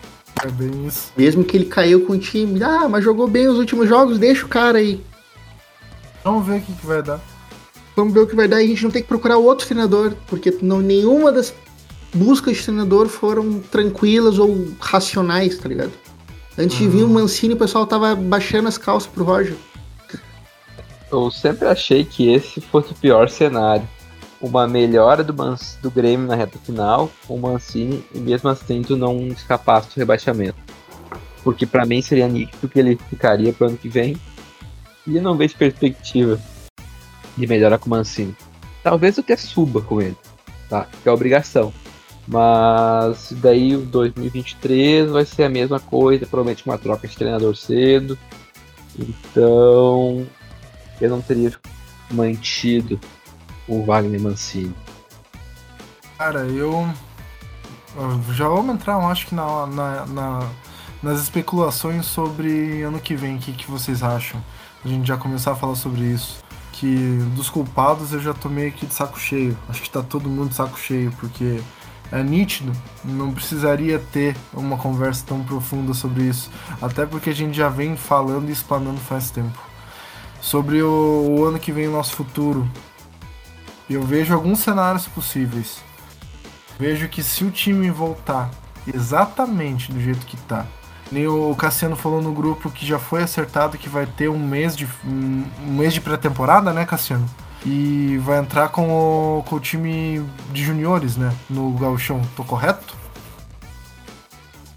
É 0.44 0.48
bem 0.48 0.86
isso. 0.86 1.12
Mesmo 1.16 1.42
que 1.42 1.56
ele 1.56 1.64
caiu 1.64 2.06
com 2.06 2.12
o 2.12 2.18
time, 2.18 2.62
ah, 2.62 2.88
mas 2.88 3.02
jogou 3.02 3.26
bem 3.26 3.48
os 3.48 3.58
últimos 3.58 3.88
jogos, 3.88 4.16
deixa 4.16 4.46
o 4.46 4.48
cara 4.48 4.78
aí. 4.78 5.04
Vamos 6.22 6.46
ver 6.46 6.60
o 6.60 6.62
que, 6.62 6.72
que 6.72 6.86
vai 6.86 7.02
dar. 7.02 7.20
Vamos 7.96 8.14
ver 8.14 8.20
o 8.20 8.26
que 8.28 8.36
vai 8.36 8.46
dar 8.46 8.62
e 8.62 8.66
a 8.66 8.68
gente 8.68 8.84
não 8.84 8.92
tem 8.92 9.02
que 9.02 9.08
procurar 9.08 9.38
outro 9.38 9.66
treinador, 9.66 10.14
porque 10.28 10.56
não, 10.62 10.80
nenhuma 10.80 11.32
das 11.32 11.52
buscas 12.14 12.58
de 12.58 12.62
treinador 12.62 13.08
foram 13.08 13.58
tranquilas 13.58 14.38
ou 14.38 14.68
racionais, 14.78 15.58
tá 15.58 15.68
ligado? 15.68 15.92
Antes 16.62 16.78
de 16.78 16.86
vir 16.86 17.02
o 17.02 17.08
Mancini, 17.08 17.54
o 17.54 17.56
pessoal 17.56 17.84
tava 17.84 18.14
baixando 18.14 18.68
as 18.68 18.78
calças 18.78 19.10
pro 19.10 19.24
Roger. 19.24 19.56
Eu 21.10 21.28
sempre 21.28 21.66
achei 21.66 22.04
que 22.04 22.32
esse 22.32 22.60
fosse 22.60 22.92
o 22.92 22.94
pior 22.94 23.28
cenário. 23.28 23.86
Uma 24.40 24.68
melhora 24.68 25.24
do, 25.24 25.34
Man 25.34 25.56
do 25.82 25.90
Grêmio 25.90 26.24
na 26.24 26.36
reta 26.36 26.60
final, 26.60 27.10
o 27.28 27.36
Mancini, 27.36 28.04
e 28.14 28.18
mesmo 28.20 28.48
assim 28.48 28.80
tu 28.80 28.96
não 28.96 29.26
escapasse 29.26 29.88
do 29.88 29.98
rebaixamento. 29.98 30.56
Porque 31.42 31.66
para 31.66 31.84
mim 31.84 32.00
seria 32.00 32.28
nítido 32.28 32.68
que 32.68 32.78
ele 32.78 32.96
ficaria 33.10 33.52
pro 33.52 33.66
ano 33.66 33.76
que 33.76 33.88
vem. 33.88 34.16
E 35.04 35.16
eu 35.16 35.22
não 35.22 35.36
vejo 35.36 35.56
perspectiva 35.56 36.40
de 37.36 37.44
melhora 37.44 37.76
com 37.76 37.86
o 37.86 37.90
Mancini. 37.90 38.36
Talvez 38.84 39.16
eu 39.16 39.24
até 39.24 39.36
suba 39.36 39.80
com 39.80 40.00
ele, 40.00 40.16
tá? 40.68 40.86
Que 41.02 41.08
é 41.08 41.12
obrigação. 41.12 41.72
Mas 42.26 43.32
daí 43.32 43.74
o 43.74 43.80
2023 43.80 45.10
vai 45.10 45.24
ser 45.24 45.44
a 45.44 45.48
mesma 45.48 45.80
coisa, 45.80 46.26
provavelmente 46.26 46.64
uma 46.64 46.78
troca 46.78 47.08
de 47.08 47.16
treinador 47.16 47.56
cedo. 47.56 48.16
Então 48.98 50.26
eu 51.00 51.10
não 51.10 51.20
teria 51.20 51.52
mantido 52.10 53.00
o 53.66 53.82
Wagner 53.84 54.20
Mancini. 54.20 54.74
Cara, 56.18 56.40
eu. 56.40 56.88
Já 58.32 58.48
vamos 58.48 58.74
entrar, 58.74 58.94
eu 58.94 59.06
acho 59.06 59.26
que 59.26 59.34
na, 59.34 59.66
na, 59.66 60.06
na, 60.06 60.48
nas 61.02 61.20
especulações 61.20 62.06
sobre 62.06 62.82
ano 62.82 62.98
que 63.00 63.14
vem, 63.14 63.36
o 63.36 63.38
que, 63.38 63.52
que 63.52 63.70
vocês 63.70 64.02
acham? 64.02 64.42
A 64.84 64.88
gente 64.88 65.06
já 65.06 65.16
começar 65.16 65.52
a 65.52 65.56
falar 65.56 65.74
sobre 65.74 66.02
isso. 66.02 66.42
Que 66.72 67.18
dos 67.36 67.50
culpados 67.50 68.12
eu 68.12 68.20
já 68.20 68.32
tô 68.32 68.48
meio 68.48 68.72
que 68.72 68.86
de 68.86 68.94
saco 68.94 69.18
cheio. 69.18 69.56
Acho 69.68 69.82
que 69.82 69.90
tá 69.90 70.02
todo 70.02 70.28
mundo 70.28 70.50
de 70.50 70.54
saco 70.54 70.78
cheio, 70.78 71.12
porque 71.20 71.60
é 72.12 72.22
nítido, 72.22 72.72
não 73.02 73.32
precisaria 73.32 73.98
ter 73.98 74.36
uma 74.52 74.76
conversa 74.76 75.24
tão 75.26 75.42
profunda 75.42 75.94
sobre 75.94 76.24
isso, 76.24 76.50
até 76.80 77.06
porque 77.06 77.30
a 77.30 77.34
gente 77.34 77.56
já 77.56 77.70
vem 77.70 77.96
falando 77.96 78.50
e 78.50 78.52
explanando 78.52 79.00
faz 79.00 79.30
tempo. 79.30 79.58
Sobre 80.40 80.82
o, 80.82 81.38
o 81.38 81.44
ano 81.44 81.58
que 81.58 81.72
vem, 81.72 81.88
nosso 81.88 82.14
futuro, 82.14 82.70
eu 83.88 84.02
vejo 84.02 84.34
alguns 84.34 84.60
cenários 84.60 85.08
possíveis. 85.08 85.82
Vejo 86.78 87.08
que 87.08 87.22
se 87.22 87.44
o 87.44 87.50
time 87.50 87.90
voltar 87.90 88.50
exatamente 88.92 89.90
do 89.90 90.00
jeito 90.00 90.26
que 90.26 90.36
tá, 90.36 90.66
nem 91.10 91.26
o 91.26 91.54
Cassiano 91.54 91.96
falou 91.96 92.20
no 92.20 92.32
grupo 92.32 92.70
que 92.70 92.84
já 92.84 92.98
foi 92.98 93.22
acertado 93.22 93.78
que 93.78 93.88
vai 93.88 94.04
ter 94.06 94.28
um 94.28 94.38
mês 94.38 94.76
de 94.76 94.88
um 95.06 95.44
mês 95.76 95.94
de 95.94 96.00
pré-temporada, 96.00 96.72
né, 96.72 96.84
Cassiano? 96.84 97.28
E 97.64 98.18
vai 98.18 98.40
entrar 98.40 98.68
com 98.68 99.38
o, 99.38 99.42
com 99.44 99.56
o 99.56 99.60
time 99.60 100.24
de 100.52 100.64
juniores, 100.64 101.16
né? 101.16 101.32
No 101.48 101.70
Gauchão, 101.72 102.20
tô 102.36 102.42
correto? 102.44 102.96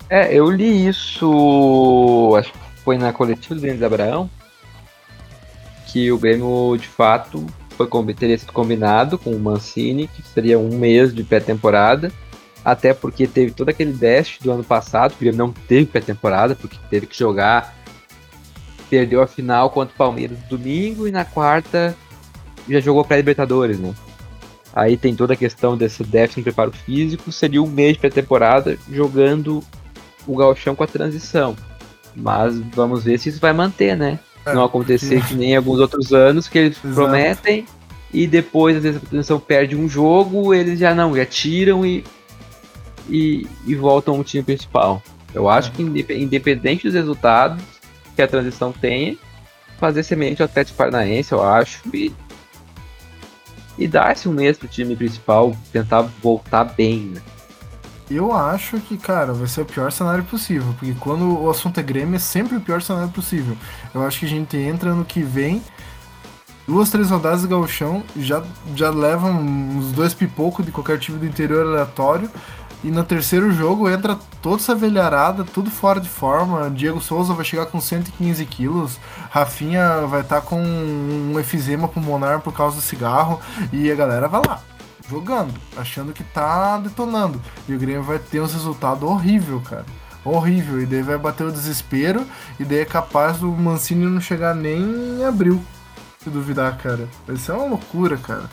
É, 0.10 0.34
eu 0.34 0.50
li 0.52 0.88
isso, 0.88 2.36
acho 2.38 2.52
que 2.52 2.60
foi 2.84 2.98
na 2.98 3.12
coletiva 3.12 3.56
do 3.56 3.62
Denis 3.62 3.82
Abraão, 3.82 4.30
que 5.88 6.12
o 6.12 6.18
Grêmio 6.20 6.78
de 6.78 6.88
fato 6.88 7.46
foi, 7.76 7.88
teria 8.14 8.38
sido 8.38 8.52
combinado 8.52 9.18
com 9.18 9.32
o 9.32 9.40
Mancini, 9.40 10.08
que 10.08 10.22
seria 10.22 10.60
um 10.60 10.78
mês 10.78 11.14
de 11.14 11.24
pré-temporada, 11.24 12.12
até 12.64 12.94
porque 12.94 13.26
teve 13.26 13.52
todo 13.52 13.70
aquele 13.70 13.94
déficit 13.94 14.44
do 14.44 14.52
ano 14.52 14.64
passado, 14.64 15.14
o 15.14 15.20
Grêmio 15.20 15.40
não 15.40 15.52
teve 15.52 15.88
pré-temporada, 15.88 16.56
porque 16.56 16.78
teve 16.90 17.08
que 17.08 17.18
jogar, 17.18 17.76
perdeu 18.88 19.24
a 19.24 19.28
final 19.28 19.72
contra 19.72 19.94
o 19.94 19.98
Palmeiras 19.98 20.38
no 20.40 20.58
domingo 20.58 21.08
e 21.08 21.12
na 21.12 21.26
quarta 21.26 21.98
já 22.68 22.80
jogou 22.80 23.04
pré-Libertadores, 23.04 23.80
né? 23.80 23.94
Aí 24.74 24.98
tem 24.98 25.16
toda 25.16 25.34
a 25.34 25.38
questão 25.38 25.78
desse 25.78 26.04
déficit 26.04 26.42
em 26.42 26.44
preparo 26.44 26.72
físico, 26.72 27.32
seria 27.32 27.64
um 27.64 27.68
mês 27.68 27.96
pré-temporada 27.96 28.78
jogando 28.92 29.64
o 30.28 30.36
Galchão 30.36 30.76
com 30.76 30.84
a 30.84 30.88
transição. 30.88 31.56
Mas 32.16 32.60
vamos 32.74 33.04
ver 33.04 33.18
se 33.18 33.30
isso 33.30 33.40
vai 33.40 33.54
manter, 33.54 33.96
né? 33.96 34.20
É, 34.46 34.54
Não 34.54 34.64
acontecer 34.64 35.20
porque... 35.20 35.30
que 35.30 35.36
nem 35.36 35.56
alguns 35.56 35.80
outros 35.80 36.14
anos 36.14 36.48
que 36.48 36.58
eles 36.58 36.78
Exato. 36.78 36.94
prometem 36.94 37.66
e 38.14 38.28
depois, 38.28 38.78
às 38.78 38.84
vezes, 38.84 39.02
a 39.04 39.06
transição 39.06 39.40
perde 39.40 39.76
um 39.76 39.90
jogo, 39.90 40.54
eles 40.54 40.80
já 40.80 40.94
não, 40.94 41.16
já 41.16 41.26
tiram 41.26 41.86
e, 41.86 42.04
e, 43.10 43.48
e 43.66 43.76
voltam 43.76 44.16
ao 44.16 44.24
time 44.24 44.44
principal. 44.44 45.02
Eu 45.34 45.50
acho 45.50 45.70
é. 45.70 45.74
que 45.74 46.14
independente 46.14 46.84
dos 46.84 46.94
resultados 46.94 47.62
que 48.16 48.22
a 48.22 48.28
transição 48.28 48.72
tenha, 48.72 49.18
fazer 49.78 50.04
semente 50.04 50.42
ao 50.42 50.46
Atlético 50.46 50.78
Paranaense, 50.78 51.34
eu 51.34 51.44
acho, 51.44 51.82
e 51.94 52.14
e 53.78 53.88
dar 53.88 54.12
esse 54.12 54.28
um 54.28 54.34
mês 54.34 54.58
pro 54.58 54.68
time 54.68 54.96
principal 54.96 55.56
tentar 55.72 56.02
voltar 56.22 56.64
bem, 56.64 57.12
né? 57.14 57.22
Eu 58.10 58.32
acho 58.32 58.80
que, 58.82 58.98
cara, 58.98 59.34
vai 59.34 59.48
ser 59.48 59.62
o 59.62 59.66
pior 59.66 59.92
cenário 59.92 60.24
possível, 60.26 60.74
porque 60.78 60.94
quando 61.00 61.42
o 61.42 61.50
assunto 61.50 61.80
é 61.80 61.84
Grêmio 61.84 62.16
é 62.16 62.20
sempre 62.20 62.56
o 62.56 62.62
pior 62.62 62.82
cenário 62.82 63.10
possível. 63.10 63.58
Eu 63.94 64.04
acho 64.04 64.20
que 64.20 64.26
a 64.26 64.30
gente 64.30 64.56
entra 64.56 64.94
no 64.94 65.04
que 65.04 65.24
vem, 65.24 65.62
duas, 66.68 66.92
três 66.92 67.10
rodadas 67.10 67.42
de 67.42 67.48
gauchão, 67.48 68.04
já, 68.16 68.44
já 68.76 68.92
levam 68.92 69.40
uns 69.42 69.92
dois 69.92 70.14
pipocos 70.14 70.64
de 70.64 70.72
qualquer 70.72 71.00
time 71.00 71.18
do 71.18 71.26
interior 71.26 71.66
aleatório, 71.66 72.30
e 72.84 72.92
no 72.92 73.04
terceiro 73.04 73.52
jogo 73.52 73.90
entra 73.90 74.18
toda 74.42 74.58
essa 74.58 74.76
velharada, 74.76 75.44
tudo 75.44 75.72
fora 75.72 76.00
de 76.00 76.10
forma. 76.10 76.70
Diego 76.70 77.02
Souza 77.02 77.34
vai 77.34 77.44
chegar 77.44 77.66
com 77.66 77.82
115 77.82 78.46
quilos. 78.46 79.00
Rafinha 79.32 80.02
vai 80.02 80.22
estar 80.22 80.42
tá 80.42 80.48
com 80.48 80.62
um 80.62 81.40
efizema 81.40 81.88
pulmonar 81.88 82.42
por 82.42 82.54
causa 82.54 82.76
do 82.76 82.82
cigarro. 82.82 83.40
E 83.74 83.92
a 83.92 83.96
galera 83.96 84.28
vai 84.28 84.42
lá, 84.46 84.62
jogando, 85.10 85.54
achando 85.76 86.14
que 86.14 86.24
tá 86.24 86.78
detonando. 86.78 87.42
E 87.68 87.74
o 87.74 87.80
Grêmio 87.80 88.04
vai 88.04 88.20
ter 88.20 88.42
uns 88.42 88.54
resultados 88.54 89.04
horrível, 89.04 89.62
cara. 89.62 89.86
Horrível. 90.24 90.82
E 90.82 90.86
daí 90.86 91.02
vai 91.02 91.18
bater 91.18 91.46
o 91.46 91.52
desespero. 91.52 92.26
E 92.60 92.64
daí 92.64 92.80
é 92.80 92.86
capaz 92.86 93.38
do 93.38 93.48
Mancini 93.48 94.06
não 94.06 94.22
chegar 94.22 94.54
nem 94.54 94.82
em 94.82 95.24
abril. 95.24 95.64
Se 96.20 96.30
duvidar, 96.30 96.78
cara. 96.78 97.08
Vai 97.28 97.38
ser 97.38 97.52
uma 97.52 97.66
loucura, 97.66 98.18
cara. 98.18 98.50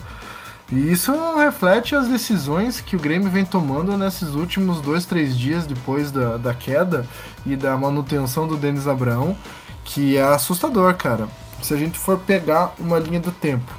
E 0.71 0.91
isso 0.91 1.11
reflete 1.37 1.95
as 1.95 2.07
decisões 2.07 2.81
que 2.81 2.95
o 2.95 2.99
Grêmio 2.99 3.29
vem 3.29 3.45
tomando 3.45 3.97
nesses 3.97 4.29
últimos 4.29 4.81
dois, 4.81 5.05
três 5.05 5.37
dias 5.37 5.67
depois 5.67 6.11
da, 6.11 6.37
da 6.37 6.53
queda 6.53 7.05
e 7.45 7.55
da 7.55 7.77
manutenção 7.77 8.47
do 8.47 8.57
Denis 8.57 8.87
Abraão, 8.87 9.37
que 9.83 10.17
é 10.17 10.23
assustador, 10.23 10.95
cara. 10.95 11.27
Se 11.61 11.73
a 11.73 11.77
gente 11.77 11.99
for 11.99 12.19
pegar 12.19 12.73
uma 12.79 12.97
linha 12.97 13.19
do 13.19 13.31
tempo. 13.31 13.71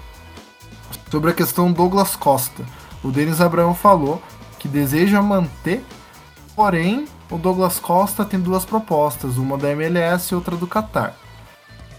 Sobre 1.10 1.30
a 1.30 1.34
questão 1.34 1.72
Douglas 1.72 2.16
Costa, 2.16 2.64
o 3.02 3.10
Denis 3.10 3.40
Abraão 3.40 3.74
falou 3.74 4.22
que 4.58 4.68
deseja 4.68 5.20
manter, 5.22 5.84
porém 6.56 7.06
o 7.30 7.38
Douglas 7.38 7.78
Costa 7.78 8.24
tem 8.24 8.40
duas 8.40 8.64
propostas, 8.64 9.36
uma 9.36 9.58
da 9.58 9.70
MLS 9.72 10.32
e 10.32 10.34
outra 10.34 10.56
do 10.56 10.66
Qatar. 10.66 11.14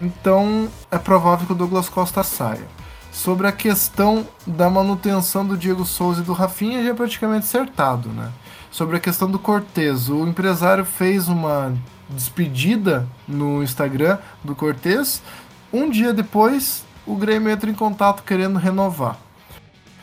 Então 0.01 0.67
é 0.91 0.97
provável 0.97 1.45
que 1.45 1.53
o 1.53 1.55
Douglas 1.55 1.89
Costa 1.89 2.23
saia. 2.23 2.67
Sobre 3.15 3.47
a 3.47 3.51
questão 3.51 4.27
da 4.45 4.69
manutenção 4.69 5.47
do 5.47 5.57
Diego 5.57 5.85
Souza 5.85 6.21
e 6.21 6.23
do 6.25 6.33
Rafinha 6.33 6.83
já 6.83 6.89
é 6.89 6.93
praticamente 6.93 7.45
acertado, 7.45 8.09
né? 8.09 8.29
Sobre 8.69 8.97
a 8.97 8.99
questão 8.99 9.31
do 9.31 9.39
Cortez, 9.39 10.09
o 10.09 10.27
empresário 10.27 10.83
fez 10.83 11.29
uma 11.29 11.73
despedida 12.09 13.07
no 13.25 13.63
Instagram 13.63 14.17
do 14.43 14.53
Cortez. 14.53 15.23
Um 15.71 15.89
dia 15.89 16.13
depois, 16.13 16.83
o 17.07 17.15
Grêmio 17.15 17.49
entra 17.49 17.69
em 17.69 17.73
contato 17.73 18.21
querendo 18.21 18.59
renovar. 18.59 19.17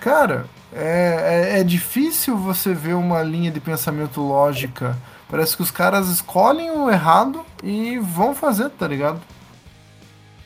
Cara, 0.01 0.47
é, 0.73 1.53
é, 1.53 1.61
é, 1.61 1.65
difícil 1.65 2.35
você 2.39 2.73
ver 2.73 2.95
uma 2.95 3.23
linha 3.23 3.51
de 3.51 3.61
pensamento 3.61 4.23
lógica. 4.23 4.97
Parece 5.29 5.55
que 5.55 5.63
os 5.63 5.71
caras 5.71 6.09
escolhem 6.09 6.71
o 6.71 6.91
errado 6.91 7.45
e 7.63 7.99
vão 7.99 8.35
fazer, 8.35 8.71
tá 8.71 8.89
ligado? 8.89 9.21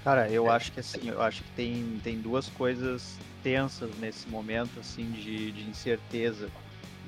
Cara, 0.07 0.31
eu 0.31 0.49
acho 0.49 0.71
que 0.71 0.79
assim, 0.79 1.09
eu 1.09 1.21
acho 1.21 1.43
que 1.43 1.51
tem, 1.57 2.01
tem 2.05 2.21
duas 2.21 2.49
coisas 2.49 3.19
tensas 3.43 3.91
nesse 3.99 4.29
momento, 4.29 4.79
assim, 4.79 5.11
de, 5.11 5.51
de 5.51 5.69
incerteza 5.69 6.49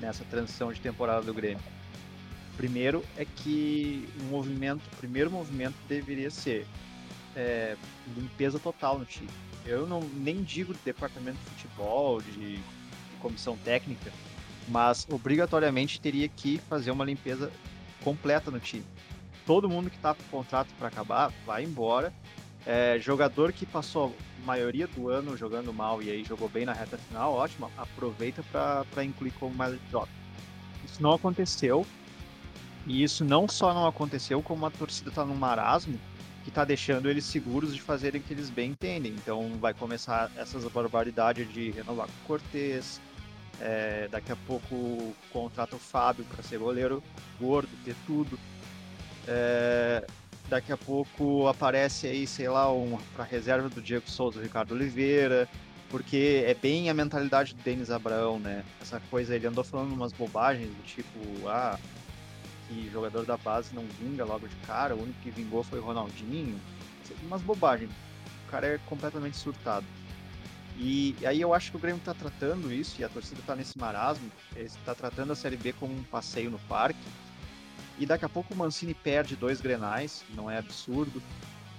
nessa 0.01 0.25
transição 0.25 0.73
de 0.73 0.81
temporada 0.81 1.21
do 1.21 1.33
Grêmio. 1.33 1.63
Primeiro 2.57 3.01
é 3.15 3.23
que 3.23 4.05
o 4.19 4.23
movimento, 4.23 4.81
o 4.91 4.95
primeiro 4.97 5.31
movimento 5.31 5.75
deveria 5.87 6.29
ser 6.29 6.67
é, 7.37 7.77
limpeza 8.17 8.59
total 8.59 8.99
no 8.99 9.05
time. 9.05 9.29
Eu 9.65 9.87
não 9.87 10.01
nem 10.01 10.43
digo 10.43 10.73
de 10.73 10.79
departamento 10.83 11.37
de 11.37 11.51
futebol, 11.51 12.21
de, 12.21 12.57
de 12.57 12.61
comissão 13.21 13.55
técnica, 13.63 14.11
mas 14.67 15.07
obrigatoriamente 15.09 16.01
teria 16.01 16.27
que 16.27 16.57
fazer 16.67 16.91
uma 16.91 17.05
limpeza 17.05 17.49
completa 18.03 18.51
no 18.51 18.59
time. 18.59 18.83
Todo 19.45 19.69
mundo 19.69 19.89
que 19.89 19.95
está 19.95 20.13
com 20.13 20.23
contrato 20.23 20.67
para 20.77 20.89
acabar 20.89 21.31
vai 21.45 21.63
embora 21.63 22.13
é, 22.65 22.97
jogador 22.99 23.53
que 23.53 23.65
passou 23.65 24.15
a 24.41 24.45
maioria 24.45 24.87
do 24.87 25.09
ano 25.09 25.37
jogando 25.37 25.73
mal 25.73 26.01
e 26.01 26.09
aí 26.09 26.23
jogou 26.23 26.49
bem 26.49 26.65
na 26.65 26.73
reta 26.73 26.97
final, 26.97 27.33
ótimo, 27.33 27.71
aproveita 27.77 28.43
para 28.51 29.03
incluir 29.03 29.31
como 29.31 29.55
mais 29.55 29.77
troca. 29.89 30.09
Isso 30.83 31.01
não 31.01 31.13
aconteceu. 31.13 31.85
E 32.87 33.03
isso 33.03 33.23
não 33.23 33.47
só 33.47 33.73
não 33.73 33.85
aconteceu, 33.85 34.41
como 34.41 34.65
a 34.65 34.71
torcida 34.71 35.09
está 35.09 35.23
num 35.23 35.35
marasmo 35.35 35.99
que 36.43 36.49
está 36.49 36.63
deixando 36.63 37.09
eles 37.09 37.25
seguros 37.25 37.73
de 37.75 37.81
fazerem 37.81 38.21
o 38.21 38.23
que 38.23 38.33
eles 38.33 38.49
bem 38.49 38.71
entendem. 38.71 39.13
Então 39.13 39.51
vai 39.59 39.73
começar 39.73 40.31
essas 40.35 40.63
barbaridades 40.65 41.51
de 41.53 41.71
renovar 41.71 42.07
com 42.07 42.13
o 42.13 42.27
Cortez, 42.27 42.99
é, 43.61 44.07
daqui 44.09 44.31
a 44.31 44.35
pouco 44.47 45.13
contrata 45.31 45.75
o 45.75 45.79
Fábio 45.79 46.25
para 46.25 46.41
ser 46.41 46.57
goleiro 46.57 47.03
gordo, 47.39 47.69
ter 47.83 47.95
tudo. 48.07 48.39
É, 49.27 50.05
Daqui 50.49 50.71
a 50.71 50.77
pouco 50.77 51.47
aparece 51.47 52.07
aí, 52.07 52.25
sei 52.25 52.49
lá, 52.49 52.73
um, 52.73 52.97
para 53.15 53.23
reserva 53.23 53.69
do 53.69 53.79
Diego 53.79 54.09
Souza, 54.09 54.39
o 54.39 54.41
Ricardo 54.41 54.73
Oliveira, 54.73 55.47
porque 55.89 56.43
é 56.45 56.55
bem 56.55 56.89
a 56.89 56.93
mentalidade 56.93 57.53
do 57.53 57.61
Denis 57.61 57.91
Abraão, 57.91 58.39
né? 58.39 58.63
Essa 58.81 58.99
coisa, 59.11 59.35
ele 59.35 59.45
andou 59.45 59.63
falando 59.63 59.93
umas 59.93 60.11
bobagens 60.11 60.69
do 60.69 60.83
tipo, 60.83 61.47
ah, 61.47 61.77
que 62.67 62.89
jogador 62.91 63.25
da 63.25 63.37
base 63.37 63.75
não 63.75 63.85
vinga 63.99 64.25
logo 64.25 64.47
de 64.47 64.55
cara, 64.65 64.95
o 64.95 65.03
único 65.03 65.19
que 65.21 65.29
vingou 65.29 65.63
foi 65.63 65.77
o 65.79 65.83
Ronaldinho. 65.83 66.59
Umas 67.23 67.43
bobagens. 67.43 67.91
O 68.47 68.51
cara 68.51 68.67
é 68.67 68.79
completamente 68.87 69.37
surtado. 69.37 69.85
E 70.77 71.15
aí 71.25 71.41
eu 71.41 71.53
acho 71.53 71.69
que 71.69 71.77
o 71.77 71.79
Grêmio 71.79 71.99
está 71.99 72.13
tratando 72.15 72.73
isso, 72.73 72.99
e 72.99 73.03
a 73.03 73.09
torcida 73.09 73.39
está 73.39 73.55
nesse 73.55 73.77
marasmo, 73.77 74.31
está 74.55 74.95
tratando 74.95 75.31
a 75.31 75.35
Série 75.35 75.57
B 75.57 75.73
como 75.73 75.93
um 75.93 76.03
passeio 76.03 76.49
no 76.49 76.57
parque, 76.59 76.99
e 77.99 78.05
daqui 78.05 78.25
a 78.25 78.29
pouco 78.29 78.53
o 78.53 78.57
Mancini 78.57 78.93
perde 78.93 79.35
dois 79.35 79.59
grenais, 79.59 80.23
não 80.33 80.49
é 80.49 80.57
absurdo. 80.57 81.21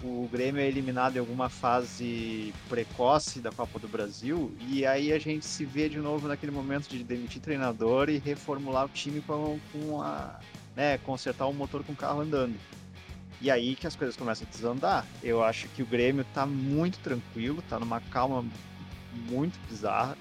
O 0.02 0.28
Grêmio 0.32 0.60
é 0.60 0.66
eliminado 0.66 1.16
em 1.16 1.18
alguma 1.18 1.48
fase 1.48 2.54
precoce 2.68 3.40
da 3.40 3.50
Copa 3.50 3.78
do 3.78 3.88
Brasil, 3.88 4.54
e 4.68 4.86
aí 4.86 5.12
a 5.12 5.18
gente 5.18 5.44
se 5.44 5.64
vê 5.64 5.88
de 5.88 5.98
novo 5.98 6.26
naquele 6.26 6.52
momento 6.52 6.88
de 6.88 7.04
demitir 7.04 7.40
treinador 7.40 8.08
e 8.08 8.18
reformular 8.18 8.86
o 8.86 8.88
time 8.88 9.20
com, 9.20 9.58
com 9.72 10.00
a. 10.00 10.38
Né, 10.76 10.98
consertar 10.98 11.46
o 11.46 11.52
motor 11.52 11.82
com 11.84 11.92
o 11.92 11.96
carro 11.96 12.20
andando. 12.20 12.54
E 13.40 13.50
aí 13.50 13.74
que 13.74 13.86
as 13.86 13.96
coisas 13.96 14.16
começam 14.16 14.46
a 14.46 14.50
desandar. 14.50 15.06
Eu 15.22 15.42
acho 15.42 15.66
que 15.68 15.82
o 15.82 15.86
Grêmio 15.86 16.24
tá 16.32 16.46
muito 16.46 16.98
tranquilo, 17.00 17.62
tá 17.68 17.78
numa 17.78 18.00
calma 18.00 18.44
muito 19.28 19.58
bizarra. 19.68 20.16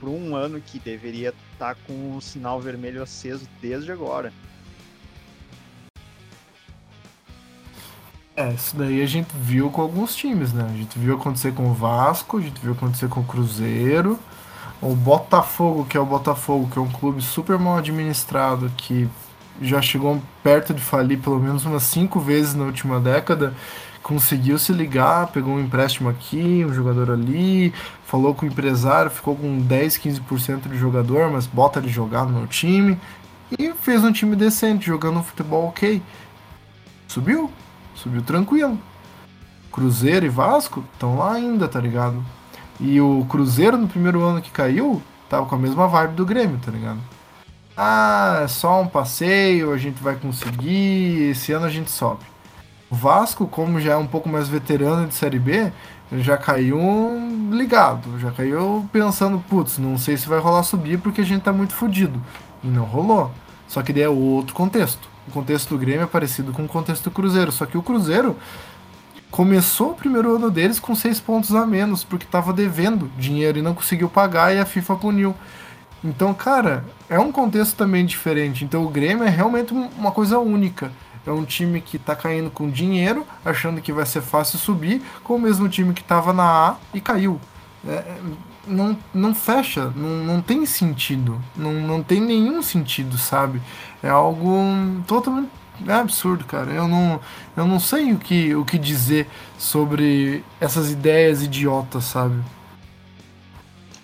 Por 0.00 0.08
um 0.08 0.34
ano 0.36 0.60
que 0.60 0.78
deveria 0.78 1.30
estar 1.52 1.74
tá 1.74 1.80
com 1.86 2.16
o 2.16 2.20
sinal 2.20 2.60
vermelho 2.60 3.02
aceso 3.02 3.48
desde 3.60 3.90
agora. 3.90 4.32
É, 8.38 8.52
isso 8.52 8.76
daí 8.76 9.02
a 9.02 9.06
gente 9.06 9.30
viu 9.34 9.68
com 9.68 9.82
alguns 9.82 10.14
times, 10.14 10.52
né? 10.52 10.64
A 10.72 10.76
gente 10.76 10.96
viu 10.96 11.16
acontecer 11.16 11.52
com 11.52 11.68
o 11.68 11.74
Vasco, 11.74 12.38
a 12.38 12.40
gente 12.40 12.60
viu 12.60 12.70
acontecer 12.70 13.08
com 13.08 13.18
o 13.18 13.24
Cruzeiro, 13.24 14.16
o 14.80 14.94
Botafogo, 14.94 15.84
que 15.84 15.96
é 15.96 16.00
o 16.00 16.06
Botafogo, 16.06 16.70
que 16.70 16.78
é 16.78 16.80
um 16.80 16.88
clube 16.88 17.20
super 17.20 17.58
mal 17.58 17.78
administrado, 17.78 18.70
que 18.76 19.08
já 19.60 19.82
chegou 19.82 20.22
perto 20.40 20.72
de 20.72 20.80
falir 20.80 21.18
pelo 21.18 21.40
menos 21.40 21.64
umas 21.64 21.82
cinco 21.82 22.20
vezes 22.20 22.54
na 22.54 22.62
última 22.62 23.00
década, 23.00 23.54
conseguiu 24.04 24.56
se 24.56 24.72
ligar, 24.72 25.26
pegou 25.32 25.54
um 25.54 25.60
empréstimo 25.60 26.08
aqui, 26.08 26.64
um 26.64 26.72
jogador 26.72 27.10
ali, 27.10 27.74
falou 28.06 28.36
com 28.36 28.46
o 28.46 28.48
empresário, 28.48 29.10
ficou 29.10 29.34
com 29.34 29.58
10, 29.58 29.98
15% 29.98 30.68
de 30.68 30.78
jogador, 30.78 31.28
mas 31.28 31.44
bota 31.44 31.80
ele 31.80 31.88
jogar 31.88 32.24
no 32.24 32.46
time, 32.46 32.96
e 33.58 33.72
fez 33.72 34.04
um 34.04 34.12
time 34.12 34.36
decente, 34.36 34.86
jogando 34.86 35.18
um 35.18 35.24
futebol 35.24 35.66
ok. 35.66 36.00
Subiu, 37.08 37.50
subiu 37.98 38.22
tranquilo. 38.22 38.78
Cruzeiro 39.72 40.26
e 40.26 40.28
Vasco 40.28 40.84
estão 40.92 41.16
lá 41.18 41.32
ainda, 41.32 41.68
tá 41.68 41.80
ligado? 41.80 42.24
E 42.80 43.00
o 43.00 43.26
Cruzeiro 43.28 43.76
no 43.76 43.88
primeiro 43.88 44.22
ano 44.22 44.40
que 44.40 44.50
caiu, 44.50 45.02
tava 45.28 45.46
com 45.46 45.54
a 45.54 45.58
mesma 45.58 45.86
vibe 45.86 46.14
do 46.14 46.24
Grêmio, 46.26 46.58
tá 46.64 46.70
ligado? 46.70 46.98
Ah, 47.76 48.40
é 48.44 48.48
só 48.48 48.80
um 48.80 48.88
passeio, 48.88 49.72
a 49.72 49.76
gente 49.76 50.02
vai 50.02 50.16
conseguir, 50.16 51.30
esse 51.30 51.52
ano 51.52 51.66
a 51.66 51.70
gente 51.70 51.90
sobe. 51.90 52.24
O 52.90 52.94
Vasco, 52.94 53.46
como 53.46 53.80
já 53.80 53.92
é 53.92 53.96
um 53.96 54.06
pouco 54.06 54.28
mais 54.28 54.48
veterano 54.48 55.06
de 55.06 55.14
Série 55.14 55.38
B, 55.38 55.70
já 56.12 56.36
caiu 56.36 56.78
ligado, 57.52 58.18
já 58.18 58.30
caiu 58.30 58.88
pensando, 58.90 59.38
putz, 59.48 59.78
não 59.78 59.98
sei 59.98 60.16
se 60.16 60.28
vai 60.28 60.38
rolar 60.38 60.62
subir 60.62 60.98
porque 60.98 61.20
a 61.20 61.24
gente 61.24 61.42
tá 61.42 61.52
muito 61.52 61.74
fodido. 61.74 62.20
E 62.64 62.66
não 62.66 62.84
rolou. 62.84 63.30
Só 63.68 63.82
que 63.82 63.92
daí 63.92 64.04
é 64.04 64.08
outro 64.08 64.54
contexto 64.54 65.08
o 65.28 65.30
contexto 65.30 65.68
do 65.68 65.78
Grêmio 65.78 66.02
é 66.02 66.06
parecido 66.06 66.52
com 66.52 66.64
o 66.64 66.68
contexto 66.68 67.04
do 67.04 67.10
Cruzeiro, 67.10 67.52
só 67.52 67.66
que 67.66 67.78
o 67.78 67.82
Cruzeiro 67.82 68.36
começou 69.30 69.90
o 69.90 69.94
primeiro 69.94 70.34
ano 70.34 70.50
deles 70.50 70.80
com 70.80 70.94
seis 70.94 71.20
pontos 71.20 71.54
a 71.54 71.66
menos, 71.66 72.02
porque 72.02 72.24
estava 72.24 72.52
devendo 72.52 73.10
dinheiro 73.16 73.58
e 73.58 73.62
não 73.62 73.74
conseguiu 73.74 74.08
pagar 74.08 74.54
e 74.54 74.58
a 74.58 74.64
FIFA 74.64 74.96
puniu. 74.96 75.34
Então, 76.02 76.32
cara, 76.32 76.84
é 77.08 77.18
um 77.18 77.30
contexto 77.30 77.76
também 77.76 78.06
diferente. 78.06 78.64
Então, 78.64 78.84
o 78.84 78.88
Grêmio 78.88 79.24
é 79.24 79.28
realmente 79.28 79.74
uma 79.74 80.12
coisa 80.12 80.38
única. 80.38 80.90
É 81.26 81.30
um 81.30 81.44
time 81.44 81.80
que 81.80 81.96
está 81.96 82.16
caindo 82.16 82.50
com 82.50 82.70
dinheiro, 82.70 83.26
achando 83.44 83.82
que 83.82 83.92
vai 83.92 84.06
ser 84.06 84.22
fácil 84.22 84.58
subir, 84.58 85.02
com 85.22 85.34
o 85.34 85.40
mesmo 85.40 85.68
time 85.68 85.92
que 85.92 86.00
estava 86.00 86.32
na 86.32 86.44
A 86.44 86.76
e 86.94 87.00
caiu. 87.00 87.38
É, 87.86 88.16
não, 88.66 88.96
não 89.12 89.34
fecha, 89.34 89.92
não, 89.94 90.24
não 90.24 90.40
tem 90.40 90.64
sentido. 90.64 91.40
Não, 91.56 91.72
não 91.72 92.02
tem 92.02 92.20
nenhum 92.20 92.62
sentido, 92.62 93.18
sabe? 93.18 93.60
É 94.02 94.08
algo 94.08 94.52
totalmente 95.06 95.50
é 95.86 95.92
absurdo, 95.92 96.44
cara. 96.44 96.72
Eu 96.72 96.88
não, 96.88 97.20
eu 97.56 97.66
não 97.66 97.78
sei 97.78 98.12
o 98.12 98.18
que, 98.18 98.54
o 98.54 98.64
que 98.64 98.78
dizer 98.78 99.28
sobre 99.58 100.44
essas 100.60 100.90
ideias 100.90 101.42
idiotas, 101.42 102.04
sabe? 102.04 102.42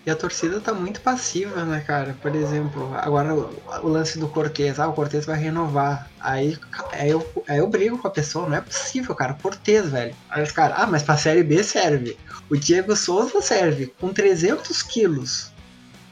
E 0.07 0.11
a 0.11 0.15
torcida 0.15 0.61
tá 0.61 0.75
muito 0.75 1.01
passiva, 1.01 1.65
né, 1.65 1.81
cara? 1.81 2.15
Por 2.21 2.37
exemplo, 2.37 2.95
agora 2.95 3.35
o, 3.35 3.89
lance 3.89 4.19
do 4.19 4.29
Cortez, 4.29 4.79
ah, 4.79 4.87
o 4.87 4.93
Cortez 4.93 5.25
vai 5.25 5.39
renovar. 5.39 6.11
Aí, 6.21 6.59
aí, 6.93 7.11
eu, 7.11 7.27
aí 7.49 7.59
eu 7.59 7.67
brigo 7.67 7.97
com 7.97 8.07
a 8.07 8.11
pessoa, 8.11 8.47
não 8.47 8.57
é 8.57 8.61
possível, 8.61 9.15
cara. 9.15 9.33
Cortez, 9.33 9.89
velho. 9.89 10.15
Aí 10.29 10.43
os 10.43 10.53
caras, 10.53 10.77
ah, 10.79 10.87
mas 10.87 11.03
pra 11.03 11.17
Série 11.17 11.43
B 11.43 11.63
serve. 11.65 12.19
O 12.51 12.57
Diego 12.57 12.95
Souza 12.95 13.41
serve 13.41 13.87
com 13.99 14.13
300 14.13 14.83
quilos. 14.83 15.51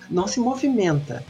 Não 0.08 0.26
se 0.26 0.40
movimenta. 0.40 1.22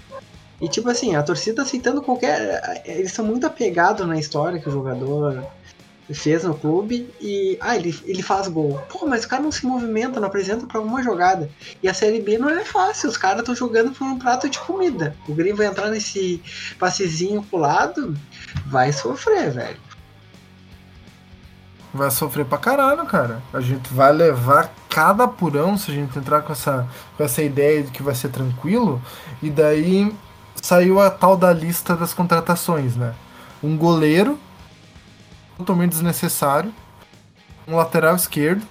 E 0.62 0.68
tipo 0.68 0.88
assim, 0.88 1.16
a 1.16 1.22
torcida 1.24 1.62
aceitando 1.62 2.00
qualquer. 2.00 2.82
Eles 2.84 3.12
são 3.12 3.24
muito 3.24 3.44
apegados 3.44 4.06
na 4.06 4.16
história 4.16 4.60
que 4.60 4.68
o 4.68 4.72
jogador 4.72 5.44
fez 6.14 6.44
no 6.44 6.54
clube 6.54 7.12
e. 7.20 7.58
Ah, 7.60 7.74
ele, 7.74 7.92
ele 8.04 8.22
faz 8.22 8.46
gol. 8.46 8.80
Pô, 8.88 9.04
mas 9.04 9.24
o 9.24 9.28
cara 9.28 9.42
não 9.42 9.50
se 9.50 9.66
movimenta, 9.66 10.20
não 10.20 10.28
apresenta 10.28 10.64
pra 10.64 10.78
alguma 10.78 11.02
jogada. 11.02 11.50
E 11.82 11.88
a 11.88 11.94
Série 11.94 12.20
B 12.20 12.38
não 12.38 12.48
é 12.48 12.64
fácil, 12.64 13.08
os 13.08 13.16
caras 13.16 13.40
estão 13.40 13.56
jogando 13.56 13.90
por 13.90 14.04
um 14.04 14.16
prato 14.16 14.48
de 14.48 14.60
comida. 14.60 15.16
O 15.26 15.34
Grêmio 15.34 15.56
vai 15.56 15.66
entrar 15.66 15.90
nesse 15.90 16.40
passezinho 16.78 17.42
pro 17.42 17.58
lado, 17.58 18.16
vai 18.66 18.92
sofrer, 18.92 19.50
velho. 19.50 19.80
Vai 21.92 22.10
sofrer 22.12 22.46
pra 22.46 22.56
caralho, 22.56 23.04
cara. 23.04 23.42
A 23.52 23.60
gente 23.60 23.92
vai 23.92 24.12
levar 24.12 24.72
cada 24.88 25.24
apurão 25.24 25.76
se 25.76 25.90
a 25.90 25.94
gente 25.94 26.16
entrar 26.16 26.42
com 26.42 26.52
essa, 26.52 26.86
com 27.16 27.24
essa 27.24 27.42
ideia 27.42 27.82
de 27.82 27.90
que 27.90 28.02
vai 28.02 28.14
ser 28.14 28.28
tranquilo. 28.28 29.02
E 29.42 29.50
daí 29.50 30.14
saiu 30.62 31.00
a 31.00 31.10
tal 31.10 31.36
da 31.36 31.52
lista 31.52 31.94
das 31.94 32.14
contratações, 32.14 32.96
né? 32.96 33.14
um 33.62 33.76
goleiro 33.76 34.38
totalmente 35.58 35.90
desnecessário, 35.90 36.72
um 37.66 37.76
lateral 37.76 38.16
esquerdo, 38.16 38.66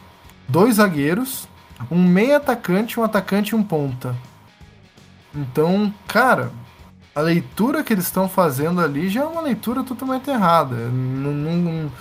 dois 0.47 0.75
zagueiros, 0.75 1.47
um 1.89 2.01
meio 2.01 2.35
atacante, 2.35 2.99
um 2.99 3.03
atacante 3.03 3.51
e 3.51 3.55
um 3.55 3.63
ponta. 3.63 4.15
Então, 5.33 5.93
cara, 6.07 6.51
a 7.13 7.21
leitura 7.21 7.83
que 7.83 7.93
eles 7.93 8.05
estão 8.05 8.27
fazendo 8.27 8.81
ali 8.81 9.09
já 9.09 9.21
é 9.21 9.25
uma 9.25 9.41
leitura 9.41 9.83
totalmente 9.83 10.29
errada. 10.29 10.75
Não, 10.75 11.31
não, 11.31 11.91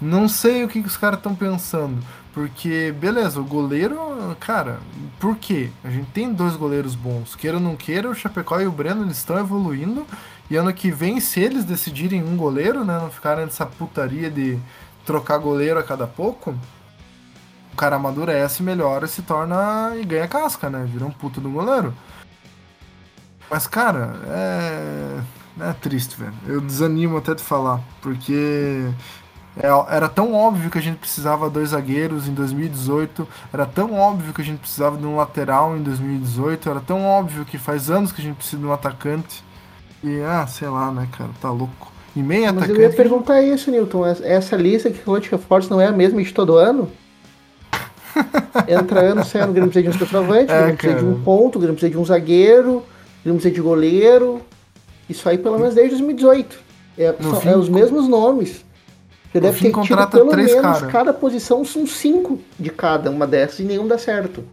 não 0.00 0.28
sei 0.28 0.64
o 0.64 0.68
que, 0.68 0.80
que 0.80 0.88
os 0.88 0.96
caras 0.96 1.18
estão 1.18 1.34
pensando. 1.34 2.02
Porque, 2.32 2.94
beleza, 2.98 3.40
o 3.40 3.44
goleiro, 3.44 3.98
cara, 4.38 4.78
por 5.18 5.36
quê? 5.36 5.70
A 5.82 5.90
gente 5.90 6.10
tem 6.12 6.32
dois 6.32 6.54
goleiros 6.54 6.94
bons. 6.94 7.34
Queira 7.34 7.56
ou 7.56 7.62
não 7.62 7.74
queira, 7.74 8.08
o 8.08 8.14
Chapecó 8.14 8.60
e 8.60 8.66
o 8.66 8.72
Breno 8.72 9.04
eles 9.04 9.18
estão 9.18 9.38
evoluindo. 9.38 10.06
E 10.48 10.56
ano 10.56 10.72
que 10.72 10.90
vem, 10.90 11.20
se 11.20 11.40
eles 11.40 11.64
decidirem 11.64 12.22
um 12.22 12.36
goleiro, 12.36 12.84
né? 12.84 12.98
Não 12.98 13.10
ficarem 13.10 13.44
nessa 13.44 13.66
putaria 13.66 14.30
de 14.30 14.58
trocar 15.04 15.38
goleiro 15.38 15.78
a 15.78 15.82
cada 15.82 16.06
pouco, 16.06 16.54
o 17.72 17.76
cara 17.76 17.96
amadurece, 17.96 18.62
melhora, 18.62 19.06
se 19.06 19.22
torna 19.22 19.92
e 19.96 20.04
ganha 20.04 20.28
casca, 20.28 20.70
né? 20.70 20.86
Vira 20.90 21.04
um 21.04 21.10
puto 21.10 21.40
do 21.40 21.50
goleiro. 21.50 21.92
Mas, 23.50 23.66
cara, 23.66 24.14
é. 24.28 25.20
É 25.60 25.72
triste, 25.74 26.16
velho. 26.16 26.32
Eu 26.46 26.60
desanimo 26.60 27.18
até 27.18 27.34
de 27.34 27.42
falar, 27.42 27.80
porque 28.00 28.88
era 29.90 30.08
tão 30.08 30.32
óbvio 30.34 30.70
que 30.70 30.78
a 30.78 30.82
gente 30.82 30.96
precisava 30.98 31.48
de 31.48 31.54
dois 31.54 31.70
zagueiros 31.70 32.28
em 32.28 32.32
2018, 32.34 33.26
era 33.52 33.66
tão 33.66 33.94
óbvio 33.98 34.32
que 34.32 34.40
a 34.40 34.44
gente 34.44 34.58
precisava 34.58 34.96
de 34.96 35.04
um 35.06 35.16
lateral 35.16 35.76
em 35.76 35.82
2018, 35.82 36.70
era 36.70 36.80
tão 36.80 37.04
óbvio 37.04 37.44
que 37.44 37.58
faz 37.58 37.90
anos 37.90 38.12
que 38.12 38.20
a 38.20 38.24
gente 38.24 38.36
precisa 38.36 38.58
de 38.58 38.66
um 38.66 38.72
atacante. 38.72 39.42
E, 40.02 40.20
ah, 40.22 40.46
sei 40.46 40.68
lá, 40.68 40.90
né, 40.90 41.06
cara, 41.16 41.30
tá 41.42 41.50
louco. 41.50 41.92
E 42.16 42.22
meio 42.22 42.46
Mas 42.46 42.56
atacante. 42.64 42.78
eu 42.80 42.82
ia 42.88 42.96
perguntar 42.96 43.42
isso, 43.42 43.70
Newton. 43.70 44.06
Essa 44.06 44.56
lista 44.56 44.90
que 44.90 44.98
falou 44.98 45.20
de 45.20 45.28
reforços 45.28 45.70
não 45.70 45.80
é 45.80 45.86
a 45.86 45.92
mesma 45.92 46.22
de 46.22 46.32
todo 46.32 46.56
ano? 46.56 46.90
Entra 48.66 49.00
ano, 49.00 49.24
sai 49.24 49.42
ano, 49.42 49.50
o 49.50 49.54
Grêmio 49.54 49.70
precisa 49.70 49.90
de 49.90 49.96
um 49.96 49.98
centroavante, 50.06 50.50
o 50.50 50.54
É, 50.54 50.58
Grêmio 50.62 50.76
precisa 50.76 50.98
de 51.00 51.04
um 51.04 51.22
ponto, 51.22 51.56
o 51.56 51.58
Grêmio 51.60 51.76
precisa 51.76 51.90
de 51.90 51.98
um 51.98 52.04
zagueiro, 52.04 52.70
o 52.78 52.84
Grêmio 53.22 53.40
precisa 53.40 53.54
de 53.54 53.60
goleiro. 53.60 54.40
Isso 55.08 55.28
aí 55.28 55.38
pelo 55.38 55.58
menos 55.58 55.74
desde 55.74 55.90
2018. 55.96 56.58
É, 56.98 57.14
são- 57.20 57.40
fim, 57.40 57.48
é 57.50 57.56
os 57.56 57.68
mesmos 57.68 58.08
nomes. 58.08 58.64
Você 59.32 59.40
deve 59.40 59.60
ter 59.60 59.82
tido 59.82 60.08
pelo 60.08 60.30
três 60.30 60.48
menos 60.48 60.78
cara. 60.80 60.86
cada 60.88 61.12
posição 61.12 61.64
são 61.64 61.86
cinco 61.86 62.40
de 62.58 62.70
cada 62.70 63.10
uma 63.10 63.26
dessas 63.26 63.60
e 63.60 63.64
nenhum 63.64 63.86
dá 63.86 63.96
certo. 63.96 64.44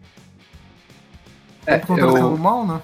É, 1.65 1.82
eu, 1.89 2.38
mal, 2.38 2.65
né? 2.65 2.82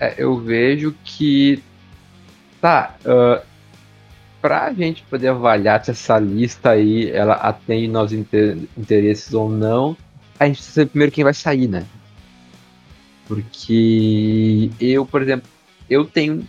é, 0.00 0.14
eu 0.18 0.36
vejo 0.36 0.94
que. 1.04 1.62
Tá, 2.60 2.96
ah, 3.06 3.42
pra 4.42 4.72
gente 4.72 5.02
poder 5.04 5.28
avaliar 5.28 5.82
se 5.84 5.90
essa 5.90 6.18
lista 6.18 6.70
aí 6.70 7.10
ela 7.10 7.34
atende 7.34 7.88
nossos 7.88 8.12
inter- 8.12 8.58
interesses 8.76 9.32
ou 9.32 9.48
não, 9.48 9.96
a 10.38 10.46
gente 10.46 10.56
precisa 10.56 10.74
saber 10.80 10.90
primeiro 10.90 11.12
quem 11.12 11.24
vai 11.24 11.32
sair, 11.32 11.68
né? 11.68 11.86
Porque 13.26 14.70
eu, 14.78 15.06
por 15.06 15.22
exemplo, 15.22 15.48
eu 15.88 16.04
tenho 16.04 16.46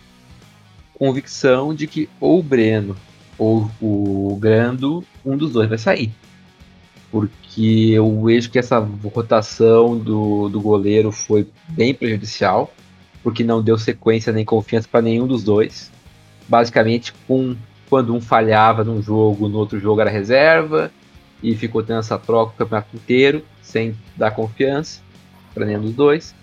convicção 0.98 1.74
de 1.74 1.86
que 1.86 2.08
ou 2.20 2.40
o 2.40 2.42
Breno 2.42 2.96
ou 3.38 3.70
o 3.80 4.36
Grando, 4.40 5.04
um 5.24 5.36
dos 5.36 5.52
dois 5.52 5.68
vai 5.68 5.78
sair. 5.78 6.12
Porque 7.10 7.90
eu 7.92 8.22
vejo 8.22 8.50
que 8.50 8.58
essa 8.58 8.78
rotação 8.78 9.96
do, 9.96 10.48
do 10.48 10.60
goleiro 10.60 11.12
foi 11.12 11.46
bem 11.68 11.94
prejudicial, 11.94 12.72
porque 13.22 13.44
não 13.44 13.62
deu 13.62 13.78
sequência 13.78 14.32
nem 14.32 14.44
confiança 14.44 14.88
para 14.90 15.02
nenhum 15.02 15.26
dos 15.26 15.42
dois. 15.42 15.90
Basicamente, 16.48 17.12
com, 17.26 17.56
quando 17.88 18.14
um 18.14 18.20
falhava 18.20 18.84
num 18.84 19.02
jogo, 19.02 19.48
no 19.48 19.58
outro 19.58 19.78
jogo 19.78 20.00
era 20.00 20.10
reserva, 20.10 20.90
e 21.42 21.54
ficou 21.54 21.82
tendo 21.82 22.00
essa 22.00 22.18
troca 22.18 22.52
o 22.52 22.56
campeonato 22.56 22.96
inteiro, 22.96 23.44
sem 23.62 23.96
dar 24.16 24.30
confiança 24.30 25.00
para 25.54 25.66
nenhum 25.66 25.82
dos 25.82 25.94
dois. 25.94 26.34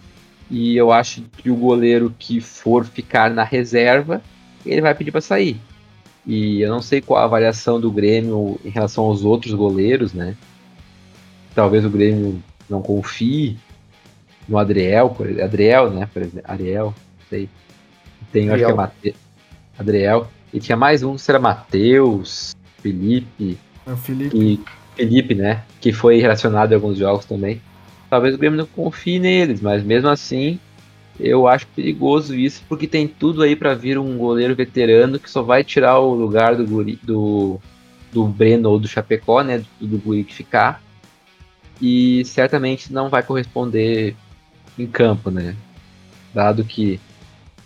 E 0.50 0.76
eu 0.76 0.92
acho 0.92 1.24
que 1.38 1.50
o 1.50 1.56
goleiro 1.56 2.14
que 2.18 2.40
for 2.40 2.86
ficar 2.86 3.32
na 3.32 3.44
reserva, 3.44 4.22
ele 4.66 4.82
vai 4.82 4.94
pedir 4.94 5.12
para 5.12 5.22
sair. 5.22 5.60
E 6.26 6.62
eu 6.62 6.70
não 6.70 6.82
sei 6.82 7.02
qual 7.02 7.22
a 7.22 7.26
avaliação 7.26 7.80
do 7.80 7.92
Grêmio 7.92 8.60
em 8.64 8.70
relação 8.70 9.04
aos 9.04 9.26
outros 9.26 9.54
goleiros, 9.54 10.14
né? 10.14 10.36
Talvez 11.54 11.84
o 11.86 11.90
Grêmio 11.90 12.42
não 12.70 12.82
confie 12.82 13.58
no 14.48 14.58
Adriel, 14.58 15.10
por 15.10 15.26
exemplo. 15.26 15.44
Adriel, 15.44 15.90
né? 15.92 16.10
Por 16.12 16.22
exemplo, 16.22 16.42
Ariel, 16.46 16.86
não 16.86 17.28
sei. 17.30 17.50
Tem, 18.32 18.50
acho 18.50 18.58
que 18.58 18.64
é 18.64 18.66
Adriel. 18.66 18.76
Mate... 18.76 19.16
Adriel. 19.78 20.28
E 20.54 20.60
tinha 20.60 20.78
mais 20.78 21.04
um, 21.04 21.18
será 21.18 21.40
Matheus, 21.40 22.56
Felipe 22.82 23.58
É 23.86 23.92
o 23.92 23.98
Felipe. 23.98 24.38
e 24.38 24.60
Felipe, 24.96 25.36
né? 25.36 25.64
Que 25.82 25.92
foi 25.92 26.20
relacionado 26.20 26.72
em 26.72 26.76
alguns 26.76 26.98
jogos 26.98 27.26
também. 27.26 27.62
Talvez 28.10 28.36
o 28.36 28.38
Grêmio 28.38 28.58
não 28.60 28.68
confie 28.68 29.20
neles, 29.20 29.60
mas 29.60 29.84
mesmo 29.84 30.10
assim 30.10 30.60
eu 31.20 31.48
acho 31.48 31.68
perigoso 31.68 32.36
isso, 32.36 32.64
porque 32.68 32.88
tem 32.88 33.08
tudo 33.08 33.44
aí 33.44 33.56
para 33.56 33.74
vir 33.76 33.98
um 33.98 34.18
goleiro 34.18 34.56
veterano 34.56 35.20
que 35.20 35.30
só 35.30 35.42
vai 35.44 35.64
tirar 35.64 36.00
o 36.00 36.14
lugar 36.14 36.56
do 36.56 36.66
guri, 36.66 37.00
do, 37.04 37.60
do 38.12 38.26
Breno 38.26 38.70
ou 38.70 38.80
do 38.80 38.88
Chapecó, 38.88 39.42
né? 39.42 39.64
Do, 39.80 39.88
do 39.88 39.98
guri 40.00 40.24
que 40.24 40.34
ficar. 40.34 40.82
E 41.82 42.24
certamente 42.26 42.92
não 42.92 43.10
vai 43.10 43.22
corresponder 43.24 44.16
em 44.78 44.88
campo, 44.88 45.30
né? 45.30 45.56
Dado 46.34 46.64
que 46.64 47.00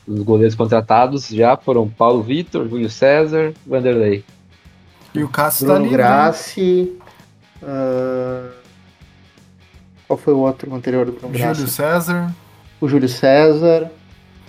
os 0.07 0.21
goleiros 0.23 0.55
contratados 0.55 1.27
já 1.27 1.55
foram 1.55 1.87
Paulo 1.87 2.23
Vitor, 2.23 2.67
Júlio 2.67 2.89
César, 2.89 3.53
Vanderlei. 3.65 4.23
E 5.13 5.23
o 5.23 5.29
Cássio 5.29 5.67
tá 5.67 5.73
Bruno 5.73 5.89
livre. 5.89 6.03
né? 6.03 6.07
Grassi. 6.09 6.97
ah, 7.63 8.49
Qual 10.07 10.17
foi 10.17 10.33
o 10.33 10.39
outro 10.39 10.73
anterior 10.73 11.05
do 11.05 11.11
Bruno 11.13 11.33
Júlio 11.33 11.55
Grassi? 11.55 11.67
César. 11.69 12.33
O 12.79 12.87
Júlio 12.87 13.09
César. 13.09 13.91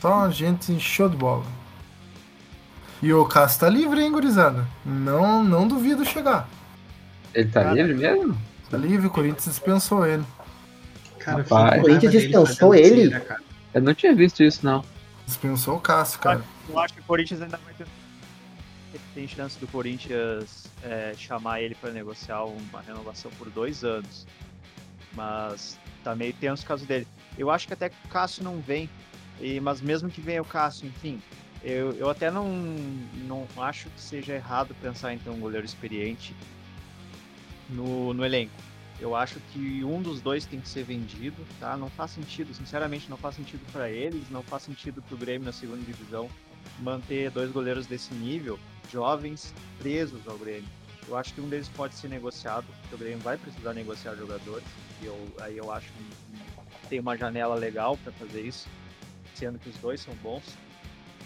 Só 0.01 0.31
gente 0.31 0.79
show 0.79 1.09
de 1.09 1.17
bola. 1.17 1.45
E 3.03 3.13
o 3.13 3.25
Cássio 3.25 3.61
tá 3.61 3.69
livre, 3.69 4.01
hein, 4.01 4.11
gurizada? 4.11 4.67
Não, 4.85 5.43
não 5.43 5.67
duvido 5.69 6.05
chegar. 6.05 6.49
Ele 7.35 7.49
tá 7.49 7.63
Cara, 7.63 7.75
livre 7.75 7.95
mesmo? 7.95 8.39
Tá 8.71 8.77
livre, 8.77 9.07
o 9.07 9.11
Corinthians 9.11 9.45
dispensou 9.45 10.07
ele. 10.07 10.25
Cara, 11.19 11.43
Rapaz. 11.43 11.79
O 11.79 11.83
Corinthians 11.83 12.13
dispensou 12.13 12.73
fazendo 12.73 12.75
ele? 12.75 13.09
cera, 13.09 13.21
cara. 13.21 13.43
Eu 13.75 13.83
não 13.83 13.95
tinha 13.95 14.15
visto 14.15 14.43
isso, 14.43 14.65
não. 14.65 14.85
Dispensou 15.27 15.77
o 15.77 15.81
Cássio, 15.81 16.19
cara. 16.19 16.43
Eu 16.69 16.79
acho 16.79 16.95
que 16.95 17.01
o 17.01 17.05
Corinthians 17.05 17.43
ainda 17.43 17.59
vai 17.65 17.75
ter. 17.75 17.87
Tem 19.15 19.29
chance 19.29 19.59
do 19.59 19.67
Corinthians 19.67 20.67
é, 20.83 21.13
chamar 21.17 21.61
ele 21.61 21.75
para 21.75 21.91
negociar 21.91 22.45
uma 22.45 22.81
renovação 22.81 23.31
por 23.39 23.49
dois 23.51 23.85
anos. 23.85 24.27
Mas 25.13 25.79
tá 26.03 26.15
meio 26.15 26.33
tenso 26.33 26.65
o 26.65 26.67
caso 26.67 26.85
dele. 26.85 27.07
Eu 27.39 27.51
acho 27.51 27.67
que 27.67 27.73
até 27.73 27.87
o 28.05 28.09
Cássio 28.09 28.43
não 28.43 28.61
vem. 28.61 28.91
E, 29.41 29.61
mas 29.61 29.81
mesmo 29.81 30.11
que 30.11 30.21
venha 30.21 30.43
o 30.43 30.45
Cássio, 30.45 30.89
enfim. 30.89 31.23
Eu, 31.63 31.93
eu 31.93 32.11
até 32.11 32.31
não, 32.31 32.49
não 33.27 33.47
acho 33.57 33.89
que 33.91 34.01
seja 34.01 34.35
errado 34.35 34.75
pensar 34.81 35.17
ter 35.19 35.31
um 35.31 35.39
goleiro 35.39 35.65
experiente 35.65 36.35
no, 37.71 38.13
no 38.13 38.25
elenco. 38.25 38.53
Eu 39.01 39.15
acho 39.15 39.39
que 39.53 39.85
um 39.85 40.03
dos 40.03 40.21
dois 40.21 40.45
tem 40.45 40.61
que 40.61 40.69
ser 40.69 40.83
vendido, 40.83 41.37
tá? 41.61 41.77
Não 41.77 41.89
faz 41.91 42.11
sentido, 42.11 42.53
sinceramente, 42.53 43.09
não 43.09 43.17
faz 43.17 43.37
sentido 43.37 43.61
para 43.73 43.89
eles, 43.89 44.29
não 44.29 44.43
faz 44.43 44.65
sentido 44.65 45.01
pro 45.03 45.17
Grêmio 45.17 45.47
na 45.47 45.53
segunda 45.53 45.83
divisão 45.83 46.29
manter 46.81 47.31
dois 47.31 47.51
goleiros 47.51 47.87
desse 47.87 48.13
nível, 48.15 48.59
jovens, 48.91 49.55
presos 49.79 50.27
ao 50.27 50.37
Grêmio. 50.37 50.69
Eu 51.07 51.17
acho 51.17 51.33
que 51.33 51.41
um 51.41 51.49
deles 51.49 51.69
pode 51.69 51.95
ser 51.95 52.09
negociado, 52.09 52.67
porque 52.83 52.95
o 52.95 52.99
Grêmio 52.99 53.21
vai 53.21 53.39
precisar 53.39 53.73
negociar 53.73 54.15
jogadores, 54.15 54.67
e 55.01 55.07
eu, 55.07 55.35
aí 55.41 55.57
eu 55.57 55.73
acho 55.73 55.89
tem 56.89 57.01
uma 57.01 57.17
janela 57.17 57.55
legal 57.55 57.97
para 57.99 58.13
fazer 58.13 58.43
isso, 58.43 58.69
sendo 59.35 59.59
que 59.59 59.69
os 59.69 59.77
dois 59.77 60.01
são 60.01 60.15
bons. 60.17 60.43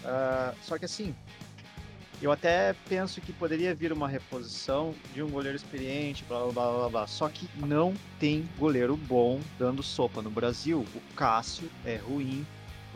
Ah, 0.05 0.53
só 0.61 0.77
que 0.77 0.85
assim, 0.85 1.15
eu 2.21 2.31
até 2.31 2.73
penso 2.87 3.19
que 3.19 3.33
poderia 3.33 3.75
vir 3.75 3.91
uma 3.91 4.07
reposição 4.07 4.95
de 5.13 5.21
um 5.21 5.29
goleiro 5.29 5.57
experiente, 5.57 6.23
blá 6.23 6.39
blá 6.39 6.51
blá 6.51 6.71
blá, 6.71 6.89
blá. 6.89 7.07
Só 7.07 7.27
que 7.27 7.49
não 7.57 7.93
tem 8.19 8.47
goleiro 8.57 8.95
bom 8.95 9.41
dando 9.59 9.83
sopa 9.83 10.21
no 10.21 10.29
Brasil. 10.29 10.85
O 10.95 11.15
Cássio 11.15 11.69
é 11.85 11.97
ruim, 11.97 12.45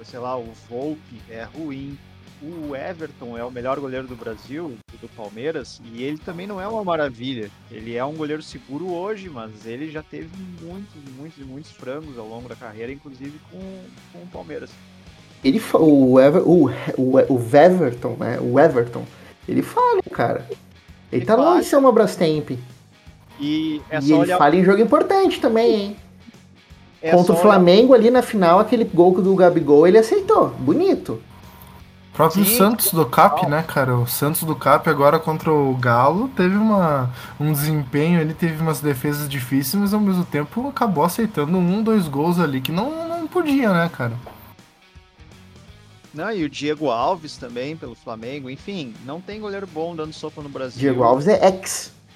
sei 0.05 0.19
lá, 0.19 0.37
o 0.37 0.53
Volpe 0.69 1.21
é 1.29 1.43
ruim. 1.43 1.97
O 2.41 2.75
Everton 2.75 3.35
é 3.35 3.43
o 3.43 3.49
melhor 3.49 3.79
goleiro 3.79 4.05
do 4.07 4.15
Brasil, 4.15 4.77
do 5.01 5.07
Palmeiras, 5.09 5.81
e 5.91 6.03
ele 6.03 6.19
também 6.19 6.45
não 6.45 6.61
é 6.61 6.67
uma 6.67 6.83
maravilha. 6.83 7.49
Ele 7.71 7.95
é 7.95 8.05
um 8.05 8.13
goleiro 8.13 8.43
seguro 8.43 8.91
hoje, 8.93 9.27
mas 9.27 9.65
ele 9.65 9.89
já 9.89 10.03
teve 10.03 10.29
muitos, 10.61 10.95
muitos, 11.17 11.43
muitos 11.45 11.71
frangos 11.71 12.17
ao 12.17 12.27
longo 12.27 12.47
da 12.47 12.55
carreira, 12.55 12.91
inclusive 12.91 13.39
com, 13.51 13.59
com 14.13 14.19
o 14.23 14.27
Palmeiras. 14.27 14.69
Ele, 15.43 15.61
o, 15.73 16.19
Ever, 16.19 16.47
o, 16.47 16.69
o, 16.97 17.33
o 17.33 17.55
Everton, 17.55 18.15
né? 18.19 18.39
O 18.39 18.59
Everton, 18.59 19.03
ele 19.47 19.63
falha, 19.63 20.01
cara. 20.11 20.45
Ele, 20.49 20.57
Ele 21.11 21.25
tá 21.25 21.59
de 21.59 21.65
ser 21.65 21.77
uma 21.77 21.91
Brastemp. 21.91 22.51
E 23.39 23.81
é 23.89 23.99
e 23.99 24.03
ele 24.05 24.13
olhar. 24.13 24.37
falha 24.37 24.57
em 24.57 24.63
jogo 24.63 24.81
importante 24.81 25.39
também, 25.39 25.73
hein? 25.75 25.95
é 27.01 27.11
Contra 27.11 27.33
o 27.33 27.35
olhar- 27.35 27.41
Flamengo 27.43 27.93
ali 27.93 28.09
na 28.11 28.21
final, 28.21 28.59
aquele 28.59 28.83
gol 28.83 29.19
do 29.21 29.35
Gabigol, 29.35 29.87
ele 29.87 29.97
aceitou. 29.97 30.49
Bonito. 30.49 31.21
Próprio 32.17 32.43
Sim, 32.43 32.57
Santos 32.57 32.91
do 32.91 33.05
Cap, 33.05 33.45
né, 33.45 33.63
cara? 33.65 33.95
O 33.95 34.07
Santos 34.07 34.41
do 34.41 34.55
Cap 34.55 34.89
agora 34.89 35.19
contra 35.19 35.53
o 35.53 35.75
Galo 35.75 36.27
teve 36.29 36.57
uma, 36.57 37.13
um 37.39 37.53
desempenho, 37.53 38.19
ele 38.19 38.33
teve 38.33 38.59
umas 38.59 38.81
defesas 38.81 39.29
difíceis, 39.29 39.79
mas 39.79 39.93
ao 39.93 39.99
mesmo 39.99 40.25
tempo 40.25 40.67
acabou 40.67 41.03
aceitando 41.03 41.55
um, 41.55 41.83
dois 41.83 42.07
gols 42.07 42.39
ali 42.39 42.59
que 42.59 42.71
não, 42.71 43.07
não 43.07 43.27
podia, 43.27 43.71
né, 43.71 43.87
cara? 43.95 44.13
Não, 46.11 46.31
e 46.31 46.43
o 46.43 46.49
Diego 46.49 46.89
Alves 46.89 47.37
também, 47.37 47.77
pelo 47.77 47.93
Flamengo. 47.93 48.49
Enfim, 48.49 48.95
não 49.05 49.21
tem 49.21 49.39
goleiro 49.39 49.67
bom 49.67 49.95
dando 49.95 50.11
sopa 50.11 50.41
no 50.41 50.49
Brasil. 50.49 50.79
Diego 50.79 51.03
Alves 51.03 51.27
é 51.27 51.45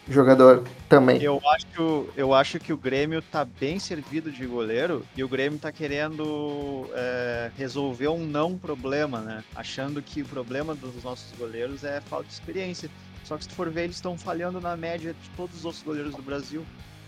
ex-jogador 0.07 0.63
também. 0.89 1.21
Eu 1.21 1.41
acho, 1.45 2.09
eu 2.15 2.33
acho 2.33 2.59
que 2.59 2.73
o 2.73 2.77
Grêmio 2.77 3.21
tá 3.21 3.45
bem 3.45 3.79
servido 3.79 4.31
de 4.31 4.45
goleiro 4.45 5.05
e 5.15 5.23
o 5.23 5.27
Grêmio 5.27 5.59
tá 5.59 5.71
querendo 5.71 6.89
é, 6.93 7.51
resolver 7.57 8.07
um 8.09 8.25
não 8.25 8.57
problema, 8.57 9.19
né? 9.21 9.43
Achando 9.55 10.01
que 10.01 10.21
o 10.21 10.25
problema 10.25 10.75
dos 10.75 11.03
nossos 11.03 11.37
goleiros 11.37 11.83
é 11.83 12.01
falta 12.01 12.27
de 12.27 12.33
experiência. 12.33 12.89
Só 13.23 13.37
que 13.37 13.43
se 13.43 13.49
tu 13.49 13.55
for 13.55 13.69
ver, 13.69 13.85
eles 13.85 13.97
estão 13.97 14.17
falhando 14.17 14.59
na 14.59 14.75
média 14.75 15.13
de 15.13 15.29
todos 15.31 15.57
os 15.57 15.65
outros 15.65 15.83
goleiros 15.83 16.15
do 16.15 16.21
Brasil. 16.21 16.65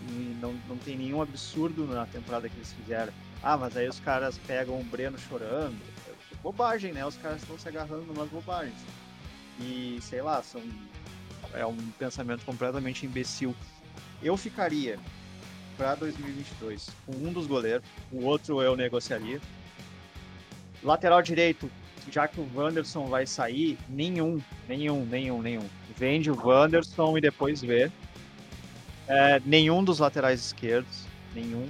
E 0.08 0.36
não, 0.40 0.54
não 0.68 0.76
tem 0.76 0.96
nenhum 0.96 1.20
absurdo 1.20 1.86
na 1.86 2.06
temporada 2.06 2.48
que 2.48 2.56
eles 2.56 2.72
fizeram. 2.72 3.12
Ah, 3.42 3.56
mas 3.56 3.76
aí 3.76 3.88
os 3.88 4.00
caras 4.00 4.38
pegam 4.46 4.80
o 4.80 4.84
Breno 4.84 5.18
chorando. 5.18 5.76
É 6.08 6.12
bobagem, 6.42 6.92
né? 6.92 7.04
Os 7.04 7.16
caras 7.16 7.42
estão 7.42 7.58
se 7.58 7.68
agarrando 7.68 8.12
umas 8.12 8.28
bobagens. 8.28 8.78
E 9.60 9.98
sei 10.00 10.22
lá, 10.22 10.42
são 10.42 10.62
é 11.54 11.66
um 11.66 11.76
pensamento 11.98 12.44
completamente 12.44 13.06
imbecil. 13.06 13.54
Eu 14.22 14.36
ficaria 14.36 14.98
para 15.76 15.94
2022 15.96 16.88
com 17.06 17.12
um 17.12 17.32
dos 17.32 17.46
goleiros, 17.46 17.86
o 18.12 18.24
outro 18.24 18.62
eu 18.62 18.76
negociaria. 18.76 19.40
Lateral 20.82 21.22
direito, 21.22 21.70
já 22.10 22.28
que 22.28 22.40
o 22.40 22.48
Wanderson 22.54 23.06
vai 23.06 23.26
sair, 23.26 23.78
nenhum, 23.88 24.40
nenhum, 24.68 25.04
nenhum, 25.06 25.42
nenhum. 25.42 25.68
Vende 25.96 26.30
o 26.30 26.46
Wanderson 26.46 27.16
e 27.16 27.20
depois 27.20 27.60
vê. 27.60 27.90
É, 29.06 29.40
nenhum 29.44 29.84
dos 29.84 29.98
laterais 29.98 30.40
esquerdos, 30.46 31.04
nenhum. 31.34 31.68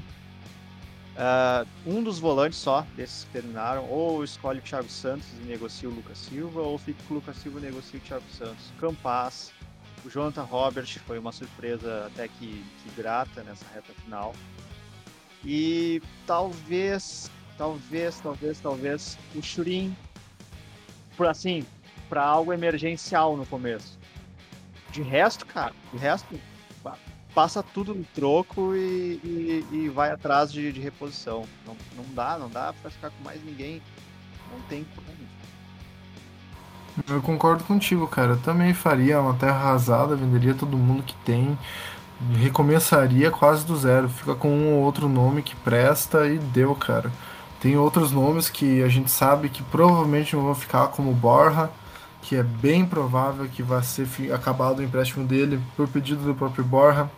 É, 1.17 1.67
um 1.87 2.03
dos 2.03 2.19
volantes 2.19 2.59
só, 2.59 2.85
desses 2.97 3.25
que 3.25 3.31
terminaram, 3.31 3.89
ou 3.89 4.25
escolhe 4.25 4.59
o 4.59 4.63
Thiago 4.63 4.89
Santos 4.89 5.27
e 5.41 5.47
negocia 5.47 5.89
o 5.89 5.93
Lucas 5.93 6.19
Silva, 6.19 6.61
ou 6.61 6.77
fica 6.77 7.01
com 7.07 7.15
o 7.15 7.17
Lucas 7.19 7.37
Silva 7.37 7.61
e 7.61 7.63
negocia 7.63 7.99
o 7.99 8.03
Thiago 8.03 8.25
Santos. 8.37 8.73
Campaz, 8.81 9.53
o 10.05 10.11
Jonathan 10.11 10.43
Robert 10.45 10.87
foi 11.07 11.19
uma 11.19 11.33
surpresa 11.33 12.07
até 12.07 12.29
que, 12.29 12.65
que 12.83 12.91
grata 12.97 13.43
nessa 13.43 13.65
reta 13.75 13.93
final. 14.05 14.35
E 15.45 16.01
talvez, 16.27 17.31
talvez, 17.59 18.21
talvez, 18.21 18.61
talvez 18.61 19.19
o 19.35 19.43
Churin, 19.43 19.95
por 21.17 21.27
assim, 21.27 21.65
para 22.09 22.23
algo 22.25 22.53
emergencial 22.53 23.37
no 23.37 23.47
começo. 23.47 23.99
De 24.91 25.03
resto, 25.03 25.45
cara, 25.47 25.75
de 25.93 25.99
resto, 25.99 26.39
pa- 26.83 26.99
passa 27.35 27.63
tudo 27.63 27.95
no 27.95 28.05
troco 28.15 28.75
e, 28.75 29.21
e- 29.25 29.67
e 29.73 29.89
vai 29.89 30.11
atrás 30.11 30.53
de, 30.53 30.73
de 30.73 30.81
reposição. 30.81 31.47
Não, 31.67 31.77
não 31.97 32.15
dá, 32.15 32.39
não 32.39 32.49
dá 32.49 32.73
pra 32.73 32.91
ficar 32.91 33.11
com 33.11 33.23
mais 33.25 33.43
ninguém. 33.45 33.83
Não 34.51 34.61
tem 34.69 34.85
como. 34.95 35.05
Eu 37.09 37.21
concordo 37.21 37.65
contigo, 37.65 38.07
cara. 38.07 38.33
Eu 38.33 38.41
também 38.41 38.73
faria 38.73 39.21
uma 39.21 39.35
terra 39.35 39.57
arrasada, 39.57 40.15
venderia 40.15 40.55
todo 40.55 40.77
mundo 40.77 41.03
que 41.03 41.15
tem, 41.25 41.59
recomeçaria 42.39 43.31
quase 43.31 43.67
do 43.67 43.77
zero. 43.77 44.09
Fica 44.09 44.35
com 44.35 44.49
um 44.49 44.75
ou 44.75 44.83
outro 44.83 45.09
nome 45.09 45.43
que 45.43 45.57
presta 45.57 46.27
e 46.29 46.39
deu, 46.39 46.75
cara. 46.75 47.11
Tem 47.61 47.77
outros 47.77 48.13
nomes 48.13 48.49
que 48.49 48.83
a 48.83 48.89
gente 48.89 49.11
sabe 49.11 49.49
que 49.49 49.63
provavelmente 49.63 50.37
vão 50.37 50.55
ficar, 50.55 50.89
como 50.89 51.11
o 51.11 51.15
Borja, 51.15 51.71
que 52.23 52.37
é 52.37 52.43
bem 52.43 52.85
provável 52.85 53.49
que 53.49 53.63
vai 53.63 53.83
ser 53.83 54.07
acabado 54.33 54.79
o 54.79 54.83
empréstimo 54.83 55.27
dele 55.27 55.61
por 55.77 55.89
pedido 55.89 56.25
do 56.25 56.35
próprio 56.35 56.65
Borja, 56.65 57.11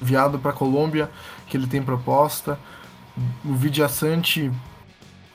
enviado 0.00 0.38
para 0.38 0.52
Colômbia, 0.52 1.10
que 1.46 1.56
ele 1.56 1.66
tem 1.66 1.82
proposta. 1.82 2.58
O 3.44 3.54
Vidia 3.54 3.88
Sante 3.88 4.50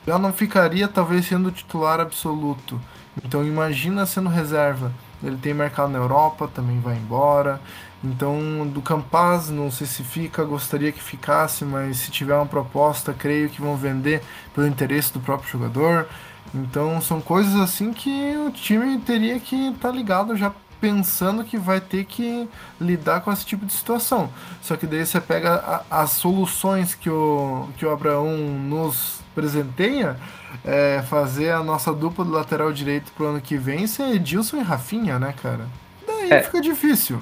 já 0.06 0.18
não 0.18 0.32
ficaria 0.32 0.86
talvez 0.86 1.26
sendo 1.26 1.50
titular 1.50 2.00
absoluto. 2.00 2.80
Então 3.24 3.44
imagina 3.44 4.06
sendo 4.06 4.28
reserva. 4.28 4.92
Ele 5.22 5.36
tem 5.36 5.52
mercado 5.52 5.90
na 5.90 5.98
Europa, 5.98 6.48
também 6.52 6.80
vai 6.80 6.96
embora. 6.96 7.60
Então 8.02 8.66
do 8.66 8.80
Campaz, 8.80 9.50
não 9.50 9.70
sei 9.70 9.86
se 9.86 10.04
fica, 10.04 10.44
gostaria 10.44 10.92
que 10.92 11.02
ficasse, 11.02 11.64
mas 11.64 11.96
se 11.98 12.10
tiver 12.10 12.34
uma 12.36 12.46
proposta, 12.46 13.12
creio 13.12 13.48
que 13.50 13.60
vão 13.60 13.76
vender 13.76 14.22
pelo 14.54 14.66
interesse 14.66 15.12
do 15.12 15.20
próprio 15.20 15.50
jogador. 15.50 16.06
Então 16.54 17.00
são 17.00 17.20
coisas 17.20 17.56
assim 17.56 17.92
que 17.92 18.36
o 18.36 18.50
time 18.50 18.98
teria 19.00 19.38
que 19.40 19.70
estar 19.70 19.90
ligado 19.90 20.36
já 20.36 20.52
pensando 20.80 21.42
que 21.42 21.58
vai 21.58 21.80
ter 21.80 22.04
que 22.04 22.48
lidar 22.80 23.20
com 23.22 23.32
esse 23.32 23.44
tipo 23.44 23.66
de 23.66 23.72
situação. 23.72 24.30
Só 24.62 24.76
que 24.76 24.86
daí 24.86 25.04
você 25.04 25.20
pega 25.20 25.54
a- 25.90 26.02
as 26.02 26.10
soluções 26.12 26.94
que 26.94 27.10
o, 27.10 27.68
que 27.76 27.84
o 27.84 27.90
Abraão 27.90 28.36
nos 28.36 29.18
presenteia, 29.34 30.16
é, 30.64 31.02
fazer 31.02 31.50
a 31.50 31.62
nossa 31.62 31.92
dupla 31.92 32.24
do 32.24 32.30
lateral 32.30 32.72
direito 32.72 33.12
pro 33.12 33.26
ano 33.26 33.40
que 33.40 33.56
vem 33.56 33.86
ser 33.86 34.14
Edilson 34.14 34.58
e 34.58 34.62
Rafinha, 34.62 35.18
né, 35.18 35.34
cara? 35.40 35.66
Daí 36.06 36.30
É. 36.32 36.42
fica 36.42 36.60
difícil. 36.60 37.20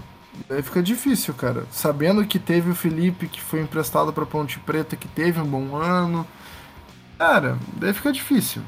Daí 0.49 0.63
fica 0.63 0.83
difícil, 0.83 1.33
cara. 1.35 1.65
Sabendo 1.71 2.25
que 2.27 2.39
teve 2.39 2.71
o 2.71 2.75
Felipe 2.75 3.27
que 3.27 3.41
foi 3.41 3.61
emprestado 3.61 4.13
pra 4.13 4.27
Ponte 4.27 4.59
Preta, 4.59 4.97
que 4.97 5.09
teve 5.09 5.41
um 5.41 5.47
bom 5.47 5.77
ano. 5.77 6.27
Cara, 7.19 7.57
daí 7.77 7.93
fica 7.93 8.13
difícil. 8.13 8.63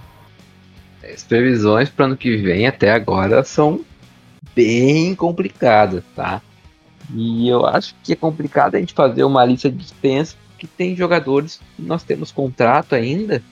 As 1.02 1.22
previsões 1.22 1.88
para 1.88 2.06
ano 2.06 2.16
que 2.16 2.36
vem 2.38 2.66
até 2.66 2.90
agora 2.90 3.44
são 3.44 3.84
bem 4.54 5.14
complicadas, 5.14 6.02
tá? 6.16 6.40
E 7.14 7.48
eu 7.48 7.64
acho 7.64 7.94
que 8.02 8.12
é 8.12 8.16
complicado 8.16 8.74
a 8.74 8.78
gente 8.78 8.92
fazer 8.94 9.24
uma 9.24 9.44
lista 9.44 9.70
de 9.70 9.76
dispensa 9.76 10.36
porque 10.50 10.66
tem 10.66 10.96
jogadores 10.96 11.60
que 11.76 11.82
nós 11.82 12.02
temos 12.02 12.32
contrato 12.32 12.94
ainda. 12.94 13.42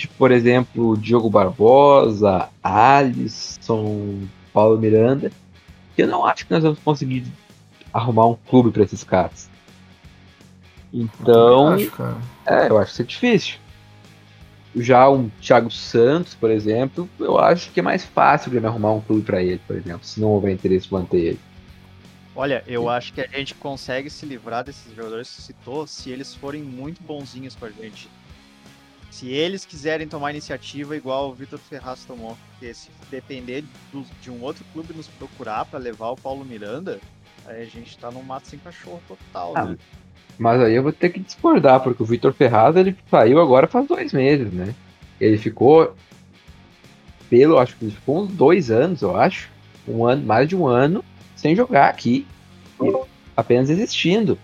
Tipo, 0.00 0.14
por 0.14 0.32
exemplo, 0.32 0.96
Diogo 0.96 1.28
Barbosa, 1.28 2.48
Alisson, 2.62 4.22
Paulo 4.50 4.78
Miranda. 4.78 5.30
Que 5.94 6.04
eu 6.04 6.08
não 6.08 6.24
acho 6.24 6.46
que 6.46 6.52
nós 6.54 6.62
vamos 6.62 6.78
conseguir 6.78 7.26
arrumar 7.92 8.26
um 8.26 8.36
clube 8.48 8.70
para 8.70 8.82
esses 8.82 9.04
caras. 9.04 9.50
Então, 10.90 11.66
Eu 11.66 11.74
acho, 11.74 11.90
cara. 11.90 12.16
é, 12.46 12.68
eu 12.70 12.78
acho 12.78 12.86
que 12.86 12.92
isso 12.92 13.02
é 13.02 13.04
difícil. 13.04 13.58
Já 14.74 15.10
um 15.10 15.28
Thiago 15.38 15.70
Santos, 15.70 16.32
por 16.34 16.50
exemplo, 16.50 17.06
eu 17.18 17.38
acho 17.38 17.70
que 17.70 17.80
é 17.80 17.82
mais 17.82 18.02
fácil 18.02 18.50
Grêmio 18.50 18.70
arrumar 18.70 18.92
um 18.92 19.02
clube 19.02 19.20
pra 19.20 19.42
ele, 19.42 19.60
por 19.66 19.76
exemplo, 19.76 20.00
se 20.02 20.18
não 20.18 20.28
houver 20.28 20.50
interesse 20.54 20.86
em 20.86 20.94
manter 20.94 21.18
ele. 21.18 21.40
Olha, 22.34 22.64
eu 22.66 22.88
acho 22.88 23.12
que 23.12 23.20
a 23.20 23.26
gente 23.26 23.54
consegue 23.54 24.08
se 24.08 24.24
livrar 24.24 24.64
desses 24.64 24.94
jogadores 24.94 25.28
que 25.28 25.42
você 25.42 25.52
citou 25.52 25.86
se 25.86 26.10
eles 26.10 26.34
forem 26.34 26.62
muito 26.62 27.02
bonzinhos 27.02 27.54
com 27.54 27.66
a 27.66 27.70
gente. 27.70 28.08
Se 29.10 29.28
eles 29.28 29.64
quiserem 29.64 30.06
tomar 30.06 30.30
iniciativa 30.30 30.96
igual 30.96 31.30
o 31.30 31.34
Vitor 31.34 31.58
Ferraz 31.58 32.04
tomou. 32.04 32.36
Porque 32.52 32.72
se 32.72 32.90
depender 33.10 33.64
do- 33.92 34.06
de 34.22 34.30
um 34.30 34.40
outro 34.42 34.64
clube 34.72 34.92
nos 34.94 35.08
procurar 35.08 35.64
pra 35.64 35.78
levar 35.78 36.10
o 36.10 36.16
Paulo 36.16 36.44
Miranda, 36.44 37.00
aí 37.46 37.62
a 37.62 37.66
gente 37.66 37.98
tá 37.98 38.10
num 38.10 38.22
mato 38.22 38.46
sem 38.46 38.58
cachorro 38.58 39.02
total, 39.08 39.52
Ah, 39.56 39.64
né? 39.64 39.76
Mas 40.38 40.60
aí 40.62 40.74
eu 40.74 40.82
vou 40.82 40.92
ter 40.92 41.10
que 41.10 41.20
discordar, 41.20 41.80
porque 41.82 42.02
o 42.02 42.06
Vitor 42.06 42.32
Ferraz 42.32 42.76
ele 42.76 42.96
saiu 43.10 43.40
agora 43.40 43.66
faz 43.66 43.86
dois 43.86 44.12
meses, 44.12 44.52
né? 44.52 44.74
Ele 45.20 45.36
ficou 45.36 45.94
pelo, 47.28 47.58
acho 47.58 47.76
que 47.76 47.84
ele 47.84 47.92
ficou 47.94 48.22
uns 48.22 48.32
dois 48.32 48.70
anos, 48.70 49.02
eu 49.02 49.16
acho, 49.16 49.50
um 49.86 50.06
ano, 50.06 50.24
mais 50.24 50.48
de 50.48 50.56
um 50.56 50.66
ano 50.66 51.04
sem 51.36 51.54
jogar 51.54 51.88
aqui, 51.88 52.26
apenas 53.36 53.68
existindo. 53.70 54.38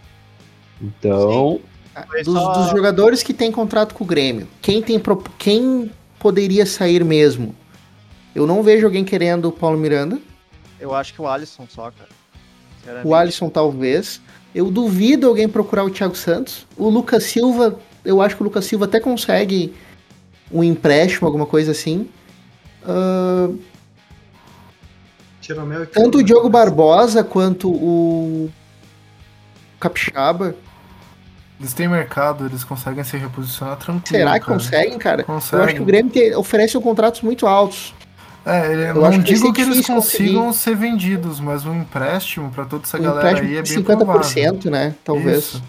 Então, 0.80 1.60
Foi 1.60 1.75
Dos, 2.24 2.34
só- 2.34 2.52
dos 2.52 2.70
jogadores 2.70 3.22
que 3.22 3.32
tem 3.32 3.50
contrato 3.50 3.94
com 3.94 4.04
o 4.04 4.06
Grêmio, 4.06 4.46
quem, 4.60 4.82
tem, 4.82 4.98
pro- 4.98 5.22
quem 5.38 5.90
poderia 6.18 6.66
sair 6.66 7.02
mesmo? 7.04 7.54
Eu 8.34 8.46
não 8.46 8.62
vejo 8.62 8.84
alguém 8.86 9.04
querendo 9.04 9.48
o 9.48 9.52
Paulo 9.52 9.78
Miranda. 9.78 10.18
Eu 10.78 10.94
acho 10.94 11.14
que 11.14 11.22
o 11.22 11.26
Alisson 11.26 11.66
só, 11.68 11.90
cara. 11.90 13.00
O 13.02 13.14
Alisson, 13.14 13.48
talvez. 13.48 14.20
Eu 14.54 14.70
duvido 14.70 15.26
alguém 15.26 15.48
procurar 15.48 15.84
o 15.84 15.90
Thiago 15.90 16.14
Santos. 16.14 16.66
O 16.76 16.88
Lucas 16.88 17.24
Silva, 17.24 17.78
eu 18.04 18.20
acho 18.20 18.36
que 18.36 18.42
o 18.42 18.44
Lucas 18.44 18.64
Silva 18.66 18.84
até 18.84 19.00
consegue 19.00 19.74
um 20.52 20.62
empréstimo, 20.62 21.26
alguma 21.26 21.46
coisa 21.46 21.72
assim. 21.72 22.08
Ah, 22.84 23.48
e 25.48 25.86
tanto 25.86 26.18
o 26.18 26.22
Diogo 26.24 26.48
Barbosa 26.48 27.22
quanto 27.22 27.70
o 27.70 28.50
Capixaba. 29.78 30.56
Eles 31.58 31.72
têm 31.72 31.88
mercado, 31.88 32.44
eles 32.46 32.62
conseguem 32.64 33.02
se 33.02 33.16
reposicionar 33.16 33.76
tranquilo. 33.76 34.06
Será 34.18 34.38
que 34.38 34.44
cara. 34.46 34.58
conseguem, 34.58 34.98
cara? 34.98 35.22
Conseguem. 35.24 35.58
Eu 35.58 35.64
acho 35.64 35.74
que 35.76 35.82
o 35.82 35.84
Grêmio 35.86 36.12
te- 36.12 36.34
oferece 36.34 36.78
contratos 36.80 37.22
muito 37.22 37.46
altos. 37.46 37.94
É, 38.44 38.90
Eu 38.90 38.94
não 38.94 39.04
acho 39.06 39.18
que 39.18 39.24
digo 39.24 39.46
ser 39.46 39.52
que 39.52 39.60
eles 39.62 39.86
consigam 39.86 40.44
conseguir. 40.46 40.54
ser 40.54 40.76
vendidos, 40.76 41.40
mas 41.40 41.64
um 41.64 41.74
empréstimo 41.80 42.50
pra 42.50 42.64
toda 42.64 42.84
essa 42.84 42.98
Um 42.98 43.02
galera 43.02 43.40
aí 43.40 43.56
é 43.56 43.62
bem 43.62 43.64
50%, 43.64 43.96
provável. 44.04 44.70
né? 44.70 44.94
Talvez. 45.04 45.38
Isso. 45.38 45.62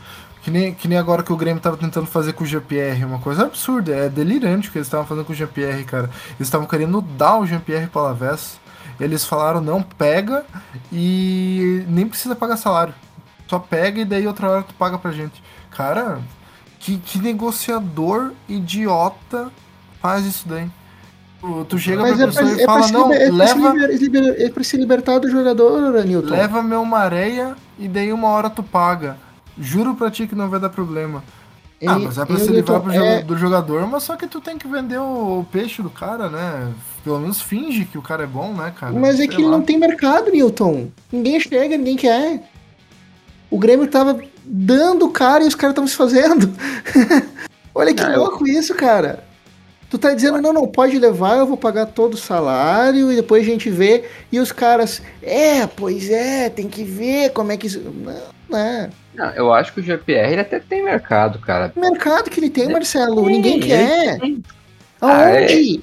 Que 0.44 0.52
nem, 0.52 0.74
que 0.74 0.88
nem 0.88 0.98
agora 0.98 1.24
que 1.24 1.34
o 1.34 1.36
Grêmio 1.36 1.60
tava 1.62 1.76
tentando 1.76 2.06
fazer 2.06 2.34
com 2.34 2.44
o 2.44 2.48
GPR, 2.48 3.04
uma 3.04 3.20
coisa 3.20 3.44
absurda, 3.44 3.94
é 3.96 4.08
delirante 4.10 4.70
o 4.70 4.72
que 4.72 4.78
eles 4.78 4.88
estavam 4.88 5.06
fazendo 5.06 5.26
com 5.26 5.34
o 5.34 5.36
GPR, 5.36 5.84
cara. 5.86 6.10
Eles 6.38 6.48
estavam 6.48 6.68
querendo 6.68 7.02
dar 7.02 7.38
o 7.40 7.46
GPR 7.46 7.88
pro 7.88 8.02
Alavés. 8.02 8.60
Eles 9.00 9.26
falaram, 9.26 9.60
não, 9.60 9.82
pega 9.82 10.46
e 10.92 11.84
nem 11.88 12.08
precisa 12.08 12.36
pagar 12.36 12.58
salário. 12.58 12.94
Só 13.48 13.60
pega 13.60 14.02
e 14.02 14.06
daí 14.06 14.28
outra 14.28 14.50
hora 14.50 14.64
tu 14.64 14.74
paga 14.74 14.98
pra 14.98 15.12
gente. 15.12 15.42
Cara, 15.72 16.20
que, 16.80 16.98
que 16.98 17.20
negociador 17.20 18.32
idiota 18.48 19.50
faz 20.02 20.26
isso 20.26 20.48
daí? 20.48 20.68
Tu, 21.40 21.66
tu 21.66 21.78
chega 21.78 22.02
Mas 22.02 22.16
pra 22.16 22.24
é 22.24 22.28
pessoa 22.28 22.46
pra, 22.46 22.56
e 22.58 22.62
é 22.62 22.66
fala, 22.66 22.82
pra 22.82 22.92
não, 22.92 23.14
é 23.14 23.18
pra 23.18 23.26
se 23.28 23.32
leva, 23.32 23.74
liber- 23.74 23.98
liber- 24.00 24.36
é 24.42 24.50
pra 24.50 24.64
se 24.64 24.78
libertar 24.78 25.20
do 25.20 25.30
jogador, 25.30 26.04
Newton. 26.04 26.30
leva-me 26.32 26.76
uma 26.76 26.98
areia 26.98 27.56
e 27.78 27.88
daí 27.88 28.12
uma 28.12 28.30
hora 28.30 28.50
tu 28.50 28.64
paga. 28.64 29.18
Juro 29.60 29.94
pra 29.96 30.10
ti 30.10 30.26
que 30.28 30.36
não 30.36 30.50
vai 30.50 30.60
dar 30.60 30.70
problema. 30.70 31.24
ah, 31.86 31.98
Ei, 32.00 32.06
mas 32.06 32.18
é 32.18 32.26
pra 32.26 32.38
se 32.40 32.48
livrar 32.52 32.82
é- 32.92 33.22
do 33.22 33.38
jogador, 33.38 33.86
mas 33.88 34.02
só 34.04 34.16
que 34.16 34.26
tu 34.28 34.42
tem 34.42 34.58
que 34.58 34.68
vender 34.68 34.98
o, 35.00 35.46
peixe 35.52 35.82
do 35.84 35.92
cara, 35.92 36.28
né? 36.30 36.74
Pelo 37.04 37.20
menos 37.20 37.40
finge 37.42 37.86
que 37.86 37.98
o 38.00 38.02
cara 38.02 38.24
é 38.24 38.28
bom, 38.28 38.54
né, 38.54 38.74
cara? 38.76 38.94
Mas 38.94 39.16
é 39.16 39.18
Sei 39.18 39.28
que 39.28 39.36
ele 39.36 39.46
lá. 39.46 39.52
não 39.52 39.62
tem 39.62 39.78
mercado, 39.78 40.32
Newton. 40.32 40.88
Ninguém 41.12 41.40
chega, 41.40 41.78
ninguém 41.78 41.96
quer. 41.96 42.50
O 43.50 43.58
Grêmio 43.60 43.88
tava 43.88 44.20
dando 44.50 45.06
o 45.06 45.12
cara 45.12 45.44
e 45.44 45.48
os 45.48 45.56
caras 45.56 45.74
estavam 45.74 45.88
se 45.88 45.96
fazendo. 45.96 46.52
Olha 47.76 47.94
que 47.94 48.02
eu- 48.02 48.18
louco 48.20 48.48
isso, 48.48 48.74
cara. 48.74 49.24
Tu 49.90 49.98
tá 49.98 50.14
dizendo, 50.14 50.42
não, 50.42 50.52
não, 50.52 50.68
pode 50.68 51.00
levar, 51.00 51.38
eu 51.38 51.46
vou 51.48 51.56
pagar 51.56 51.86
todo 51.86 52.16
o 52.16 52.18
salário 52.18 53.10
e 53.12 53.16
depois 53.16 53.44
a 53.44 53.46
gente 53.50 53.70
vê. 53.70 54.04
E 54.32 54.38
os 54.40 54.52
caras, 54.52 55.02
é, 55.24 55.66
pois 55.66 56.10
é, 56.10 56.50
tem 56.50 56.68
que 56.68 56.84
ver 56.84 57.32
como 57.32 57.52
é 57.54 57.58
que 57.58 57.68
isso. 57.68 57.80
Não, 57.80 58.14
né? 58.50 58.90
Não, 59.16 59.30
eu 59.32 59.54
acho 59.54 59.74
que 59.74 59.80
o 59.80 59.84
GPR 59.84 60.32
ele 60.34 60.42
até 60.42 60.60
tem 60.60 60.84
mercado, 60.84 61.40
cara. 61.40 61.72
O 61.76 61.80
mercado 61.80 62.30
que 62.30 62.40
ele 62.40 62.50
tem, 62.50 62.66
Tem, 62.66 62.74
Marcelo, 62.74 63.26
ninguém 63.26 63.60
quer. 63.62 64.20
tem. 64.20 64.44
Ah, 65.00 65.28
Aonde? 65.30 65.82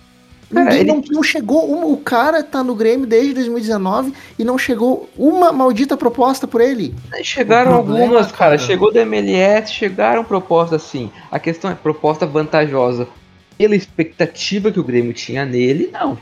Ninguém 0.50 0.80
ele- 0.80 0.92
não, 0.92 1.02
não 1.10 1.22
chegou. 1.22 1.70
um- 1.70 1.92
o 1.92 1.96
cara 1.96 2.42
tá 2.42 2.62
no 2.62 2.74
Grêmio 2.74 3.06
desde 3.06 3.34
2019 3.34 4.12
e 4.38 4.44
não 4.44 4.56
chegou 4.58 5.08
uma 5.16 5.52
maldita 5.52 5.96
proposta 5.96 6.46
por 6.46 6.60
ele. 6.60 6.94
Chegaram 7.22 7.74
algumas, 7.74 8.26
cara. 8.26 8.56
cara- 8.56 8.58
Chegou 8.58 8.92
da 8.92 9.00
MLS, 9.02 9.72
chegaram 9.72 10.22
propostas 10.24 10.82
assim. 10.84 11.10
A 11.30 11.38
questão 11.38 11.70
é 11.70 11.74
proposta 11.74 12.24
vantajosa 12.26 13.08
pela 13.58 13.74
expectativa 13.74 14.70
que 14.70 14.78
o 14.80 14.84
Grêmio 14.84 15.12
tinha 15.12 15.44
nele, 15.44 15.90
não. 15.92 16.18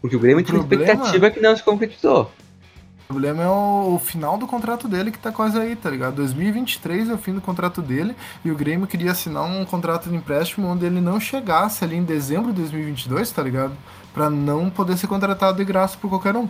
Porque 0.00 0.16
o 0.16 0.18
Grêmio 0.20 0.40
O 0.40 0.44
tinha 0.44 0.58
uma 0.58 0.66
problema- 0.66 0.92
expectativa 0.92 1.30
que 1.30 1.40
não 1.40 1.56
se 1.56 1.62
concretizou. 1.62 2.30
O 3.10 3.12
problema 3.12 3.42
é 3.42 3.48
o, 3.48 3.94
o 3.96 3.98
final 3.98 4.38
do 4.38 4.46
contrato 4.46 4.86
dele 4.86 5.10
que 5.10 5.18
tá 5.18 5.32
quase 5.32 5.58
aí, 5.58 5.74
tá 5.74 5.90
ligado? 5.90 6.14
2023 6.14 7.10
é 7.10 7.12
o 7.12 7.18
fim 7.18 7.32
do 7.34 7.40
contrato 7.40 7.82
dele 7.82 8.14
e 8.44 8.52
o 8.52 8.54
Grêmio 8.54 8.86
queria 8.86 9.10
assinar 9.10 9.42
um 9.42 9.64
contrato 9.64 10.08
de 10.08 10.14
empréstimo 10.14 10.68
onde 10.68 10.86
ele 10.86 11.00
não 11.00 11.18
chegasse 11.18 11.82
ali 11.82 11.96
em 11.96 12.04
dezembro 12.04 12.52
de 12.52 12.60
2022, 12.60 13.28
tá 13.32 13.42
ligado? 13.42 13.72
Pra 14.14 14.30
não 14.30 14.70
poder 14.70 14.96
ser 14.96 15.08
contratado 15.08 15.56
de 15.58 15.64
graça 15.64 15.98
por 16.00 16.08
qualquer 16.08 16.36
um. 16.36 16.48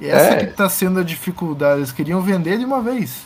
E 0.00 0.08
essa 0.08 0.34
É. 0.34 0.46
que 0.46 0.52
tá 0.52 0.68
sendo 0.68 0.98
a 0.98 1.04
dificuldade. 1.04 1.78
Eles 1.78 1.92
queriam 1.92 2.20
vender 2.20 2.58
de 2.58 2.64
uma 2.64 2.80
vez. 2.80 3.22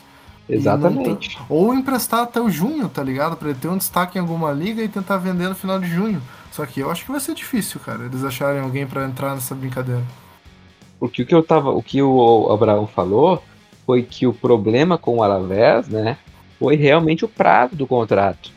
E 0.46 0.56
Exatamente. 0.56 1.08
não 1.08 1.16
tá- 1.16 1.46
Ou 1.48 1.72
emprestar 1.72 2.20
até 2.20 2.38
o 2.38 2.50
junho, 2.50 2.86
tá 2.86 3.02
ligado? 3.02 3.34
Pra 3.38 3.48
ele 3.48 3.58
ter 3.58 3.68
um 3.68 3.78
destaque 3.78 4.18
em 4.18 4.20
alguma 4.20 4.52
liga 4.52 4.82
e 4.82 4.88
tentar 4.88 5.16
vender 5.16 5.48
no 5.48 5.54
final 5.54 5.80
de 5.80 5.88
junho. 5.88 6.20
Só 6.52 6.66
que 6.66 6.80
eu 6.80 6.90
acho 6.90 7.02
que 7.06 7.10
vai 7.10 7.20
ser 7.20 7.34
difícil, 7.34 7.80
cara, 7.80 8.04
eles 8.04 8.22
acharem 8.22 8.60
alguém 8.60 8.86
pra 8.86 9.06
entrar 9.06 9.34
nessa 9.34 9.54
brincadeira. 9.54 10.04
Porque 10.98 11.22
o 11.22 11.26
que 11.26 11.34
eu 11.34 11.42
tava, 11.42 11.70
o 11.70 11.82
que 11.82 12.00
o 12.02 12.50
Abraão 12.50 12.86
falou 12.86 13.42
foi 13.84 14.02
que 14.02 14.26
o 14.26 14.32
problema 14.32 14.98
com 14.98 15.18
o 15.18 15.22
Alavés, 15.22 15.88
né, 15.88 16.16
foi 16.58 16.76
realmente 16.76 17.24
o 17.24 17.28
prazo 17.28 17.76
do 17.76 17.86
contrato. 17.86 18.50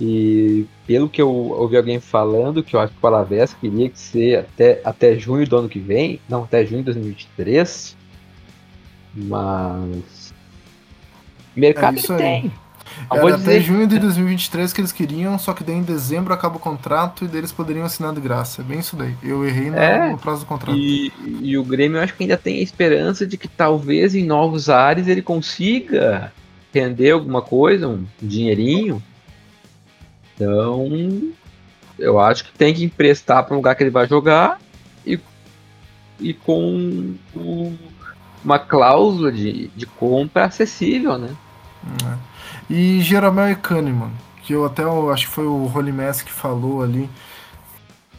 E 0.00 0.66
pelo 0.86 1.08
que 1.08 1.20
eu 1.20 1.30
ouvi 1.30 1.76
alguém 1.76 2.00
falando, 2.00 2.62
que 2.62 2.74
eu 2.74 2.80
acho 2.80 2.94
que 2.94 2.98
o 3.02 3.06
Alavés 3.06 3.52
queria 3.52 3.88
que 3.90 3.98
ser 3.98 4.38
até, 4.38 4.80
até 4.82 5.18
junho 5.18 5.46
do 5.46 5.56
ano 5.58 5.68
que 5.68 5.78
vem, 5.78 6.18
não, 6.26 6.44
até 6.44 6.64
junho 6.64 6.78
de 6.78 6.86
2023. 6.86 7.96
Mas 9.14 10.32
mercado 11.54 11.98
É 11.98 12.00
ele 12.00 12.12
aí. 12.12 12.18
tem. 12.18 12.52
Eu 13.10 13.16
Era 13.28 13.36
até 13.36 13.36
dizer, 13.36 13.60
junho 13.62 13.86
de 13.86 13.98
2023 13.98 14.72
que 14.72 14.80
eles 14.80 14.92
queriam, 14.92 15.38
só 15.38 15.52
que 15.52 15.64
daí 15.64 15.74
em 15.76 15.82
dezembro 15.82 16.32
acaba 16.34 16.56
o 16.56 16.60
contrato 16.60 17.24
e 17.24 17.28
daí 17.28 17.38
eles 17.38 17.52
poderiam 17.52 17.84
assinar 17.84 18.12
de 18.14 18.20
graça. 18.20 18.62
É 18.62 18.64
bem 18.64 18.78
isso 18.78 18.94
daí. 18.96 19.14
Eu 19.22 19.44
errei 19.46 19.70
no, 19.70 19.76
É. 19.76 20.16
prazo 20.16 20.40
do 20.40 20.46
contrato. 20.46 20.76
E, 20.76 21.12
e 21.40 21.56
o 21.58 21.64
Grêmio 21.64 21.98
eu 21.98 22.02
acho 22.02 22.14
que 22.14 22.22
ainda 22.22 22.36
tem 22.36 22.58
a 22.60 22.62
esperança 22.62 23.26
de 23.26 23.36
que 23.36 23.48
talvez 23.48 24.14
em 24.14 24.24
novos 24.24 24.68
ares 24.68 25.08
ele 25.08 25.22
consiga 25.22 26.32
render 26.72 27.10
alguma 27.10 27.42
coisa, 27.42 27.88
um 27.88 28.04
dinheirinho. 28.22 29.02
Então, 30.34 30.88
eu 31.98 32.18
acho 32.18 32.44
que 32.44 32.52
tem 32.52 32.72
que 32.72 32.84
emprestar 32.84 33.44
para 33.44 33.54
um 33.54 33.56
lugar 33.58 33.74
que 33.74 33.82
ele 33.82 33.90
vai 33.90 34.06
jogar 34.08 34.58
e, 35.04 35.18
e 36.18 36.32
com 36.32 37.14
o- 37.34 37.74
uma 38.42 38.58
cláusula 38.58 39.30
de, 39.30 39.68
de 39.76 39.84
compra 39.86 40.46
acessível, 40.46 41.18
né? 41.18 41.30
É. 42.04 42.29
E 42.72 43.00
Jeromel 43.00 43.50
e 43.50 43.56
Kahneman, 43.56 44.12
que 44.44 44.52
eu 44.52 44.64
até 44.64 44.84
acho 45.12 45.26
que 45.26 45.32
foi 45.32 45.44
o 45.44 45.66
Rolimess 45.66 46.22
que 46.22 46.30
falou 46.30 46.84
ali. 46.84 47.10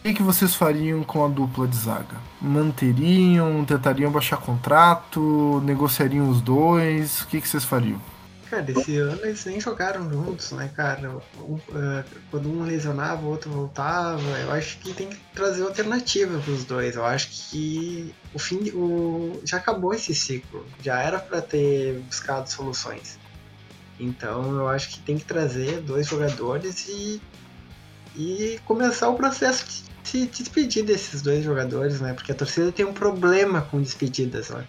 O 0.03 0.13
que, 0.13 0.21
vocês 0.21 0.53
fariam 0.53 1.03
com 1.03 1.23
a 1.23 1.29
dupla 1.29 1.65
de 1.65 1.77
zaga? 1.77 2.17
Manteriam, 2.41 3.63
tentariam 3.63 4.11
baixar 4.11 4.35
contrato, 4.35 5.61
negociariam 5.63 6.27
os 6.27 6.41
dois? 6.41 7.21
O 7.21 7.27
que, 7.27 7.39
que 7.39 7.47
vocês 7.47 7.63
fariam? 7.63 8.01
Cara, 8.49 8.69
esse 8.69 8.97
ano 8.97 9.21
eles 9.23 9.45
nem 9.45 9.57
jogaram 9.61 10.09
juntos, 10.09 10.51
né, 10.51 10.69
cara? 10.75 11.09
Um, 11.39 11.57
eh, 11.73 12.03
quando 12.29 12.49
um 12.49 12.63
lesionava, 12.63 13.21
o 13.21 13.29
outro 13.29 13.49
voltava. 13.49 14.21
Eu 14.21 14.51
acho 14.51 14.79
que 14.79 14.93
tem 14.93 15.07
que 15.07 15.17
trazer 15.33 15.63
alternativa 15.63 16.37
pros 16.39 16.65
dois. 16.65 16.97
Eu 16.97 17.05
acho 17.05 17.29
que 17.29 18.13
o 18.33 18.39
fim, 18.39 18.69
o 18.71 19.39
já 19.45 19.55
acabou 19.55 19.93
esse 19.93 20.13
ciclo. 20.13 20.65
Já 20.83 20.99
era 20.99 21.19
pra 21.19 21.41
ter 21.41 21.99
buscado 21.99 22.51
soluções. 22.51 23.20
Então 24.01 24.55
eu 24.55 24.67
acho 24.67 24.89
que 24.89 24.99
tem 24.99 25.17
que 25.17 25.23
trazer 25.23 25.79
dois 25.81 26.07
jogadores 26.07 26.87
e 26.89 27.21
e 28.15 28.59
começar 28.65 29.07
o 29.07 29.15
processo 29.15 29.65
de 29.65 29.83
se 30.03 30.25
despedir 30.25 30.83
desses 30.83 31.21
dois 31.21 31.45
jogadores, 31.45 32.01
né? 32.01 32.13
Porque 32.13 32.31
a 32.31 32.35
torcida 32.35 32.71
tem 32.71 32.85
um 32.85 32.91
problema 32.91 33.61
com 33.61 33.81
despedidas, 33.81 34.49
né? 34.49 34.65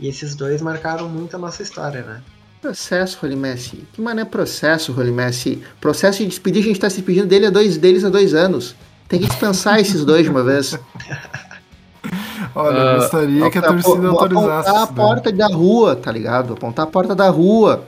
E 0.00 0.08
esses 0.08 0.34
dois 0.34 0.60
marcaram 0.60 1.08
muito 1.08 1.36
a 1.36 1.38
nossa 1.38 1.62
história, 1.62 2.02
né? 2.02 2.22
Processo, 2.60 3.18
Rolimessi. 3.20 3.84
Que 3.92 4.00
mané 4.00 4.24
processo, 4.24 4.92
Rolimessi? 4.92 5.62
Processo 5.80 6.18
de 6.18 6.26
despedir, 6.26 6.62
a 6.62 6.66
gente 6.66 6.80
tá 6.80 6.90
se 6.90 6.96
despedindo 6.96 7.26
dele 7.26 7.46
há 7.46 7.50
dois, 7.50 7.76
deles 7.76 8.04
há 8.04 8.08
dois 8.08 8.34
anos. 8.34 8.74
Tem 9.08 9.20
que 9.20 9.28
dispensar 9.28 9.78
esses 9.78 10.04
dois 10.04 10.24
de 10.24 10.30
uma 10.30 10.42
vez. 10.42 10.76
Olha, 12.54 12.78
eu 12.78 12.96
gostaria 12.98 13.50
que 13.50 13.58
a 13.58 13.62
torcida 13.62 14.08
autorizasse. 14.08 14.68
Apontar 14.68 14.82
a 14.82 14.86
porta 14.86 15.32
da 15.32 15.46
rua, 15.46 15.96
tá 15.96 16.10
ligado? 16.10 16.54
Apontar 16.54 16.86
a 16.86 16.88
porta 16.88 17.14
da 17.14 17.28
rua. 17.28 17.84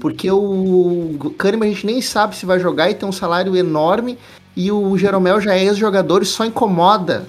Porque 0.00 0.30
o 0.30 1.34
Kahneman 1.36 1.66
a 1.66 1.70
gente 1.70 1.86
nem 1.86 2.00
sabe 2.00 2.34
se 2.34 2.46
vai 2.46 2.58
jogar 2.58 2.90
e 2.90 2.94
tem 2.94 3.08
um 3.08 3.12
salário 3.12 3.56
enorme. 3.56 4.18
E 4.56 4.70
o 4.70 4.96
Jeromel 4.96 5.40
já 5.40 5.54
é 5.54 5.64
ex-jogador 5.64 6.22
e 6.22 6.26
só 6.26 6.44
incomoda. 6.44 7.26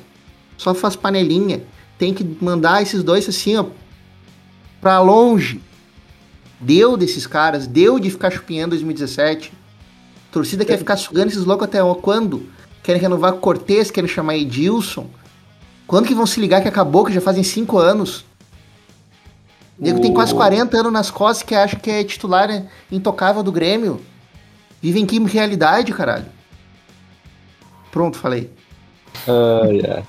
Só 0.57 0.73
faz 0.73 0.95
panelinha. 0.95 1.63
Tem 1.97 2.13
que 2.13 2.23
mandar 2.41 2.81
esses 2.81 3.03
dois 3.03 3.27
assim, 3.27 3.57
ó. 3.57 3.65
Pra 4.81 4.99
longe. 5.01 5.61
Deu 6.59 6.95
desses 6.95 7.27
caras. 7.27 7.67
Deu 7.67 7.99
de 7.99 8.09
ficar 8.09 8.31
chupinhando 8.31 8.71
2017. 8.71 9.51
torcida 10.31 10.65
quer 10.65 10.77
ficar 10.77 10.97
sugando 10.97 11.29
esses 11.29 11.45
loucos 11.45 11.65
até 11.65 11.79
quando? 12.01 12.47
Querem 12.81 13.01
renovar 13.01 13.33
Cortez, 13.33 13.91
querem 13.91 14.09
chamar 14.09 14.37
Edilson. 14.37 15.09
Quando 15.85 16.07
que 16.07 16.15
vão 16.15 16.25
se 16.25 16.39
ligar 16.39 16.61
que 16.61 16.67
acabou, 16.67 17.05
que 17.05 17.13
já 17.13 17.21
fazem 17.21 17.43
cinco 17.43 17.77
anos? 17.77 18.25
O 19.83 19.85
nego 19.85 19.99
tem 19.99 20.13
quase 20.13 20.33
40 20.33 20.77
anos 20.77 20.93
nas 20.93 21.11
costas 21.11 21.43
que 21.43 21.53
acha 21.53 21.75
que 21.75 21.91
é 21.91 22.05
titular 22.05 22.47
intocável 22.89 23.43
do 23.43 23.51
Grêmio. 23.51 23.99
Vive 24.81 25.01
em 25.01 25.05
que 25.05 25.19
realidade, 25.19 25.91
caralho? 25.91 26.27
Pronto, 27.91 28.17
falei. 28.17 28.49
Ai, 29.27 29.81
ai. 29.91 30.03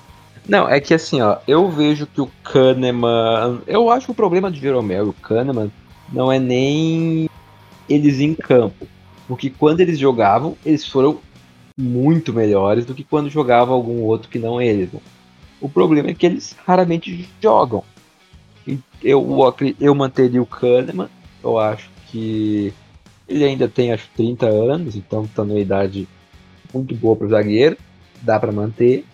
Não, 0.47 0.69
é 0.69 0.79
que 0.79 0.93
assim, 0.93 1.19
ó, 1.19 1.39
eu 1.45 1.69
vejo 1.69 2.07
que 2.07 2.21
o 2.21 2.31
Kahneman. 2.41 3.63
Eu 3.67 3.89
acho 3.89 4.05
que 4.05 4.11
o 4.13 4.15
problema 4.15 4.49
do 4.49 4.55
Jeromel 4.55 5.07
e 5.07 5.09
o 5.09 5.13
Kahneman 5.13 5.69
não 6.07 6.31
é 6.31 6.39
nem 6.39 7.29
eles 7.89 8.21
em 8.21 8.33
campo. 8.33 8.87
Porque 9.27 9.49
quando 9.49 9.81
eles 9.81 9.99
jogavam, 9.99 10.55
eles 10.65 10.87
foram 10.87 11.19
muito 11.77 12.31
melhores 12.31 12.85
do 12.85 12.95
que 12.95 13.03
quando 13.03 13.29
jogava 13.29 13.73
algum 13.73 14.03
outro 14.03 14.29
que 14.29 14.39
não 14.39 14.61
eles. 14.61 14.89
né? 14.93 15.01
O 15.59 15.67
problema 15.67 16.11
é 16.11 16.13
que 16.13 16.25
eles 16.25 16.55
raramente 16.65 17.27
jogam. 17.41 17.83
Eu, 19.03 19.53
eu 19.79 19.93
manteria 19.95 20.41
o 20.41 20.45
Kahneman. 20.45 21.09
Eu 21.43 21.59
acho 21.59 21.89
que 22.07 22.73
ele 23.27 23.43
ainda 23.43 23.67
tem 23.67 23.91
acho 23.93 24.07
30 24.15 24.47
anos, 24.47 24.95
então 24.95 25.27
tá 25.27 25.43
numa 25.43 25.59
idade 25.59 26.07
muito 26.73 26.95
boa 26.95 27.15
pro 27.15 27.29
zagueiro. 27.29 27.77
Dá 28.21 28.39
pra 28.39 28.51
manter. 28.51 29.05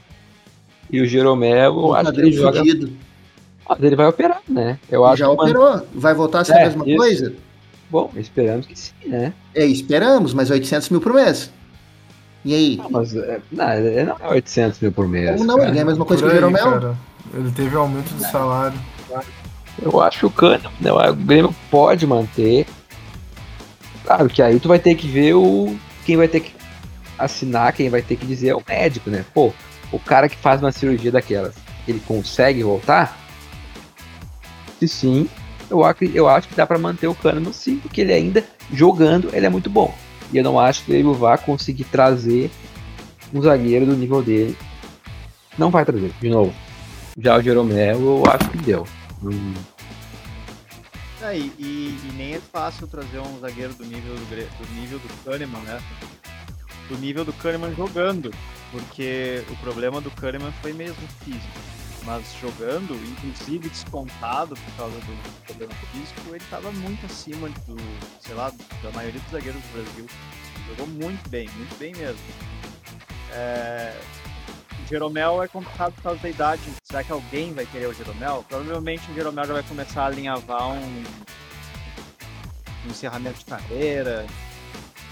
E 0.89 1.01
o 1.01 1.05
Jeromel, 1.05 1.73
eu 1.73 1.93
acho 1.95 2.11
que 2.13 2.19
ele 2.21 2.31
joga. 2.31 2.59
fudido. 2.59 2.91
Mas 3.67 3.83
ele 3.83 3.95
vai 3.95 4.07
operar, 4.07 4.41
né? 4.47 4.79
Eu 4.89 5.05
acho 5.05 5.17
Já 5.17 5.29
que 5.29 5.35
man- 5.35 5.43
operou. 5.43 5.87
Vai 5.93 6.13
voltar 6.13 6.41
a 6.41 6.43
ser 6.45 6.53
É, 6.53 6.61
a 6.63 6.65
mesma 6.65 6.87
isso. 6.87 6.97
coisa? 6.97 7.33
Bom, 7.89 8.11
esperamos 8.15 8.65
que 8.67 8.77
sim, 8.79 8.93
né? 9.05 9.33
É, 9.53 9.65
esperamos, 9.65 10.33
mas 10.33 10.49
800 10.49 10.89
mil 10.89 11.01
por 11.01 11.13
mês. 11.13 11.51
E 12.43 12.53
aí? 12.53 12.77
Não, 12.77 12.89
mas 12.89 13.13
é, 13.15 13.39
não, 13.51 13.65
é- 13.69 14.03
não 14.05 14.17
é 14.19 14.29
800 14.33 14.79
mil 14.79 14.91
por 14.91 15.07
mês. 15.07 15.39
Ou 15.39 15.45
não, 15.45 15.55
cara. 15.55 15.67
ele 15.67 15.71
ganha 15.73 15.83
a 15.83 15.87
mesma 15.87 16.05
coisa 16.05 16.23
Por 16.23 16.29
que 16.31 16.35
o 16.35 16.45
aí, 16.45 16.53
Jeromel? 16.53 16.79
cara. 16.81 16.97
Ele 17.33 17.51
teve 17.51 17.75
aumento 17.75 18.13
de 18.13 18.29
salário. 18.31 18.79
Eu 19.81 19.99
acho 19.99 20.19
que 20.19 20.25
o 20.25 20.29
Cano, 20.29 20.71
não, 20.79 20.97
o 20.97 21.15
Grêmio 21.15 21.55
pode 21.69 22.05
manter. 22.05 22.67
Claro 24.05 24.29
que 24.29 24.41
aí 24.41 24.59
tu 24.59 24.67
vai 24.67 24.79
ter 24.79 24.95
que 24.95 25.07
ver 25.07 25.33
o. 25.33 25.75
Quem 26.05 26.17
vai 26.17 26.27
ter 26.27 26.41
que 26.41 26.53
assinar, 27.17 27.73
quem 27.73 27.89
vai 27.89 28.01
ter 28.01 28.15
que 28.15 28.25
dizer 28.25 28.49
é 28.49 28.55
o 28.55 28.63
médico, 28.67 29.09
né? 29.09 29.25
Pô, 29.33 29.51
o 29.91 29.99
cara 29.99 30.29
que 30.29 30.35
faz 30.35 30.61
uma 30.61 30.71
cirurgia 30.71 31.11
daquelas, 31.11 31.55
ele 31.87 31.99
consegue 31.99 32.63
voltar? 32.63 33.17
Se 34.79 34.87
sim, 34.87 35.29
eu, 35.69 35.81
eu 36.13 36.27
acho 36.27 36.47
que 36.47 36.55
dá 36.55 36.65
pra 36.67 36.77
manter 36.77 37.07
o 37.07 37.15
Cano 37.15 37.53
sim, 37.53 37.77
porque 37.77 38.01
ele 38.01 38.13
ainda 38.13 38.43
jogando, 38.73 39.29
ele 39.33 39.45
é 39.45 39.49
muito 39.49 39.69
bom. 39.69 39.93
E 40.33 40.37
eu 40.37 40.43
não 40.43 40.59
acho 40.59 40.83
que 40.83 40.93
ele 40.93 41.03
vai 41.13 41.37
conseguir 41.37 41.85
trazer 41.85 42.49
um 43.33 43.41
zagueiro 43.41 43.85
do 43.85 43.95
nível 43.95 44.21
dele. 44.21 44.57
Não 45.57 45.69
vai 45.69 45.85
trazer, 45.85 46.11
de 46.19 46.29
novo. 46.29 46.53
Já 47.17 47.37
o 47.37 47.41
Jeromel, 47.41 47.99
eu 47.99 48.23
acho 48.27 48.49
que 48.49 48.57
deu. 48.59 48.87
Hum, 49.23 49.53
É, 51.21 51.37
e, 51.37 51.53
e- 51.59 51.99
e 52.03 52.11
nem 52.15 52.33
é 52.35 52.39
fácil 52.41 52.87
trazer 52.87 53.19
um 53.19 53.39
zagueiro 53.39 53.73
do 53.75 53.85
nível 53.85 54.15
do, 54.15 54.25
do 54.57 54.73
nível 54.73 54.99
do 54.99 55.23
Kahneman, 55.23 55.61
né? 55.61 55.79
Do 56.87 56.97
nível 56.97 57.23
do 57.23 57.33
Kahneman 57.33 57.73
jogando. 57.75 58.31
Porque 58.71 59.43
o 59.49 59.55
problema 59.57 60.01
do 60.01 60.09
Kahneman 60.11 60.51
foi 60.61 60.73
mesmo 60.73 61.07
físico. 61.23 61.59
Mas 62.03 62.33
jogando, 62.41 62.95
inclusive 62.95 63.69
descontado 63.69 64.55
por 64.55 64.73
causa 64.75 64.97
do 64.97 65.43
problema 65.45 65.73
físico, 65.91 66.21
ele 66.29 66.37
estava 66.43 66.71
muito 66.71 67.05
acima 67.05 67.47
do, 67.67 67.77
sei 68.19 68.33
lá, 68.33 68.51
da 68.81 68.91
maioria 68.91 69.19
dos 69.21 69.31
zagueiros 69.31 69.61
do 69.61 69.73
Brasil. 69.83 70.05
Jogou 70.69 70.87
muito 70.87 71.29
bem, 71.29 71.47
muito 71.49 71.77
bem 71.77 71.93
mesmo. 71.93 72.19
É, 73.31 73.95
Jeromel 74.91 75.41
é 75.41 75.47
complicado 75.47 75.93
por 75.93 76.03
causa 76.03 76.19
da 76.19 76.29
idade. 76.29 76.61
Será 76.83 77.01
que 77.01 77.11
alguém 77.13 77.53
vai 77.53 77.65
querer 77.65 77.85
o 77.85 77.93
Jeromel? 77.93 78.45
Provavelmente 78.49 79.09
o 79.09 79.15
Jeromel 79.15 79.45
já 79.45 79.53
vai 79.53 79.63
começar 79.63 80.03
a 80.03 80.05
alinhavar 80.07 80.67
um, 80.67 81.03
um 82.85 82.89
encerramento 82.89 83.39
de 83.39 83.45
carreira. 83.45 84.25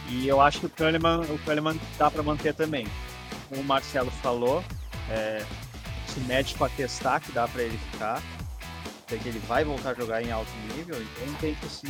E 0.09 0.27
eu 0.27 0.41
acho 0.41 0.59
que 0.59 0.65
o 0.65 0.69
Kahneman, 0.69 1.21
o 1.21 1.39
Kahneman 1.45 1.79
dá 1.97 2.11
para 2.11 2.21
manter 2.21 2.53
também. 2.53 2.85
Como 3.47 3.61
o 3.61 3.63
Marcelo 3.63 4.11
falou, 4.11 4.61
é, 5.09 5.45
se 6.07 6.19
mede 6.21 6.55
para 6.55 6.69
testar 6.73 7.21
que 7.21 7.31
dá 7.31 7.47
para 7.47 7.63
ele 7.63 7.77
ficar. 7.93 8.21
Sei 9.07 9.17
que 9.17 9.29
ele 9.29 9.39
vai 9.47 9.63
voltar 9.63 9.91
a 9.91 9.93
jogar 9.93 10.21
em 10.21 10.29
alto 10.29 10.51
nível, 10.75 11.01
então 11.01 11.33
tem 11.35 11.55
que 11.55 11.69
se 11.69 11.87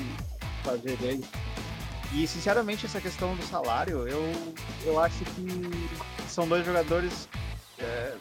fazer 0.63 0.95
dele. 0.97 1.25
E 2.13 2.27
sinceramente 2.27 2.85
essa 2.85 3.01
questão 3.01 3.35
do 3.35 3.43
salário, 3.43 4.07
eu, 4.07 4.31
eu 4.85 4.99
acho 4.99 5.17
que 5.25 6.27
são 6.27 6.47
dois 6.47 6.65
jogadores 6.65 7.27
é, 7.81 8.13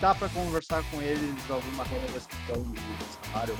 dá 0.00 0.14
para 0.14 0.28
conversar 0.28 0.82
com 0.90 1.00
eles 1.00 1.34
de 1.46 1.52
alguma 1.52 1.84
renegociação 1.84 2.62
de 2.72 2.80
salário, 3.30 3.56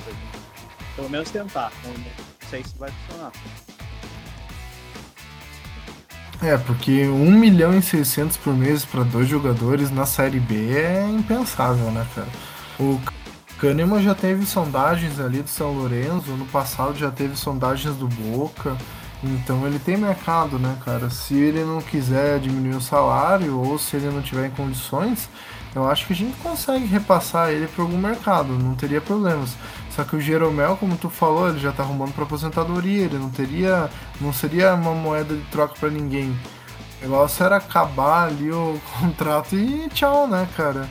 pelo 0.95 1.09
menos 1.09 1.29
tentar. 1.29 1.71
Não 1.83 2.49
sei 2.49 2.63
se 2.63 2.77
vai 2.77 2.89
funcionar. 2.91 3.31
É, 6.41 6.55
porque 6.57 7.07
1 7.07 7.31
milhão 7.31 7.77
e 7.77 7.81
600 7.81 8.37
por 8.37 8.53
mês 8.53 8.85
para 8.85 9.03
dois 9.03 9.27
jogadores 9.27 9.89
na 9.89 10.05
Série 10.05 10.39
B 10.39 10.71
é 10.71 11.07
impensável, 11.09 11.89
né, 11.91 12.05
cara? 12.13 12.27
O 12.79 13.01
Kahneman 13.59 14.03
já 14.03 14.13
teve 14.13 14.45
sondagens 14.45 15.19
ali 15.19 15.41
do 15.41 15.49
São 15.49 15.73
Lourenço, 15.73 16.29
no 16.31 16.45
passado 16.45 16.95
já 16.95 17.09
teve 17.09 17.35
sondagens 17.35 17.95
do 17.95 18.07
Boca, 18.07 18.77
então 19.23 19.65
ele 19.65 19.79
tem 19.79 19.97
mercado, 19.97 20.59
né, 20.59 20.77
cara? 20.85 21.09
Se 21.09 21.33
ele 21.33 21.63
não 21.63 21.81
quiser 21.81 22.39
diminuir 22.39 22.75
o 22.75 22.81
salário 22.81 23.59
ou 23.59 23.79
se 23.79 23.95
ele 23.95 24.09
não 24.09 24.21
tiver 24.21 24.47
em 24.47 24.51
condições, 24.51 25.29
eu 25.75 25.89
acho 25.89 26.05
que 26.05 26.13
a 26.13 26.15
gente 26.15 26.37
consegue 26.37 26.85
repassar 26.85 27.51
ele 27.51 27.67
para 27.67 27.83
algum 27.83 27.97
mercado, 27.97 28.49
não 28.53 28.75
teria 28.75 29.01
problemas. 29.01 29.55
Só 29.91 30.03
que 30.03 30.15
o 30.15 30.21
Jeromel, 30.21 30.77
como 30.77 30.97
tu 30.97 31.09
falou, 31.09 31.49
ele 31.49 31.59
já 31.59 31.71
tá 31.71 31.83
arrumando 31.83 32.13
para 32.13 32.23
aposentadoria, 32.23 33.05
ele 33.05 33.17
não 33.17 33.29
teria, 33.29 33.89
não 34.21 34.31
seria 34.31 34.73
uma 34.75 34.93
moeda 34.93 35.35
de 35.35 35.43
troca 35.45 35.73
para 35.79 35.89
ninguém. 35.89 36.29
O 36.99 37.03
negócio 37.03 37.43
era 37.43 37.57
acabar 37.57 38.27
ali 38.27 38.51
o 38.51 38.79
contrato 38.99 39.55
e 39.55 39.89
tchau, 39.89 40.27
né, 40.27 40.47
cara? 40.55 40.87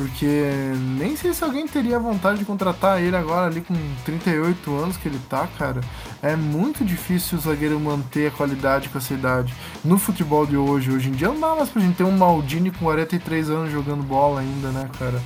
Porque 0.00 0.48
nem 0.96 1.14
sei 1.14 1.34
se 1.34 1.44
alguém 1.44 1.68
teria 1.68 1.98
vontade 1.98 2.38
de 2.38 2.46
contratar 2.46 3.02
ele 3.02 3.14
agora 3.14 3.48
ali 3.48 3.60
com 3.60 3.74
38 4.02 4.74
anos 4.74 4.96
que 4.96 5.06
ele 5.06 5.20
tá, 5.28 5.46
cara. 5.58 5.82
É 6.22 6.34
muito 6.34 6.82
difícil 6.82 7.36
o 7.36 7.40
zagueiro 7.42 7.78
manter 7.78 8.28
a 8.28 8.30
qualidade 8.30 8.88
com 8.88 8.96
essa 8.96 9.12
idade. 9.12 9.54
No 9.84 9.98
futebol 9.98 10.46
de 10.46 10.56
hoje, 10.56 10.90
hoje 10.90 11.10
em 11.10 11.12
dia, 11.12 11.28
não 11.28 11.38
dá 11.38 11.54
mais 11.54 11.68
pra 11.68 11.82
gente 11.82 11.98
ter 11.98 12.04
um 12.04 12.16
Maldini 12.16 12.70
com 12.70 12.78
43 12.78 13.50
anos 13.50 13.70
jogando 13.70 14.02
bola 14.02 14.40
ainda, 14.40 14.70
né, 14.70 14.88
cara? 14.98 15.22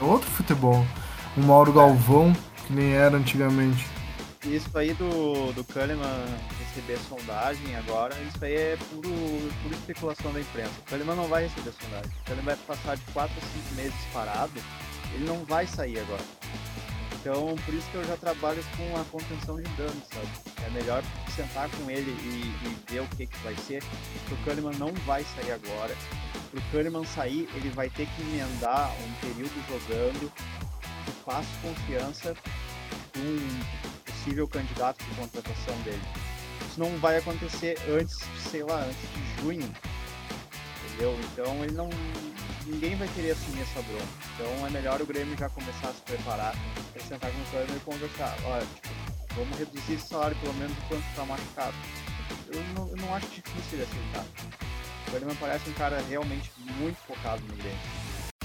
É 0.00 0.04
outro 0.04 0.28
futebol. 0.28 0.84
Um 1.36 1.42
Mauro 1.42 1.72
Galvão, 1.72 2.34
que 2.66 2.72
nem 2.72 2.94
era 2.94 3.16
antigamente. 3.16 3.86
Isso 4.44 4.76
aí 4.76 4.94
do, 4.94 5.52
do 5.52 5.62
Kahneman 5.62 6.26
receber 6.78 6.98
sondagem 7.08 7.76
agora, 7.76 8.14
isso 8.20 8.44
aí 8.44 8.54
é 8.54 8.78
puro, 8.90 9.10
pura 9.62 9.74
especulação 9.74 10.32
da 10.32 10.40
imprensa. 10.40 10.72
O 10.80 10.90
Kahneman 10.90 11.16
não 11.16 11.28
vai 11.28 11.44
receber 11.44 11.72
sondagem. 11.72 12.10
O 12.20 12.24
Kahneman 12.24 12.44
vai 12.44 12.56
passar 12.56 12.96
de 12.96 13.02
4 13.12 13.36
a 13.36 13.40
5 13.40 13.74
meses 13.74 13.94
parado, 14.12 14.52
ele 15.14 15.24
não 15.24 15.44
vai 15.44 15.66
sair 15.66 15.98
agora. 15.98 16.22
Então, 17.20 17.56
por 17.64 17.74
isso 17.74 17.90
que 17.90 17.96
eu 17.96 18.04
já 18.04 18.16
trabalho 18.16 18.64
com 18.76 18.96
a 18.96 19.04
contenção 19.06 19.56
de 19.56 19.68
danos, 19.70 20.04
sabe? 20.12 20.28
É 20.64 20.70
melhor 20.70 21.02
sentar 21.34 21.68
com 21.70 21.90
ele 21.90 22.10
e, 22.10 22.68
e 22.68 22.92
ver 22.92 23.00
o 23.00 23.06
que, 23.08 23.26
que 23.26 23.38
vai 23.38 23.56
ser. 23.56 23.82
O 24.30 24.44
Kahneman 24.44 24.78
não 24.78 24.92
vai 25.04 25.24
sair 25.24 25.52
agora. 25.52 25.94
Para 26.50 26.60
o 26.60 26.62
Kahneman 26.70 27.04
sair, 27.04 27.48
ele 27.54 27.70
vai 27.70 27.90
ter 27.90 28.06
que 28.06 28.22
emendar 28.22 28.92
um 28.92 29.12
período 29.20 29.52
jogando 29.68 30.32
que 31.04 31.10
faça 31.24 31.48
confiança 31.60 32.34
com 33.12 33.18
um 33.18 33.60
possível 34.04 34.46
candidato 34.46 35.04
de 35.04 35.14
contratação 35.16 35.76
dele. 35.82 36.37
Não 36.78 36.96
vai 36.98 37.16
acontecer 37.16 37.76
antes, 37.90 38.16
sei 38.48 38.62
lá, 38.62 38.76
antes 38.76 39.00
de 39.12 39.42
junho. 39.42 39.74
Entendeu? 40.86 41.18
Então 41.32 41.64
ele 41.64 41.72
não. 41.72 41.90
Ninguém 42.64 42.94
vai 42.94 43.08
querer 43.08 43.32
assumir 43.32 43.62
essa 43.62 43.82
bronca. 43.82 44.06
Então 44.34 44.66
é 44.66 44.70
melhor 44.70 45.02
o 45.02 45.06
Grêmio 45.06 45.36
já 45.36 45.48
começar 45.48 45.88
a 45.88 45.92
se 45.92 46.02
preparar 46.02 46.54
para 46.92 47.02
sentar 47.02 47.32
com 47.32 47.38
o 47.38 47.44
Kahneman 47.46 47.76
e 47.76 47.80
conversar. 47.80 48.38
Olha, 48.44 48.64
tipo, 48.66 48.88
vamos 49.34 49.58
reduzir 49.58 49.94
esse 49.94 50.06
salário 50.06 50.36
pelo 50.36 50.54
menos 50.54 50.76
enquanto 50.84 51.04
está 51.08 51.24
machucado. 51.24 51.74
Eu 52.46 52.62
não, 52.74 52.88
eu 52.90 52.96
não 52.96 53.12
acho 53.12 53.26
difícil 53.26 53.80
ele 53.80 53.82
aceitar. 53.82 54.24
O 55.08 55.10
Kahneman 55.10 55.36
parece 55.40 55.68
um 55.68 55.72
cara 55.72 56.00
realmente 56.08 56.52
muito 56.78 56.98
focado 57.08 57.42
no 57.42 57.56
Grêmio. 57.56 57.78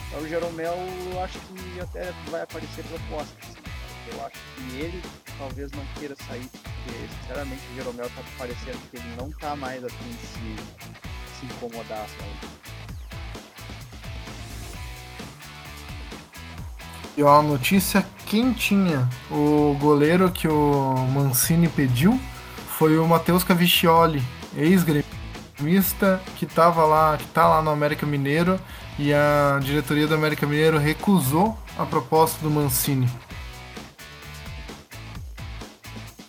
Então, 0.07 0.21
o 0.21 0.27
Jeromel, 0.27 0.75
eu 1.11 1.23
acho 1.23 1.37
que 1.37 1.79
até 1.79 2.11
vai 2.31 2.41
aparecer 2.41 2.83
proposta. 2.85 3.35
Assim. 3.43 3.63
Eu 4.11 4.25
acho 4.25 4.37
que 4.55 4.75
ele 4.79 5.01
talvez 5.37 5.71
não 5.71 5.85
queira 5.99 6.15
sair, 6.27 6.49
porque 6.83 7.07
sinceramente 7.21 7.61
o 7.71 7.75
Jeromel 7.75 8.09
tá 8.09 8.21
parecendo 8.37 8.77
que 8.91 8.97
ele 8.97 9.15
não 9.17 9.31
tá 9.31 9.55
mais 9.55 9.83
afim 9.83 10.09
de 10.09 10.27
se, 10.27 11.39
se 11.39 11.45
incomodar, 11.45 12.05
sabe? 12.07 12.53
E 17.15 17.23
ó, 17.23 17.39
a 17.39 17.43
notícia 17.43 18.05
quentinha. 18.25 19.07
O 19.29 19.77
goleiro 19.79 20.31
que 20.31 20.47
o 20.47 20.95
Mancini 21.13 21.67
pediu 21.67 22.19
foi 22.77 22.97
o 22.97 23.07
Matheus 23.07 23.43
Cavicchioli, 23.43 24.21
ex-gremista, 24.57 26.21
que 26.37 26.45
tava 26.45 26.85
lá, 26.85 27.17
que 27.17 27.27
tá 27.27 27.47
lá 27.47 27.61
no 27.61 27.69
América 27.69 28.05
Mineiro 28.05 28.59
e 28.97 29.13
a 29.13 29.59
diretoria 29.61 30.07
do 30.07 30.15
América 30.15 30.47
Mineiro 30.47 30.79
recusou 30.79 31.57
a 31.77 31.85
proposta 31.85 32.41
do 32.41 32.49
Mancini. 32.49 33.09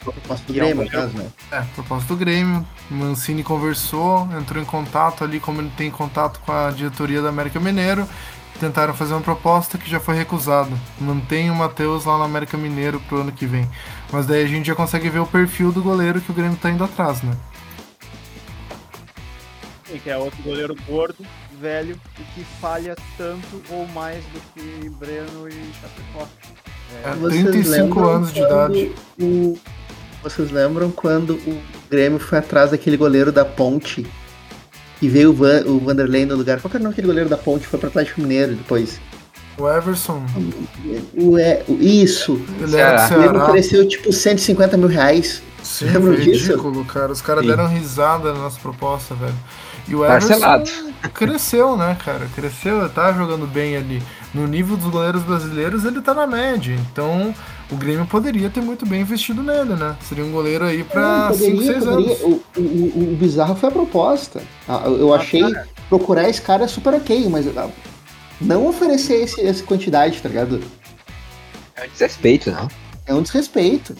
Proposta 0.04 0.46
do 0.46 0.52
Que 0.52 0.60
é 0.60 0.64
Grêmio, 0.64 0.84
no 0.84 0.90
caso, 0.90 1.16
né? 1.16 1.26
É, 1.50 1.60
proposta 1.74 2.08
do 2.14 2.16
Grêmio. 2.16 2.66
O 2.90 2.94
Mancini 2.94 3.42
conversou, 3.42 4.28
entrou 4.38 4.62
em 4.62 4.66
contato 4.66 5.24
ali, 5.24 5.40
como 5.40 5.60
ele 5.60 5.72
tem 5.76 5.90
contato 5.90 6.40
com 6.40 6.52
a 6.52 6.70
diretoria 6.70 7.20
do 7.22 7.28
América 7.28 7.58
Mineiro. 7.58 8.06
Tentaram 8.60 8.94
fazer 8.94 9.14
uma 9.14 9.20
proposta 9.22 9.76
que 9.78 9.90
já 9.90 9.98
foi 9.98 10.14
recusada. 10.14 10.70
Mantém 11.00 11.50
o 11.50 11.54
Matheus 11.56 12.04
lá 12.04 12.16
no 12.18 12.24
América 12.24 12.56
Mineiro 12.56 13.00
pro 13.08 13.22
ano 13.22 13.32
que 13.32 13.46
vem. 13.46 13.68
Mas 14.12 14.26
daí 14.26 14.44
a 14.44 14.46
gente 14.46 14.66
já 14.66 14.74
consegue 14.76 15.08
ver 15.10 15.18
o 15.18 15.26
perfil 15.26 15.72
do 15.72 15.82
goleiro 15.82 16.20
que 16.20 16.30
o 16.30 16.34
Grêmio 16.34 16.56
tá 16.56 16.70
indo 16.70 16.84
atrás, 16.84 17.20
né? 17.22 17.34
E 19.92 19.98
que 19.98 20.08
é 20.10 20.16
outro 20.16 20.42
goleiro 20.42 20.74
gordo, 20.86 21.24
velho 21.60 21.98
e 22.18 22.22
que 22.34 22.44
falha 22.60 22.96
tanto 23.16 23.62
ou 23.70 23.86
mais 23.88 24.24
do 24.26 24.40
que 24.54 24.88
Breno 24.90 25.48
e 25.48 25.72
Chapecó. 25.80 26.26
É, 27.04 27.10
Vocês 27.16 27.42
35 27.44 27.82
lembram 28.00 28.08
anos 28.08 28.32
de 28.32 28.40
idade. 28.40 28.92
o- 29.20 29.58
Vocês 30.24 30.50
lembram 30.50 30.90
quando 30.90 31.34
o 31.34 31.60
Grêmio 31.90 32.18
foi 32.18 32.38
atrás 32.38 32.70
daquele 32.72 32.96
goleiro 32.96 33.30
da 33.30 33.44
Ponte 33.44 34.04
e 35.02 35.08
veio 35.08 35.30
o, 35.30 35.34
Van... 35.34 35.62
o 35.66 35.78
Vanderlei 35.78 36.24
no 36.26 36.34
lugar? 36.34 36.60
Qual 36.60 36.70
que 36.70 36.76
era 36.76 36.80
o 36.82 36.84
nome 36.84 36.92
daquele 36.94 37.06
goleiro 37.08 37.28
da 37.30 37.36
Ponte? 37.36 37.66
Foi 37.66 37.78
pro 37.78 37.88
Atlético 37.88 38.20
Mineiro 38.22 38.54
depois. 38.54 38.98
O 39.58 39.68
Everson, 39.68 40.24
O, 41.14 41.38
é... 41.38 41.62
o- 41.68 41.74
Isso! 41.80 42.40
ele 42.60 42.76
era 42.76 42.96
do 42.96 43.04
O 43.04 43.08
Grêmio 43.08 43.30
Ceará. 43.32 43.44
ofereceu 43.44 43.86
tipo 43.88 44.12
150 44.12 44.76
mil 44.76 44.88
reais 44.88 45.42
Sim, 45.62 45.86
Lembra 45.86 46.14
foi 46.14 46.16
disso? 46.24 46.46
ridículo, 46.52 46.84
cara. 46.84 47.10
Os 47.12 47.22
caras 47.22 47.46
deram 47.46 47.66
risada 47.68 48.32
na 48.34 48.38
nossa 48.40 48.58
proposta, 48.60 49.14
velho. 49.14 49.34
E 49.88 49.94
o 49.94 50.04
Everson 50.04 50.28
Parcelado. 50.28 50.70
cresceu, 51.14 51.74
né, 51.76 51.96
cara? 52.04 52.26
Cresceu, 52.34 52.86
tá 52.90 53.12
jogando 53.12 53.46
bem 53.46 53.74
ali. 53.76 54.02
No 54.34 54.46
nível 54.46 54.76
dos 54.76 54.88
goleiros 54.90 55.22
brasileiros, 55.22 55.84
ele 55.86 56.02
tá 56.02 56.12
na 56.12 56.26
média. 56.26 56.74
Então, 56.92 57.34
o 57.70 57.76
Grêmio 57.76 58.06
poderia 58.06 58.50
ter 58.50 58.60
muito 58.60 58.84
bem 58.86 59.00
investido 59.02 59.42
nele, 59.42 59.74
né? 59.74 59.96
Seria 60.08 60.24
um 60.24 60.30
goleiro 60.32 60.64
aí 60.64 60.84
pra 60.84 61.28
Não, 61.30 61.34
5, 61.34 61.62
6 61.62 61.86
anos. 61.86 62.20
O, 62.22 62.42
o, 62.56 62.60
o- 62.60 63.16
bizarro 63.18 63.54
foi 63.56 63.68
a 63.68 63.72
proposta. 63.72 64.42
Ah, 64.68 64.82
Eu, 64.84 64.98
eu 65.00 65.14
achei 65.14 65.42
procurar 65.88 66.28
esse 66.28 66.40
cara 66.42 66.68
super 66.68 66.94
ok, 66.94 67.28
mas 67.28 67.46
ah, 67.56 67.68
não 68.40 68.66
oferecer 68.66 69.22
esse, 69.22 69.40
essa 69.40 69.62
quantidade, 69.64 70.20
tá 70.20 70.28
ligado? 70.28 70.60
É 71.76 71.84
um 71.84 71.88
desrespeito, 71.88 72.50
não. 72.50 72.68
É 73.06 73.14
um 73.14 73.22
desrespeito. 73.22 73.94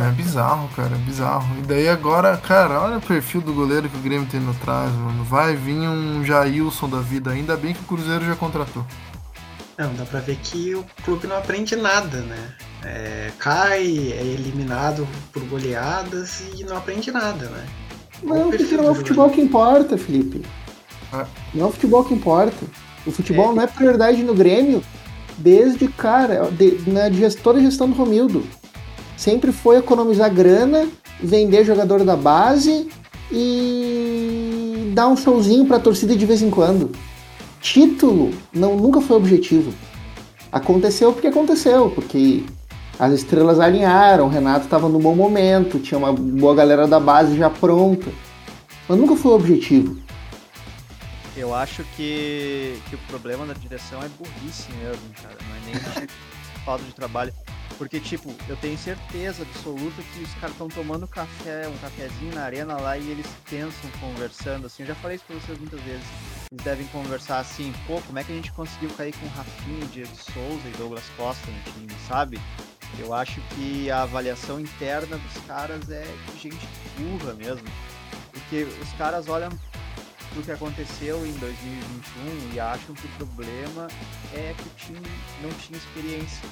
É 0.00 0.10
bizarro, 0.10 0.68
cara, 0.74 0.96
é 0.96 0.98
bizarro. 0.98 1.46
E 1.58 1.62
daí 1.62 1.88
agora, 1.88 2.36
cara, 2.36 2.80
olha 2.80 2.98
o 2.98 3.00
perfil 3.00 3.40
do 3.40 3.52
goleiro 3.52 3.88
que 3.88 3.96
o 3.96 4.00
Grêmio 4.00 4.26
tem 4.28 4.40
no 4.40 4.52
trás, 4.54 4.90
mano. 4.92 5.22
Vai 5.22 5.54
vir 5.54 5.74
um 5.88 6.24
Jailson 6.24 6.88
da 6.88 6.98
vida. 7.00 7.30
Ainda 7.30 7.56
bem 7.56 7.72
que 7.72 7.80
o 7.80 7.84
Cruzeiro 7.84 8.24
já 8.24 8.34
contratou. 8.34 8.84
Não, 9.78 9.92
dá 9.94 10.04
pra 10.04 10.20
ver 10.20 10.36
que 10.42 10.74
o 10.74 10.84
clube 11.04 11.26
não 11.26 11.36
aprende 11.36 11.76
nada, 11.76 12.18
né? 12.22 12.48
É, 12.84 13.30
cai, 13.38 13.82
é 14.12 14.22
eliminado 14.24 15.06
por 15.32 15.42
goleadas 15.44 16.40
e 16.56 16.64
não 16.64 16.76
aprende 16.78 17.10
nada, 17.10 17.46
né? 17.50 17.64
Não, 18.22 18.50
porque 18.50 18.74
não 18.76 18.84
é 18.84 18.90
o 18.90 18.94
futebol 18.94 19.28
que 19.30 19.40
importa, 19.40 19.98
Felipe. 19.98 20.42
É. 21.12 21.26
Não 21.54 21.66
é 21.66 21.68
o 21.68 21.72
futebol 21.72 22.04
que 22.04 22.14
importa. 22.14 22.56
O 23.06 23.10
futebol 23.10 23.54
não 23.54 23.62
é 23.62 23.66
prioridade 23.66 24.22
no 24.22 24.34
Grêmio 24.34 24.82
desde, 25.36 25.86
cara, 25.88 26.50
de, 26.50 26.80
na 26.90 27.10
gest- 27.10 27.40
toda 27.42 27.58
a 27.58 27.62
gestão 27.62 27.88
do 27.90 27.94
Romildo. 27.94 28.42
Sempre 29.16 29.52
foi 29.52 29.76
economizar 29.76 30.32
grana, 30.32 30.88
vender 31.22 31.64
jogador 31.64 32.02
da 32.04 32.16
base 32.16 32.88
e 33.30 34.90
dar 34.94 35.08
um 35.08 35.16
showzinho 35.16 35.66
pra 35.66 35.78
torcida 35.78 36.16
de 36.16 36.24
vez 36.26 36.40
em 36.42 36.50
quando. 36.50 36.90
Título 37.66 38.32
não, 38.52 38.76
nunca 38.76 39.00
foi 39.00 39.16
objetivo. 39.16 39.74
Aconteceu 40.52 41.12
porque 41.12 41.26
aconteceu, 41.26 41.90
porque 41.90 42.44
as 42.96 43.12
estrelas 43.12 43.58
alinharam, 43.58 44.26
o 44.26 44.28
Renato 44.28 44.66
estava 44.66 44.88
no 44.88 45.00
bom 45.00 45.16
momento, 45.16 45.80
tinha 45.80 45.98
uma 45.98 46.12
boa 46.12 46.54
galera 46.54 46.86
da 46.86 47.00
base 47.00 47.36
já 47.36 47.50
pronta. 47.50 48.08
Mas 48.88 48.96
nunca 48.96 49.16
foi 49.16 49.32
o 49.32 49.34
objetivo. 49.34 49.96
Eu 51.36 51.52
acho 51.52 51.82
que, 51.96 52.78
que 52.88 52.94
o 52.94 52.98
problema 53.08 53.44
da 53.44 53.54
direção 53.54 54.00
é 54.00 54.08
burrice 54.16 54.70
mesmo, 54.80 55.02
cara. 55.20 55.36
Não 55.48 55.56
é 55.56 55.60
nem 55.66 56.06
falta 56.64 56.84
de 56.84 56.94
trabalho. 56.94 57.32
Porque, 57.78 58.00
tipo, 58.00 58.34
eu 58.48 58.56
tenho 58.56 58.78
certeza 58.78 59.42
absoluta 59.42 60.02
que 60.02 60.20
os 60.20 60.32
caras 60.34 60.52
estão 60.52 60.68
tomando 60.68 61.06
café, 61.06 61.68
um 61.68 61.76
cafezinho 61.78 62.34
na 62.34 62.44
arena 62.44 62.78
lá 62.78 62.96
e 62.96 63.10
eles 63.10 63.26
pensam 63.48 63.90
conversando, 64.00 64.66
assim. 64.66 64.82
Eu 64.82 64.88
já 64.88 64.94
falei 64.94 65.16
isso 65.16 65.24
pra 65.26 65.36
vocês 65.36 65.58
muitas 65.58 65.80
vezes. 65.80 66.06
Eles 66.50 66.64
devem 66.64 66.86
conversar 66.86 67.40
assim, 67.40 67.74
pô, 67.86 68.00
como 68.02 68.18
é 68.18 68.24
que 68.24 68.32
a 68.32 68.34
gente 68.34 68.50
conseguiu 68.52 68.88
cair 68.90 69.14
com 69.16 69.26
Rafinha, 69.28 69.86
Diego 69.86 70.16
Souza 70.16 70.68
e 70.68 70.76
Douglas 70.78 71.04
Costa 71.16 71.50
no 71.50 71.72
time, 71.72 71.92
sabe? 72.08 72.40
Eu 72.98 73.12
acho 73.12 73.40
que 73.54 73.90
a 73.90 74.02
avaliação 74.02 74.58
interna 74.58 75.18
dos 75.18 75.44
caras 75.44 75.90
é 75.90 76.06
de 76.32 76.38
gente 76.38 76.66
burra 76.96 77.34
mesmo. 77.34 77.68
Porque 78.32 78.62
os 78.80 78.92
caras 78.92 79.28
olham 79.28 79.50
pro 80.32 80.42
que 80.42 80.52
aconteceu 80.52 81.26
em 81.26 81.32
2021 81.32 82.54
e 82.54 82.60
acham 82.60 82.94
que 82.94 83.06
o 83.06 83.10
problema 83.16 83.88
é 84.32 84.54
que 84.56 84.62
o 84.62 84.72
time 84.76 85.08
não 85.42 85.50
tinha 85.58 85.78
experiência. 85.78 86.48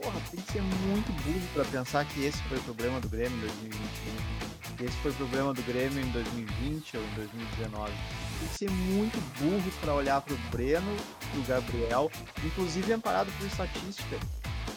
Porra, 0.00 0.20
tem 0.30 0.40
que 0.40 0.52
ser 0.52 0.62
muito 0.62 1.12
burro 1.24 1.48
pra 1.52 1.64
pensar 1.66 2.04
que 2.06 2.24
esse 2.24 2.42
foi 2.44 2.56
o 2.56 2.62
problema 2.62 3.00
do 3.00 3.08
Grêmio 3.08 3.36
em 3.36 3.40
2021. 3.40 4.76
Que 4.76 4.84
esse 4.84 4.96
foi 4.96 5.10
o 5.10 5.14
problema 5.14 5.52
do 5.52 5.62
Grêmio 5.62 6.02
em 6.02 6.10
2020 6.10 6.96
ou 6.96 7.02
em 7.02 7.14
2019. 7.16 7.92
Tem 8.38 8.48
que 8.48 8.54
ser 8.54 8.70
muito 8.70 9.20
burro 9.38 9.70
pra 9.82 9.92
olhar 9.92 10.22
pro 10.22 10.36
Breno, 10.50 10.96
pro 11.32 11.42
Gabriel, 11.42 12.10
inclusive 12.42 12.92
amparado 12.94 13.30
por 13.32 13.46
estatística, 13.46 14.16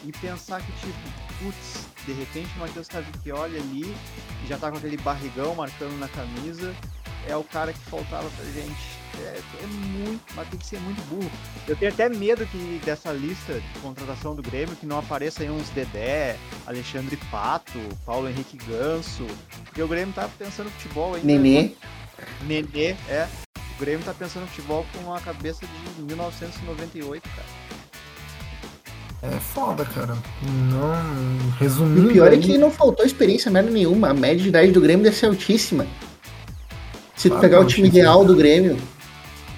e 0.03 0.11
pensar 0.11 0.61
que, 0.61 0.71
tipo, 0.74 0.93
putz, 1.39 1.88
de 2.05 2.11
repente 2.11 2.49
o 2.57 2.59
Matheus 2.59 2.89
Cavicchioli 2.89 3.57
ali, 3.57 3.95
já 4.45 4.57
tá 4.57 4.69
com 4.69 4.78
aquele 4.78 4.97
barrigão 4.97 5.55
marcando 5.55 5.97
na 5.97 6.09
camisa, 6.09 6.76
é 7.26 7.38
o 7.38 7.43
cara 7.45 7.71
que 7.71 7.80
faltava 7.80 8.30
pra 8.32 8.45
gente. 8.45 9.03
É, 9.20 9.39
é 9.64 9.68
muito, 9.68 10.22
mas 10.36 10.47
tem 10.49 10.59
que 10.59 10.66
ser 10.66 10.80
muito 10.80 11.01
burro. 11.07 11.32
Eu 11.68 11.76
tenho 11.76 11.91
até 11.91 12.09
medo 12.09 12.45
que 12.47 12.82
dessa 12.84 13.11
lista 13.11 13.53
de 13.53 13.80
contratação 13.80 14.36
do 14.36 14.41
Grêmio 14.41 14.76
que 14.76 14.86
não 14.86 14.97
apareça 14.99 15.43
aí 15.43 15.49
uns 15.51 15.70
Dedé, 15.70 16.36
Alexandre 16.66 17.16
Pato, 17.30 17.78
Paulo 18.05 18.28
Henrique 18.28 18.57
Ganso, 18.68 19.26
porque 19.66 19.82
o 19.82 19.88
Grêmio 19.88 20.14
tá 20.14 20.28
pensando 20.39 20.66
no 20.66 20.72
futebol 20.72 21.14
ainda. 21.14 21.26
Nenê. 21.28 21.72
Nenê, 22.47 22.95
é. 23.07 23.28
O 23.76 23.80
Grêmio 23.80 24.03
tá 24.05 24.14
pensando 24.14 24.43
no 24.43 24.47
futebol 24.47 24.86
com 24.93 24.99
uma 25.09 25.20
cabeça 25.22 25.66
de 25.95 26.01
1998, 26.03 27.24
cara. 27.30 27.47
É 29.36 29.39
foda, 29.39 29.86
cara. 29.86 30.18
Não. 30.43 30.93
E 31.47 31.64
Resumindo. 31.64 32.09
o 32.09 32.11
pior 32.11 32.28
é 32.28 32.36
aí- 32.36 32.41
que 32.41 32.57
não 32.57 32.70
faltou 32.70 33.05
experiência 33.05 33.49
merda 33.49 33.72
nenhuma. 33.72 34.09
A 34.09 34.14
média 34.14 34.41
de 34.43 34.49
idade 34.49 34.72
do 34.72 34.82
Grêmio 34.82 35.03
deve 35.03 35.16
ser 35.16 35.28
altíssima. 35.28 35.88
Se 37.16 37.30
tu 37.30 37.34
Claro 37.36 37.41
pegar 37.41 37.57
que 37.59 37.64
o 37.64 37.68
é 37.68 37.70
time 37.70 37.88
ideal 37.88 38.26
do 38.26 38.36
Grêmio, 38.36 38.78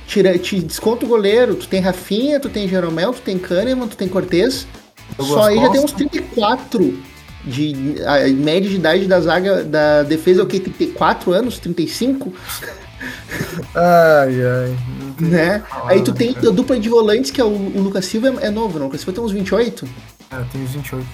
tira, 0.08 0.38
te 0.38 0.60
desconta 0.60 1.06
o 1.06 1.10
goleiro. 1.10 1.56
Tu 1.56 1.68
tem 1.68 1.82
Rafinha, 1.82 2.40
tu 2.40 2.50
tem 2.50 2.68
Jeromel, 2.68 3.14
tu 3.14 3.22
tem 3.22 3.38
Kahneman, 3.38 3.88
tu 3.88 3.98
tem 3.98 4.08
Cortez. 4.08 4.68
Só 5.20 5.44
aí 5.44 5.58
já 5.58 5.70
tem 5.70 5.82
uns 5.82 5.92
Costa. 5.92 6.10
34 6.10 7.00
de 7.46 7.96
a 8.06 8.28
média 8.28 8.70
de 8.70 8.76
idade 8.76 9.06
da 9.06 9.20
zaga 9.22 9.64
da 9.64 10.04
defesa 10.04 10.42
é 10.42 10.44
o 10.44 10.48
que 10.48 10.60
34 10.60 11.32
anos, 11.32 11.60
35, 11.60 12.34
Ai, 13.74 14.42
ai. 14.42 14.78
Né? 15.20 15.60
falar, 15.60 15.92
Aí 15.92 16.02
tu 16.02 16.14
tem 16.14 16.34
cara? 16.34 16.50
a 16.50 16.52
dupla 16.52 16.80
de 16.80 16.90
volantes 16.90 17.32
que 17.32 17.40
é 17.40 17.44
o, 17.44 17.48
o 17.48 17.82
Lucas 17.82 18.06
Silva 18.06 18.30
é, 18.42 18.48
é 18.48 18.50
novo, 18.50 18.80
não? 18.80 18.86
O 18.86 18.88
Lucas 18.88 19.02
Silva 19.02 19.14
tem 19.14 19.24
uns 19.24 19.32
28. 19.32 19.88
É, 20.32 20.44
tem 20.52 20.64
os 20.64 20.72
28. 20.72 21.06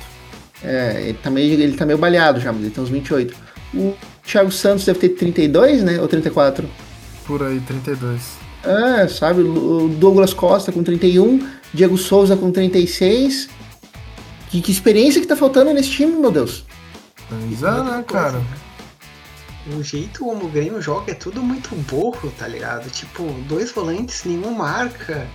É, 0.64 1.02
ele 1.08 1.18
tá 1.22 1.30
meio 1.30 1.54
ele 1.54 1.76
tá 1.76 1.86
meio 1.86 1.98
baleado 1.98 2.40
já, 2.40 2.52
mas 2.52 2.62
ele 2.62 2.72
tem 2.72 2.84
uns 2.84 2.90
28. 2.90 3.36
O 3.74 3.94
Thiago 4.24 4.52
Santos 4.52 4.86
deve 4.86 5.00
ter 5.00 5.10
32, 5.10 5.84
né? 5.84 6.00
Ou 6.00 6.08
34. 6.08 6.68
Por 7.26 7.44
aí, 7.44 7.60
32. 7.62 8.41
É, 8.64 9.08
sabe? 9.08 9.42
O 9.42 9.90
Douglas 9.90 10.34
Costa 10.34 10.72
com 10.72 10.84
31, 10.84 11.48
Diego 11.74 11.98
Souza 11.98 12.38
com 12.38 12.52
36. 12.52 13.50
Que, 14.50 14.62
que 14.62 14.72
experiência 14.72 15.22
que 15.22 15.28
tá 15.28 15.36
faltando 15.36 15.74
nesse 15.74 15.90
time, 15.90 16.14
meu 16.14 16.32
Deus. 16.32 16.66
Pois 17.30 17.64
é, 17.64 17.84
né, 17.84 18.04
cara? 18.06 18.42
O 19.76 19.82
jeito 19.82 20.26
como 20.26 20.46
o 20.46 20.50
Grêmio 20.50 20.82
joga 20.82 21.12
é 21.12 21.16
tudo 21.16 21.42
muito 21.42 21.74
burro, 21.90 22.32
tá 22.38 22.48
ligado? 22.48 22.90
Tipo, 22.90 23.24
dois 23.48 23.72
volantes, 23.72 24.26
nenhum 24.26 24.54
marca. 24.54 25.28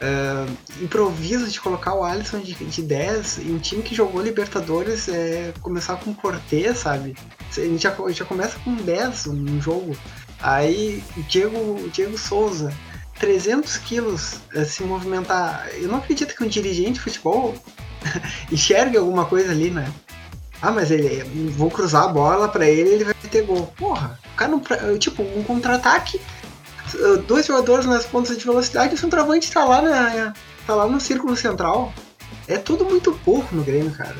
ah, 0.00 0.46
improviso 0.80 1.48
de 1.48 1.60
colocar 1.60 1.94
o 1.94 2.04
Alisson 2.04 2.40
de, 2.40 2.54
de 2.54 2.82
10 2.82 3.38
e 3.38 3.50
um 3.50 3.58
time 3.58 3.82
que 3.82 3.94
jogou 3.94 4.22
Libertadores 4.22 5.08
é 5.08 5.52
começar 5.60 5.96
com 5.96 6.14
Cortez, 6.14 6.78
sabe? 6.78 7.14
A 7.56 7.60
gente 7.60 7.82
já, 7.82 7.94
já 8.10 8.24
começa 8.24 8.58
com 8.60 8.74
10 8.76 9.26
no 9.26 9.60
jogo. 9.60 9.96
Aí 10.42 11.02
Diego, 11.28 11.88
Diego 11.92 12.16
Souza, 12.16 12.72
300 13.18 13.76
quilos 13.78 14.40
eh, 14.54 14.64
se 14.64 14.82
movimentar. 14.82 15.68
Eu 15.74 15.88
não 15.88 15.98
acredito 15.98 16.34
que 16.34 16.42
um 16.42 16.48
dirigente 16.48 16.94
de 16.94 17.00
futebol 17.00 17.54
enxergue 18.50 18.96
alguma 18.96 19.26
coisa 19.26 19.52
ali, 19.52 19.70
né? 19.70 19.92
Ah, 20.62 20.70
mas 20.70 20.90
ele, 20.90 21.22
vou 21.50 21.70
cruzar 21.70 22.04
a 22.04 22.08
bola 22.08 22.48
pra 22.48 22.66
ele 22.66 22.90
ele 22.90 23.04
vai 23.04 23.14
ter 23.14 23.42
gol. 23.42 23.66
Porra, 23.76 24.18
o 24.32 24.36
cara 24.36 24.50
não. 24.50 24.98
Tipo, 24.98 25.22
um 25.22 25.42
contra-ataque, 25.42 26.20
dois 27.26 27.46
jogadores 27.46 27.86
nas 27.86 28.04
pontas 28.04 28.36
de 28.36 28.44
velocidade, 28.44 28.94
o 28.94 28.98
centroavante 28.98 29.50
tá 29.50 29.64
lá, 29.64 29.80
na, 29.80 30.34
tá 30.66 30.74
lá 30.74 30.86
no 30.86 31.00
círculo 31.00 31.36
central. 31.36 31.92
É 32.46 32.58
tudo 32.58 32.84
muito 32.84 33.12
burro 33.24 33.48
no 33.52 33.62
Grêmio, 33.62 33.92
cara. 33.92 34.16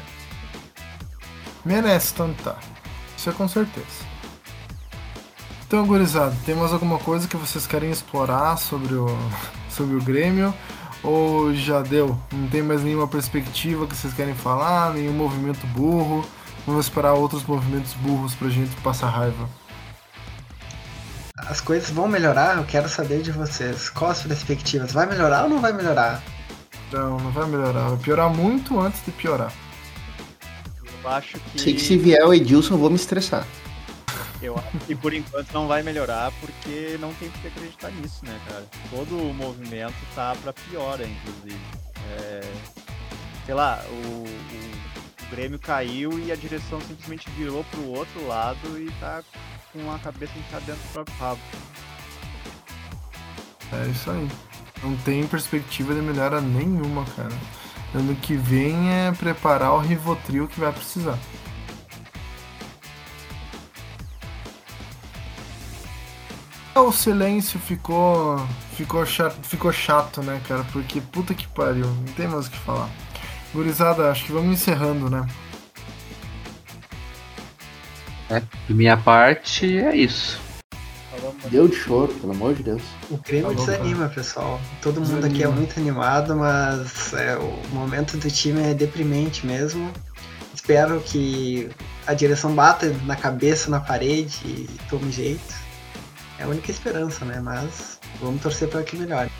Merece 1.64 2.14
tanto 2.14 2.42
tá. 2.42 2.56
Isso 3.16 3.28
é 3.28 3.32
com 3.32 3.46
certeza. 3.46 4.09
Então, 5.70 5.86
gurizada, 5.86 6.34
tem 6.44 6.52
mais 6.56 6.72
alguma 6.72 6.98
coisa 6.98 7.28
que 7.28 7.36
vocês 7.36 7.64
querem 7.64 7.92
explorar 7.92 8.56
sobre 8.56 8.92
o, 8.92 9.06
sobre 9.70 9.94
o 9.94 10.02
Grêmio? 10.02 10.52
Ou 11.00 11.54
já 11.54 11.80
deu? 11.80 12.18
Não 12.32 12.48
tem 12.48 12.60
mais 12.60 12.82
nenhuma 12.82 13.06
perspectiva 13.06 13.86
que 13.86 13.94
vocês 13.94 14.12
querem 14.12 14.34
falar? 14.34 14.92
Nenhum 14.92 15.12
movimento 15.12 15.64
burro? 15.68 16.28
Vamos 16.66 16.86
esperar 16.86 17.12
outros 17.12 17.44
movimentos 17.44 17.92
burros 17.92 18.34
pra 18.34 18.48
gente 18.48 18.74
passar 18.82 19.10
raiva. 19.10 19.48
As 21.36 21.60
coisas 21.60 21.88
vão 21.90 22.08
melhorar, 22.08 22.56
eu 22.56 22.64
quero 22.64 22.88
saber 22.88 23.22
de 23.22 23.30
vocês. 23.30 23.88
Quais 23.90 24.18
as 24.18 24.26
perspectivas? 24.26 24.90
Vai 24.92 25.06
melhorar 25.06 25.44
ou 25.44 25.50
não 25.50 25.60
vai 25.60 25.72
melhorar? 25.72 26.20
Não, 26.90 27.20
não 27.20 27.30
vai 27.30 27.46
melhorar. 27.46 27.90
Vai 27.90 27.98
piorar 27.98 28.28
muito 28.28 28.80
antes 28.80 29.04
de 29.04 29.12
piorar. 29.12 29.52
Eu 30.82 31.10
acho 31.10 31.38
que. 31.38 31.60
Sei 31.60 31.74
que 31.74 31.80
se 31.80 31.96
vier 31.96 32.26
o 32.26 32.34
Edilson, 32.34 32.74
eu 32.74 32.78
vou 32.78 32.90
me 32.90 32.96
estressar. 32.96 33.46
Eu 34.42 34.56
acho 34.56 34.86
que 34.86 34.94
por 34.94 35.12
enquanto 35.12 35.52
não 35.52 35.68
vai 35.68 35.82
melhorar 35.82 36.32
porque 36.40 36.96
não 36.98 37.12
tem 37.14 37.30
que 37.30 37.46
acreditar 37.46 37.90
nisso, 37.90 38.24
né, 38.24 38.40
cara? 38.48 38.66
Todo 38.88 39.16
o 39.18 39.34
movimento 39.34 39.94
tá 40.14 40.34
pra 40.42 40.52
piora, 40.52 41.06
inclusive. 41.06 41.60
É, 42.12 42.40
sei 43.44 43.54
lá, 43.54 43.82
o, 43.88 44.24
o 44.24 45.30
Grêmio 45.30 45.58
caiu 45.58 46.18
e 46.18 46.32
a 46.32 46.36
direção 46.36 46.80
simplesmente 46.80 47.28
virou 47.30 47.62
pro 47.64 47.86
outro 47.88 48.26
lado 48.26 48.78
e 48.78 48.90
tá 48.98 49.22
com 49.72 49.92
a 49.92 49.98
cabeça 49.98 50.32
enfiada 50.38 50.64
dentro 50.64 50.82
do 50.82 50.92
próprio 50.92 51.16
rabo. 51.18 51.40
É 53.72 53.88
isso 53.88 54.10
aí. 54.10 54.28
Não 54.82 54.96
tem 54.98 55.26
perspectiva 55.26 55.94
de 55.94 56.00
melhora 56.00 56.40
nenhuma, 56.40 57.04
cara. 57.16 57.36
Ano 57.94 58.14
que 58.16 58.34
vem 58.34 58.90
é 58.90 59.12
preparar 59.12 59.72
o 59.74 59.78
Rivotril 59.78 60.48
que 60.48 60.58
vai 60.58 60.72
precisar. 60.72 61.18
O 66.80 66.92
silêncio 66.92 67.60
ficou 67.60 68.36
ficou 68.76 69.04
chato, 69.06 69.36
ficou 69.42 69.72
chato, 69.72 70.22
né, 70.22 70.40
cara? 70.48 70.64
Porque 70.72 71.00
puta 71.00 71.34
que 71.34 71.46
pariu, 71.46 71.86
não 71.86 72.12
tem 72.16 72.26
mais 72.26 72.46
o 72.46 72.50
que 72.50 72.58
falar. 72.58 72.88
Gurizada, 73.54 74.10
acho 74.10 74.24
que 74.24 74.32
vamos 74.32 74.50
encerrando, 74.50 75.08
né? 75.10 75.26
É, 78.30 78.42
de 78.66 78.74
minha 78.74 78.96
parte 78.96 79.78
é 79.78 79.94
isso. 79.94 80.40
Deu 81.50 81.68
de 81.68 81.76
choro, 81.76 82.12
pelo 82.14 82.32
amor 82.32 82.54
de 82.54 82.62
Deus. 82.62 82.82
O 83.10 83.18
Grêmio 83.18 83.50
Tá 83.50 83.54
bom, 83.54 83.66
desanima, 83.66 84.08
pessoal. 84.08 84.60
Todo 84.80 85.00
mundo 85.00 85.24
aqui 85.26 85.26
é 85.26 85.46
Desanima. 85.46 85.56
muito 85.56 85.78
animado, 85.78 86.34
mas 86.34 87.12
é, 87.12 87.36
o 87.36 87.74
momento 87.74 88.16
do 88.16 88.30
time 88.30 88.62
é 88.62 88.74
deprimente 88.74 89.46
mesmo. 89.46 89.92
Espero 90.54 91.00
que 91.00 91.68
a 92.06 92.14
direção 92.14 92.54
bata 92.54 92.88
na 93.04 93.16
cabeça, 93.16 93.70
na 93.70 93.80
parede 93.80 94.38
e 94.44 94.68
tome 94.88 95.12
jeito. 95.12 95.59
É 96.40 96.44
a 96.44 96.48
única 96.48 96.70
esperança, 96.70 97.24
né? 97.24 97.38
Mas 97.42 97.98
vamos 98.20 98.40
torcer 98.42 98.68
para 98.68 98.82
que 98.82 98.96
melhore. 98.96 99.30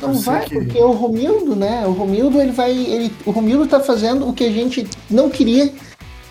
Não 0.00 0.14
vai, 0.14 0.44
que- 0.46 0.54
porque 0.56 0.78
o 0.78 0.90
Romildo, 0.92 1.54
né? 1.54 1.86
O 1.86 1.92
Romildo, 1.92 2.40
ele 2.40 2.52
vai. 2.52 2.72
Ele, 2.72 3.12
o 3.24 3.30
Romildo 3.30 3.66
tá 3.66 3.78
fazendo 3.80 4.28
o 4.28 4.32
que 4.32 4.44
a 4.44 4.50
gente 4.50 4.86
não 5.08 5.30
queria, 5.30 5.72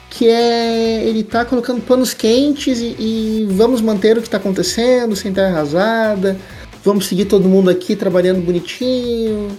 que 0.10 0.28
é 0.28 1.04
ele 1.06 1.24
tá 1.24 1.46
colocando 1.46 1.82
panos 1.82 2.14
quentes 2.14 2.80
e, 2.80 2.96
e 3.00 3.48
vamos 3.52 3.80
manter 3.82 4.18
o 4.18 4.22
que 4.22 4.30
tá 4.30 4.38
acontecendo, 4.38 5.16
sem 5.16 5.32
terra 5.34 5.50
arrasada. 5.56 6.38
Vamos 6.84 7.06
seguir 7.06 7.26
todo 7.26 7.48
mundo 7.48 7.70
aqui 7.70 7.96
trabalhando 7.96 8.42
bonitinho. 8.46 9.56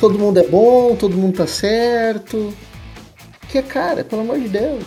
Todo 0.00 0.18
mundo 0.18 0.38
é 0.38 0.46
bom, 0.46 0.94
todo 0.96 1.16
mundo 1.16 1.36
tá 1.36 1.46
certo. 1.46 2.54
Que 3.48 3.60
cara, 3.62 4.04
pelo 4.04 4.22
amor 4.22 4.38
de 4.40 4.48
Deus. 4.48 4.84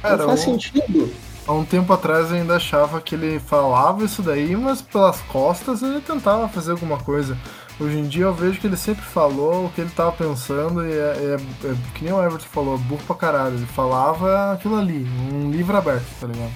Cara, 0.00 0.16
não 0.16 0.26
faz 0.28 0.40
o- 0.40 0.44
sentido. 0.44 1.12
Há 1.52 1.54
um 1.54 1.66
tempo 1.66 1.92
atrás 1.92 2.30
eu 2.30 2.36
ainda 2.38 2.56
achava 2.56 2.98
que 2.98 3.14
ele 3.14 3.38
falava 3.38 4.02
isso 4.06 4.22
daí, 4.22 4.56
mas 4.56 4.80
pelas 4.80 5.20
costas 5.20 5.82
ele 5.82 6.00
tentava 6.00 6.48
fazer 6.48 6.70
alguma 6.70 6.96
coisa. 6.96 7.36
Hoje 7.78 7.98
em 7.98 8.08
dia 8.08 8.24
eu 8.24 8.32
vejo 8.32 8.58
que 8.58 8.66
ele 8.66 8.76
sempre 8.76 9.04
falou 9.04 9.66
o 9.66 9.68
que 9.68 9.82
ele 9.82 9.90
tava 9.90 10.12
pensando 10.12 10.82
e 10.86 10.90
é, 10.90 11.36
é- 11.36 11.68
é 11.68 11.76
que 11.94 12.04
nem 12.04 12.12
o 12.14 12.24
Everton 12.24 12.46
falou, 12.50 12.78
burro 12.78 13.02
pra 13.06 13.16
caralho. 13.16 13.56
Ele 13.56 13.66
falava 13.66 14.52
aquilo 14.54 14.78
ali, 14.78 15.06
um 15.30 15.50
livro 15.50 15.76
aberto, 15.76 16.06
tá 16.18 16.26
ligado? 16.26 16.52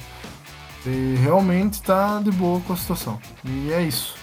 E 0.87 1.17
realmente 1.21 1.83
tá 1.83 2.19
de 2.21 2.31
boa 2.31 2.59
com 2.63 2.73
a 2.73 2.77
situação. 2.77 3.21
E 3.45 3.71
é 3.75 3.83
isso. 3.83 4.15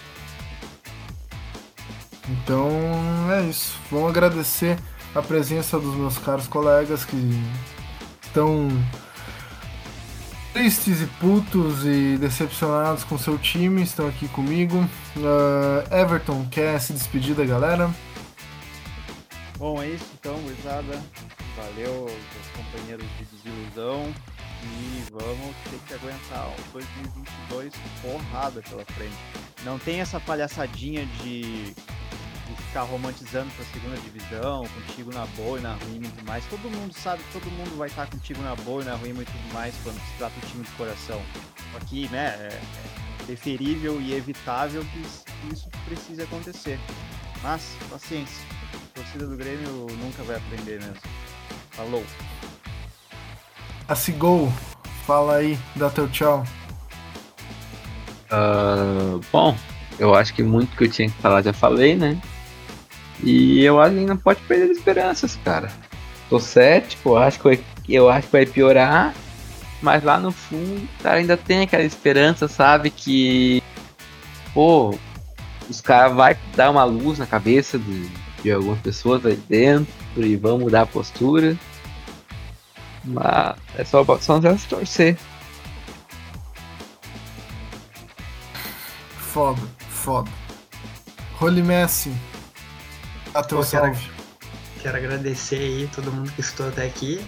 Então 2.30 2.68
é 3.32 3.44
isso. 3.44 3.78
Vamos 3.92 4.10
agradecer 4.10 4.80
a 5.14 5.22
presença 5.22 5.78
dos 5.80 5.94
meus 5.94 6.18
caros 6.18 6.48
colegas 6.48 7.06
que 7.06 7.44
estão 8.24 8.70
tristes 10.54 11.02
e 11.02 11.08
putos 11.20 11.84
e 11.84 12.16
decepcionados 12.18 13.04
com 13.04 13.18
seu 13.18 13.38
time 13.40 13.82
estão 13.82 14.08
aqui 14.08 14.28
comigo. 14.28 14.88
Ah, 15.18 16.02
Everton 16.02 16.48
quer 16.50 16.80
se 16.80 16.94
despedir 16.94 17.36
da 17.36 17.44
galera? 17.44 17.90
Bom, 19.58 19.82
é 19.82 19.90
isso 19.90 20.06
então, 20.20 20.36
gurizada. 20.36 21.02
Valeu 21.58 22.04
aos 22.04 22.66
companheiros 22.66 23.06
de 23.18 23.26
desilusão. 23.26 24.14
E 24.66 25.04
vamos 25.12 25.56
ter 25.70 25.80
que 25.88 25.94
aguentar 25.94 26.48
o 26.48 26.72
2022 26.72 27.74
porrada 28.02 28.62
pela 28.62 28.86
frente. 28.86 29.18
Não 29.66 29.78
tem 29.78 30.00
essa 30.00 30.22
palhaçadinha 30.22 31.06
de 31.22 31.74
ficar 32.74 32.84
romantizando 32.86 33.52
pra 33.56 33.64
segunda 33.66 33.96
divisão, 33.98 34.68
contigo 34.68 35.14
na 35.14 35.28
boa 35.38 35.60
e 35.60 35.62
na 35.62 35.74
ruim 35.76 35.98
e 35.98 36.00
muito 36.00 36.26
mais. 36.26 36.44
Todo 36.46 36.62
mundo 36.72 36.92
sabe 36.92 37.22
que 37.22 37.34
todo 37.40 37.46
mundo 37.52 37.78
vai 37.78 37.88
estar 37.88 38.08
contigo 38.08 38.42
na 38.42 38.56
boa 38.56 38.82
e 38.82 38.86
na 38.86 38.96
ruim 38.96 39.12
e 39.12 39.14
tudo 39.26 39.54
mais 39.54 39.76
quando 39.84 39.96
se 39.98 40.18
trata 40.18 40.34
do 40.40 40.48
time 40.48 40.64
de 40.64 40.72
coração. 40.72 41.22
Aqui, 41.78 42.10
né, 42.10 42.36
é, 42.40 42.48
é 42.48 43.26
preferível 43.28 44.02
e 44.02 44.16
evitável 44.16 44.84
que 44.86 45.00
isso- 45.02 45.70
precise 45.86 46.22
acontecer. 46.24 46.80
Mas, 47.44 47.76
paciência. 47.92 48.44
A 48.74 48.96
torcida 48.96 49.28
do 49.28 49.38
Grêmio 49.38 49.86
nunca 50.00 50.24
vai 50.24 50.38
aprender 50.38 50.80
mesmo. 50.80 50.96
Falou. 51.72 52.04
A 53.88 53.94
Cigol, 53.94 54.52
fala 55.06 55.36
aí, 55.36 55.60
dá 55.76 55.92
teu 55.92 56.10
tchau. 56.10 56.44
Ah, 58.32 59.20
bom, 59.32 59.56
eu 60.00 60.16
acho 60.16 60.34
que 60.34 60.42
muito 60.42 60.76
que 60.76 60.86
eu 60.86 60.90
tinha 60.90 61.10
que 61.10 61.22
falar 61.22 61.44
já 61.44 61.54
falei, 61.54 61.96
né? 61.96 62.20
E 63.24 63.64
eu 63.64 63.80
acho 63.80 63.96
que 63.96 64.06
não 64.06 64.18
pode 64.18 64.42
perder 64.42 64.72
as 64.72 64.78
esperanças, 64.78 65.40
cara. 65.44 65.72
Tô 66.30 66.40
cético, 66.40 67.16
acho 67.16 67.40
que 67.40 67.64
eu 67.88 68.10
acho 68.10 68.28
que 68.28 68.34
vai 68.34 68.46
piorar, 68.46 69.14
mas 69.82 70.04
lá 70.04 70.20
no 70.20 70.32
fundo, 70.32 70.88
cara, 71.02 71.18
ainda 71.18 71.38
tem 71.38 71.62
aquela 71.62 71.84
esperança, 71.84 72.48
sabe? 72.48 72.90
Que, 72.90 73.62
pô, 74.54 74.98
os 75.70 75.82
caras 75.82 76.16
vai 76.16 76.38
dar 76.56 76.70
uma 76.70 76.84
luz 76.84 77.20
na 77.20 77.26
cabeça 77.26 77.78
de, 77.78 78.10
de 78.42 78.52
algumas 78.52 78.80
pessoas 78.80 79.26
aí 79.26 79.36
dentro 79.48 79.94
e 80.18 80.36
vão 80.36 80.60
mudar 80.60 80.82
a 80.82 80.88
postura. 80.88 81.58
Mas 83.04 83.56
é 83.78 83.84
só, 83.84 84.04
só 84.20 84.40
não 84.40 84.58
se 84.58 84.68
torcer. 84.68 85.18
Foda, 89.18 89.62
foda. 89.90 90.30
Role 91.34 91.64
Messi, 91.64 92.14
teu 93.42 93.60
Pô, 93.60 93.66
quero-. 93.66 93.98
Quero 94.82 94.98
agradecer 94.98 95.56
aí 95.56 95.90
todo 95.96 96.12
mundo 96.12 96.32
que 96.34 96.42
escutou 96.42 96.68
até 96.68 96.86
aqui. 96.86 97.26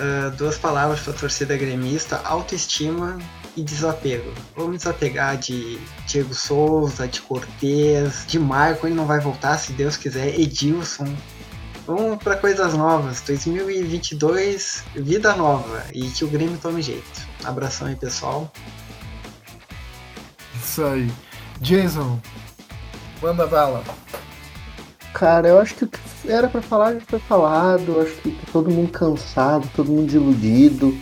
Ah, 0.00 0.30
duas 0.30 0.56
palavras 0.56 1.00
para 1.00 1.12
a 1.12 1.16
torcida 1.16 1.56
gremista: 1.56 2.22
autoestima 2.24 3.18
e 3.54 3.62
desapego. 3.62 4.32
Vamos 4.56 4.78
desapegar 4.78 5.36
de 5.36 5.78
Diego 6.06 6.32
Souza, 6.32 7.06
de 7.06 7.20
Cortez, 7.20 8.24
de 8.26 8.38
Marco, 8.38 8.86
ele 8.86 8.94
não 8.94 9.04
vai 9.04 9.20
voltar 9.20 9.58
se 9.58 9.72
Deus 9.72 9.98
quiser, 9.98 10.40
Edilson. 10.40 11.14
Vamos 11.86 12.22
para 12.22 12.36
coisas 12.36 12.72
novas. 12.74 13.20
2022, 13.22 14.84
vida 14.94 15.34
nova 15.34 15.84
e 15.92 16.08
que 16.08 16.24
o 16.24 16.28
Grêmio 16.28 16.56
tome 16.56 16.80
jeito. 16.80 17.28
Abração 17.44 17.88
aí, 17.88 17.96
pessoal. 17.96 18.50
Isso 20.54 20.82
aí. 20.84 21.12
Jason, 21.60 22.18
manda 23.20 23.46
bala. 23.46 23.84
Cara, 25.12 25.48
eu 25.48 25.58
acho 25.58 25.74
que 25.74 25.84
o 25.84 25.88
que 25.88 25.98
era 26.28 26.48
pra 26.48 26.62
falar 26.62 26.94
já 26.94 27.00
foi 27.00 27.18
falado. 27.18 27.84
Eu 27.88 28.02
acho 28.02 28.14
que 28.22 28.30
tá 28.30 28.52
todo 28.52 28.70
mundo 28.70 28.90
cansado, 28.90 29.68
todo 29.74 29.90
mundo 29.90 30.06
desiludido. 30.06 30.96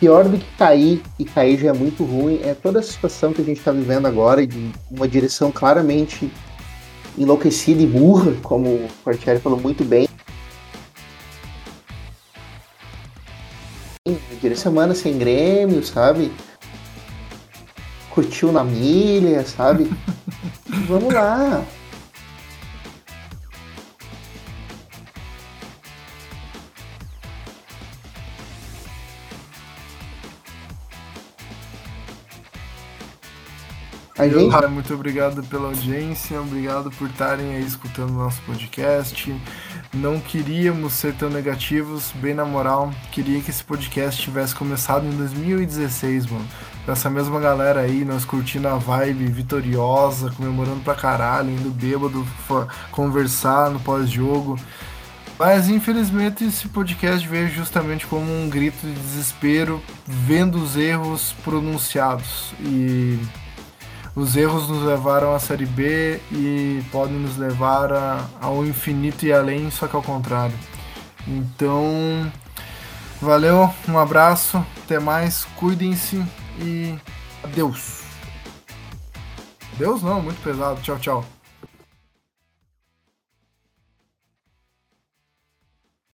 Pior 0.00 0.24
do 0.24 0.36
que 0.36 0.56
cair, 0.56 1.00
e 1.16 1.24
cair 1.24 1.58
já 1.58 1.68
é 1.68 1.72
muito 1.72 2.02
ruim, 2.02 2.40
é 2.42 2.54
toda 2.54 2.80
essa 2.80 2.90
situação 2.90 3.32
que 3.32 3.40
a 3.40 3.44
gente 3.44 3.60
tá 3.60 3.70
vivendo 3.70 4.06
agora, 4.06 4.44
de 4.44 4.72
uma 4.90 5.06
direção 5.06 5.52
claramente 5.52 6.28
enlouquecida 7.16 7.82
e 7.82 7.86
burra, 7.86 8.32
como 8.42 8.68
o 8.68 8.88
Quartieri 9.04 9.38
falou 9.38 9.60
muito 9.60 9.84
bem. 9.84 10.08
Direção 14.40 14.72
semana 14.72 14.92
sem 14.92 15.16
Grêmio, 15.16 15.84
sabe? 15.84 16.32
Curtiu 18.10 18.50
na 18.50 18.64
milha, 18.64 19.46
sabe? 19.46 19.88
Vamos 20.88 21.14
lá. 21.14 21.64
A 34.22 34.28
gente 34.28 34.52
Cara, 34.52 34.68
muito 34.68 34.94
obrigado 34.94 35.42
pela 35.42 35.66
audiência, 35.66 36.40
obrigado 36.40 36.92
por 36.92 37.08
estarem 37.08 37.56
aí 37.56 37.66
escutando 37.66 38.10
o 38.10 38.18
nosso 38.18 38.40
podcast. 38.42 39.34
Não 39.92 40.20
queríamos 40.20 40.92
ser 40.92 41.12
tão 41.14 41.28
negativos, 41.28 42.12
bem 42.14 42.32
na 42.32 42.44
moral, 42.44 42.92
queria 43.10 43.40
que 43.40 43.50
esse 43.50 43.64
podcast 43.64 44.22
tivesse 44.22 44.54
começado 44.54 45.04
em 45.04 45.10
2016, 45.10 46.26
mano. 46.26 46.46
Essa 46.86 47.10
mesma 47.10 47.40
galera 47.40 47.80
aí, 47.80 48.04
nós 48.04 48.24
curtindo 48.24 48.68
a 48.68 48.76
vibe 48.76 49.26
vitoriosa, 49.26 50.30
comemorando 50.36 50.80
pra 50.80 50.94
caralho, 50.94 51.50
indo 51.50 51.70
bêbado, 51.70 52.24
conversar 52.92 53.70
no 53.70 53.80
pós-jogo. 53.80 54.56
Mas 55.36 55.68
infelizmente 55.68 56.44
esse 56.44 56.68
podcast 56.68 57.26
veio 57.26 57.48
justamente 57.48 58.06
como 58.06 58.32
um 58.32 58.48
grito 58.48 58.86
de 58.86 58.92
desespero, 58.92 59.82
vendo 60.06 60.62
os 60.62 60.76
erros 60.76 61.34
pronunciados. 61.42 62.52
E 62.60 63.18
os 64.14 64.36
erros 64.36 64.68
nos 64.68 64.82
levaram 64.82 65.34
à 65.34 65.38
Série 65.38 65.66
B 65.66 66.20
e 66.30 66.82
podem 66.90 67.16
nos 67.16 67.36
levar 67.36 67.92
a, 67.92 68.24
ao 68.40 68.64
infinito 68.64 69.24
e 69.24 69.32
além, 69.32 69.70
só 69.70 69.86
que 69.86 69.96
ao 69.96 70.02
contrário. 70.02 70.54
Então, 71.26 72.30
valeu, 73.20 73.70
um 73.88 73.98
abraço, 73.98 74.64
até 74.84 74.98
mais, 74.98 75.44
cuidem-se 75.56 76.22
e 76.58 76.98
adeus. 77.42 78.02
Deus 79.78 80.02
não, 80.02 80.20
muito 80.20 80.42
pesado. 80.42 80.80
Tchau, 80.82 80.98
tchau. 80.98 81.41